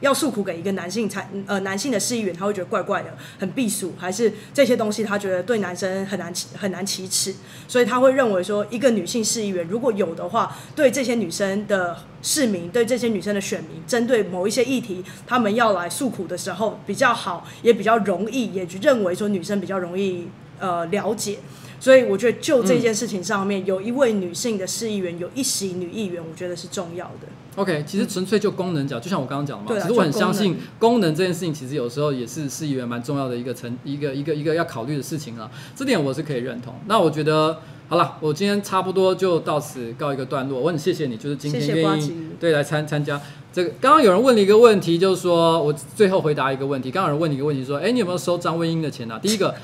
[0.00, 7.34] 要诉苦给一个男性才呃男性的市议员，他会觉得怪怪的，很避暑，还是这些东西他觉得对男生很难很难启齿，
[7.68, 21.38] 所以他会认为说，一个女性市议员如果有的话，对这些女生的市民，对这些女生的选民，针对某一些议题，他们要来诉苦的时候比较好，也比较容易，也就认为说女生比较容易呃了解。
[21.78, 27.26] 所以我觉得，就这件事情上面，有一位女性的市议员，有一席女议员，我觉得是重要的。
[27.60, 35.50] OK，其实纯粹就功能讲，就像我刚刚讲的嘛，其实我很相信功能这件事情，其实有时候也是市议员蛮重要的一个层，一个一个一个要考虑的事情啊。
[35.76, 36.74] 这点我是可以认同。
[36.86, 40.58] 那我觉得好了，我今天差不多就到此告一个段落。
[40.58, 43.20] 我很谢谢你，就是今天愿意对来参参加
[43.52, 43.70] 这个。
[43.78, 46.90] 刚刚有人问了一个问题，就是说我最后回答一个问题。
[46.90, 49.18] 刚刚有人问你一个问题，说，哎，你有没有收张文英的钱啊？
[49.20, 49.54] 第一个。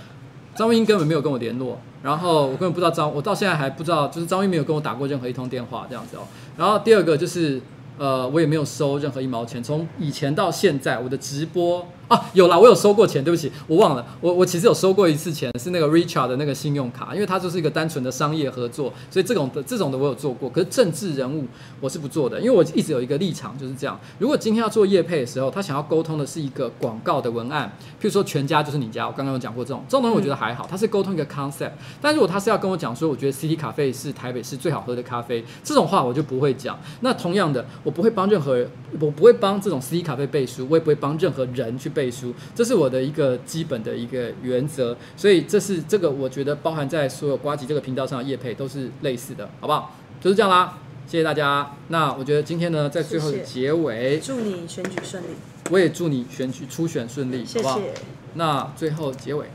[0.54, 6.20] 张文英根本没有跟我联络，然后我根本不知道张，我到现在还不知道，就是张文英没有跟我打过任何一通电话这样子哦。
[6.56, 7.60] 然后第二个就是，
[7.98, 21.44] 呃，我也没有收任何一毛钱，从以前到现在，我的直播啊，有啦，我有收过钱，对不起，我忘了，我我其实有收过一次钱，是那个 Richard 的那个信用卡，因为它就是一个单纯的商业合作，所以这种的这种的我有做过，可是政治人物
[21.80, 27.66] 我是不做的，因为我一直有一个立场就是这样，如果今天要做业配的时候，他想要沟通的是一个广告的文案，
[28.00, 36.78] 譬如说全家就是你家，我刚刚有讲过这种，这种东西我觉得还好，他是沟通一个 concept，但如果他是要跟我讲说，我觉得 City 咖啡是台北市最好喝的咖啡，这种话我就不会讲。
[37.00, 38.70] 那同样的，我不会帮任何人，
[39.00, 49.96] 我不会帮这种 City 咖啡背书，我也不会帮任何人去背书，这是我的一个基本的一个原则，所以这是这个我觉得包含在所有瓜吉这个频道上的业配都是类似的，好不好？
[50.20, 51.74] 就是这样啦，谢谢大家。
[51.88, 55.26] 那我觉得今天呢，在最后的结尾，谢谢祝你选举顺利，
[55.70, 57.64] 我也祝你选举初选顺利，谢谢。
[57.66, 57.88] 好不好？
[58.34, 59.46] 那最后结尾，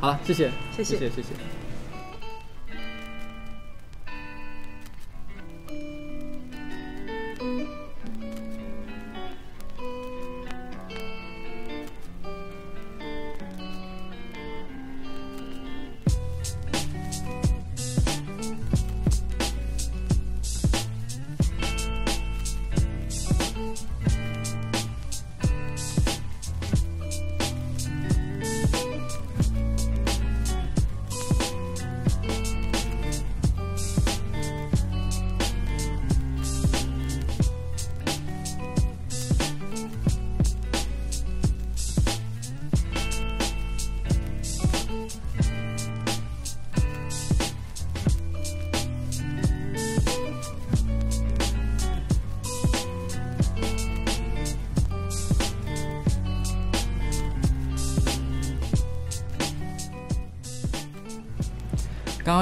[0.00, 1.63] 好了，谢谢，谢谢，谢谢，谢谢。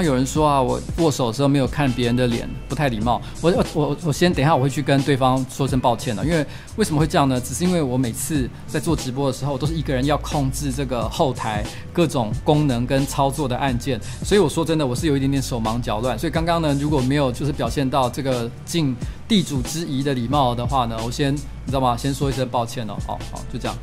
[0.05, 3.20] 有人说啊，我握手的时候没有看别人的脸，不太礼貌。
[3.41, 6.24] 我我我先等一下，我会去跟对方说声抱歉的。
[6.24, 6.45] 因为
[6.77, 7.41] 为什么会这样呢？
[7.41, 16.19] 只是因为我每次在做直播的时候，都是一个人要控制这个后台各种功能跟操作的按键，所以我说真的，我是有一点点手忙脚乱。
[16.19, 18.95] 所以刚刚呢，如果没有就是表现到这个尽
[19.29, 21.97] 地主之谊的礼貌的话呢，我先你知道吗？
[21.97, 22.95] 先说一声抱歉哦。
[23.07, 23.77] 好好，就这样。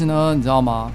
[0.00, 0.90] 实呢，你知道吗？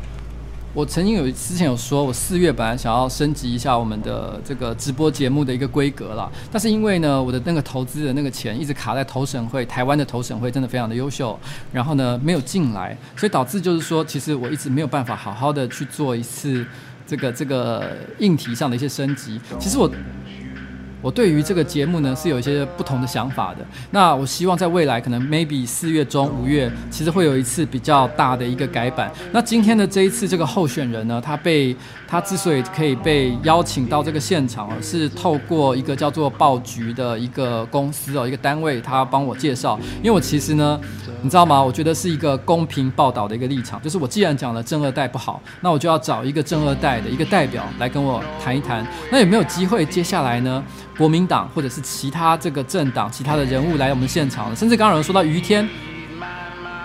[0.73, 11.40] 我曾经有之前有说，我四月本来想要升级一下我们的这个直播节目的一个规格啦，但是因为呢，我的那个投资的那个钱一直卡在投审会，台湾的投审会真的非常的优秀，
[11.72, 16.65] 然后呢没有进来，所以导致就是说，其实我一直没有办法好好的去做一次
[17.06, 19.40] 这个这个硬体上的一些升级。
[19.60, 19.88] 其实我。
[21.06, 23.60] 我对于这个节目呢是有一些不同的想法的。
[23.91, 29.11] 那我希望在未来可能 maybe 四月中五月，其实会有一次比较大的一个改版。
[29.32, 31.76] 那今天的这一次这个候选人呢，他被
[32.07, 39.80] 他之所以可以被邀请到这个现场，是透过一个叫做报局的一个公司哦，一个单位，他帮我介绍。
[39.98, 40.82] 因为我其实呢。
[41.22, 41.60] 你知道吗？
[41.60, 48.86] 我觉得是一个公平报道的一个立场，就是我既然讲了正二代不好，那我就要找一个正二代的一个代表来跟我谈一谈。
[49.11, 50.64] 那有没有机会接下来呢？
[50.98, 54.56] 国民党或者是其他这个政党、其他的人物来我们现场？
[54.56, 55.68] 甚至刚刚有人说到于天。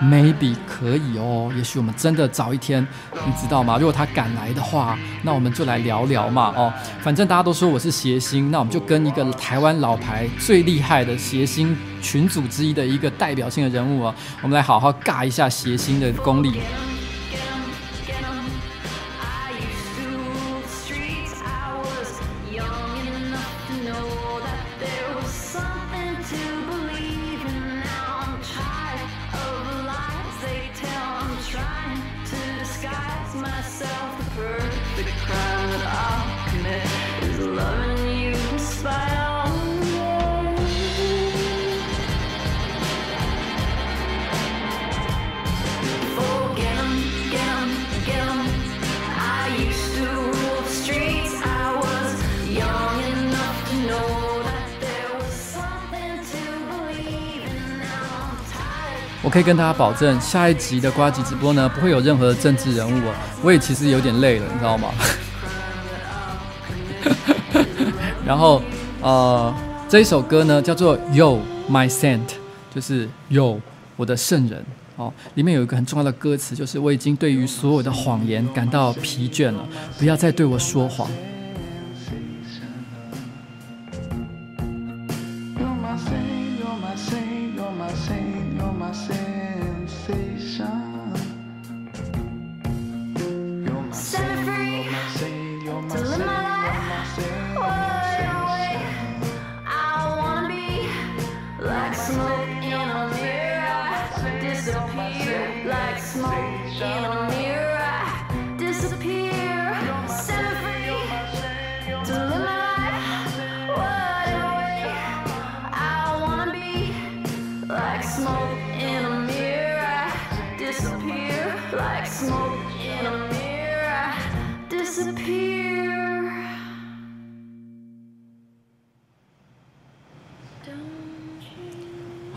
[0.03, 2.81] Maybe 可以哦，也许我们真的早一天，
[3.13, 3.77] 你知道吗？
[3.77, 6.73] 如果他敢来的话，那我们就来聊聊嘛哦。
[7.01, 16.53] 反正大家都说我是谐星，那我们就跟一个台湾老牌最厉害的谐星群组之一的一个代表性的人物啊，我们来好好尬一下谐星的功力。
[59.31, 63.01] 可以跟大家保证，下一集的瓜吉直播呢，不会有任何的政治人物。
[63.41, 64.89] 我也其实有点累了，你知道吗？
[68.27, 68.61] 然后，
[69.01, 69.53] 呃，
[69.87, 71.39] 这一首歌呢叫做《Yo
[71.69, 72.19] My Saint》，
[72.75, 73.57] 就是 Yo
[73.95, 74.61] 我的圣人
[74.97, 75.13] 哦。
[75.35, 79.65] 里面有一个很重要的歌词，就是我已经对于所有的谎言感到疲倦了，
[79.97, 81.09] 不要再对我说谎。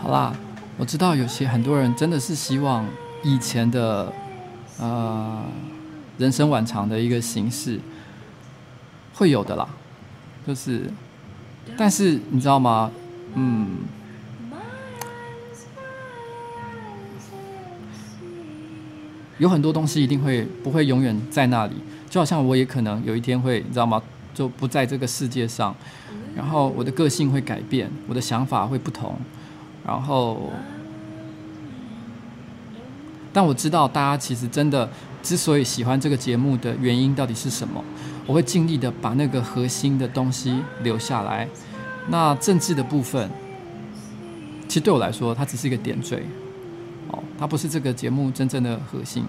[0.04, 0.34] 好啦，
[0.76, 2.86] 我知道有些很多人真的是希望
[3.22, 4.12] 以前的
[4.78, 5.42] 呃
[6.18, 7.80] 人生晚长的一个形式
[9.14, 9.66] 会有的啦，
[10.46, 10.92] 就是，
[11.78, 12.90] 但是你知道吗？
[13.32, 13.78] 嗯，
[19.38, 21.72] 有很多东西一定会不会永远在那里，
[22.10, 24.02] 就好像我也可能有一天会，你知道吗？
[24.34, 25.74] 就不在这个世界上，
[26.36, 29.16] 然后我的个性会改变，我的想法会不同。
[29.86, 30.50] 然后，
[33.32, 34.88] 但我知道大家其实真的
[35.22, 37.84] 之所以喜欢这个节目的原因到底是什么？
[38.26, 41.46] 我会尽力的把那个核心的东西留下来。
[42.08, 43.30] 那政治的部分，
[44.66, 46.22] 其实对我来说，它只是一个点缀，
[47.08, 49.24] 哦，它不是这个节目真正的核心。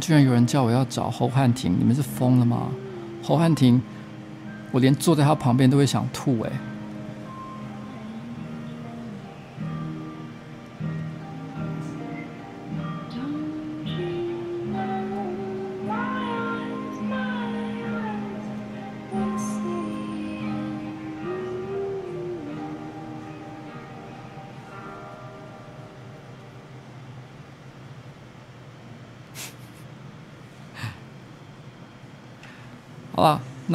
[0.00, 2.68] 居然有人叫我要找侯汉廷，你们是疯了吗？
[3.22, 3.80] 侯汉廷，
[4.72, 6.52] 我连坐在他旁边都会想吐哎。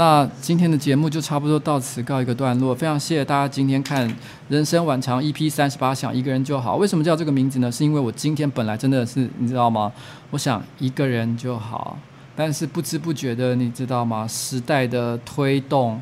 [0.04, 2.76] 那今天的节目就差不多到此告一个段落。
[2.76, 4.06] 非常谢谢大家今天看
[4.50, 6.76] 《人生晚长》EP 三十八，想一个人就好。
[6.76, 7.72] 为什么叫这个名字呢？
[7.72, 9.90] 是因为我今天本来真的是你知道吗？
[10.32, 11.98] 我想一个人就好，
[12.36, 14.28] 但是不知不觉的，你知道吗？
[14.28, 16.02] 时代的推动、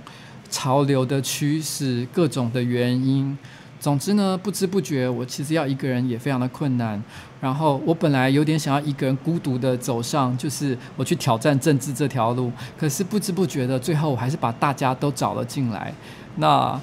[0.50, 3.38] 潮流的趋势、各种的原因。
[3.82, 7.04] 总之呢，不知不觉，我其实要一个人也非常的困难。
[7.42, 12.52] 然后我本来有点想要一个人孤独的走上，就是我去挑战政治这条路。
[12.78, 15.92] 可是不知不觉的，最后我还是把大家都找了进来。
[16.36, 16.80] 那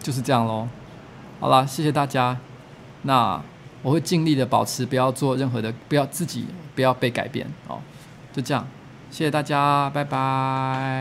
[0.00, 0.66] 就是这样喽。
[1.38, 2.36] 好了，谢谢大家。
[3.02, 3.40] 那
[3.82, 7.78] 我会尽力的保持，不要做任何的，不要自己不要被改变哦。
[8.32, 8.66] 就这样，
[9.08, 10.94] 谢谢大家，拜拜。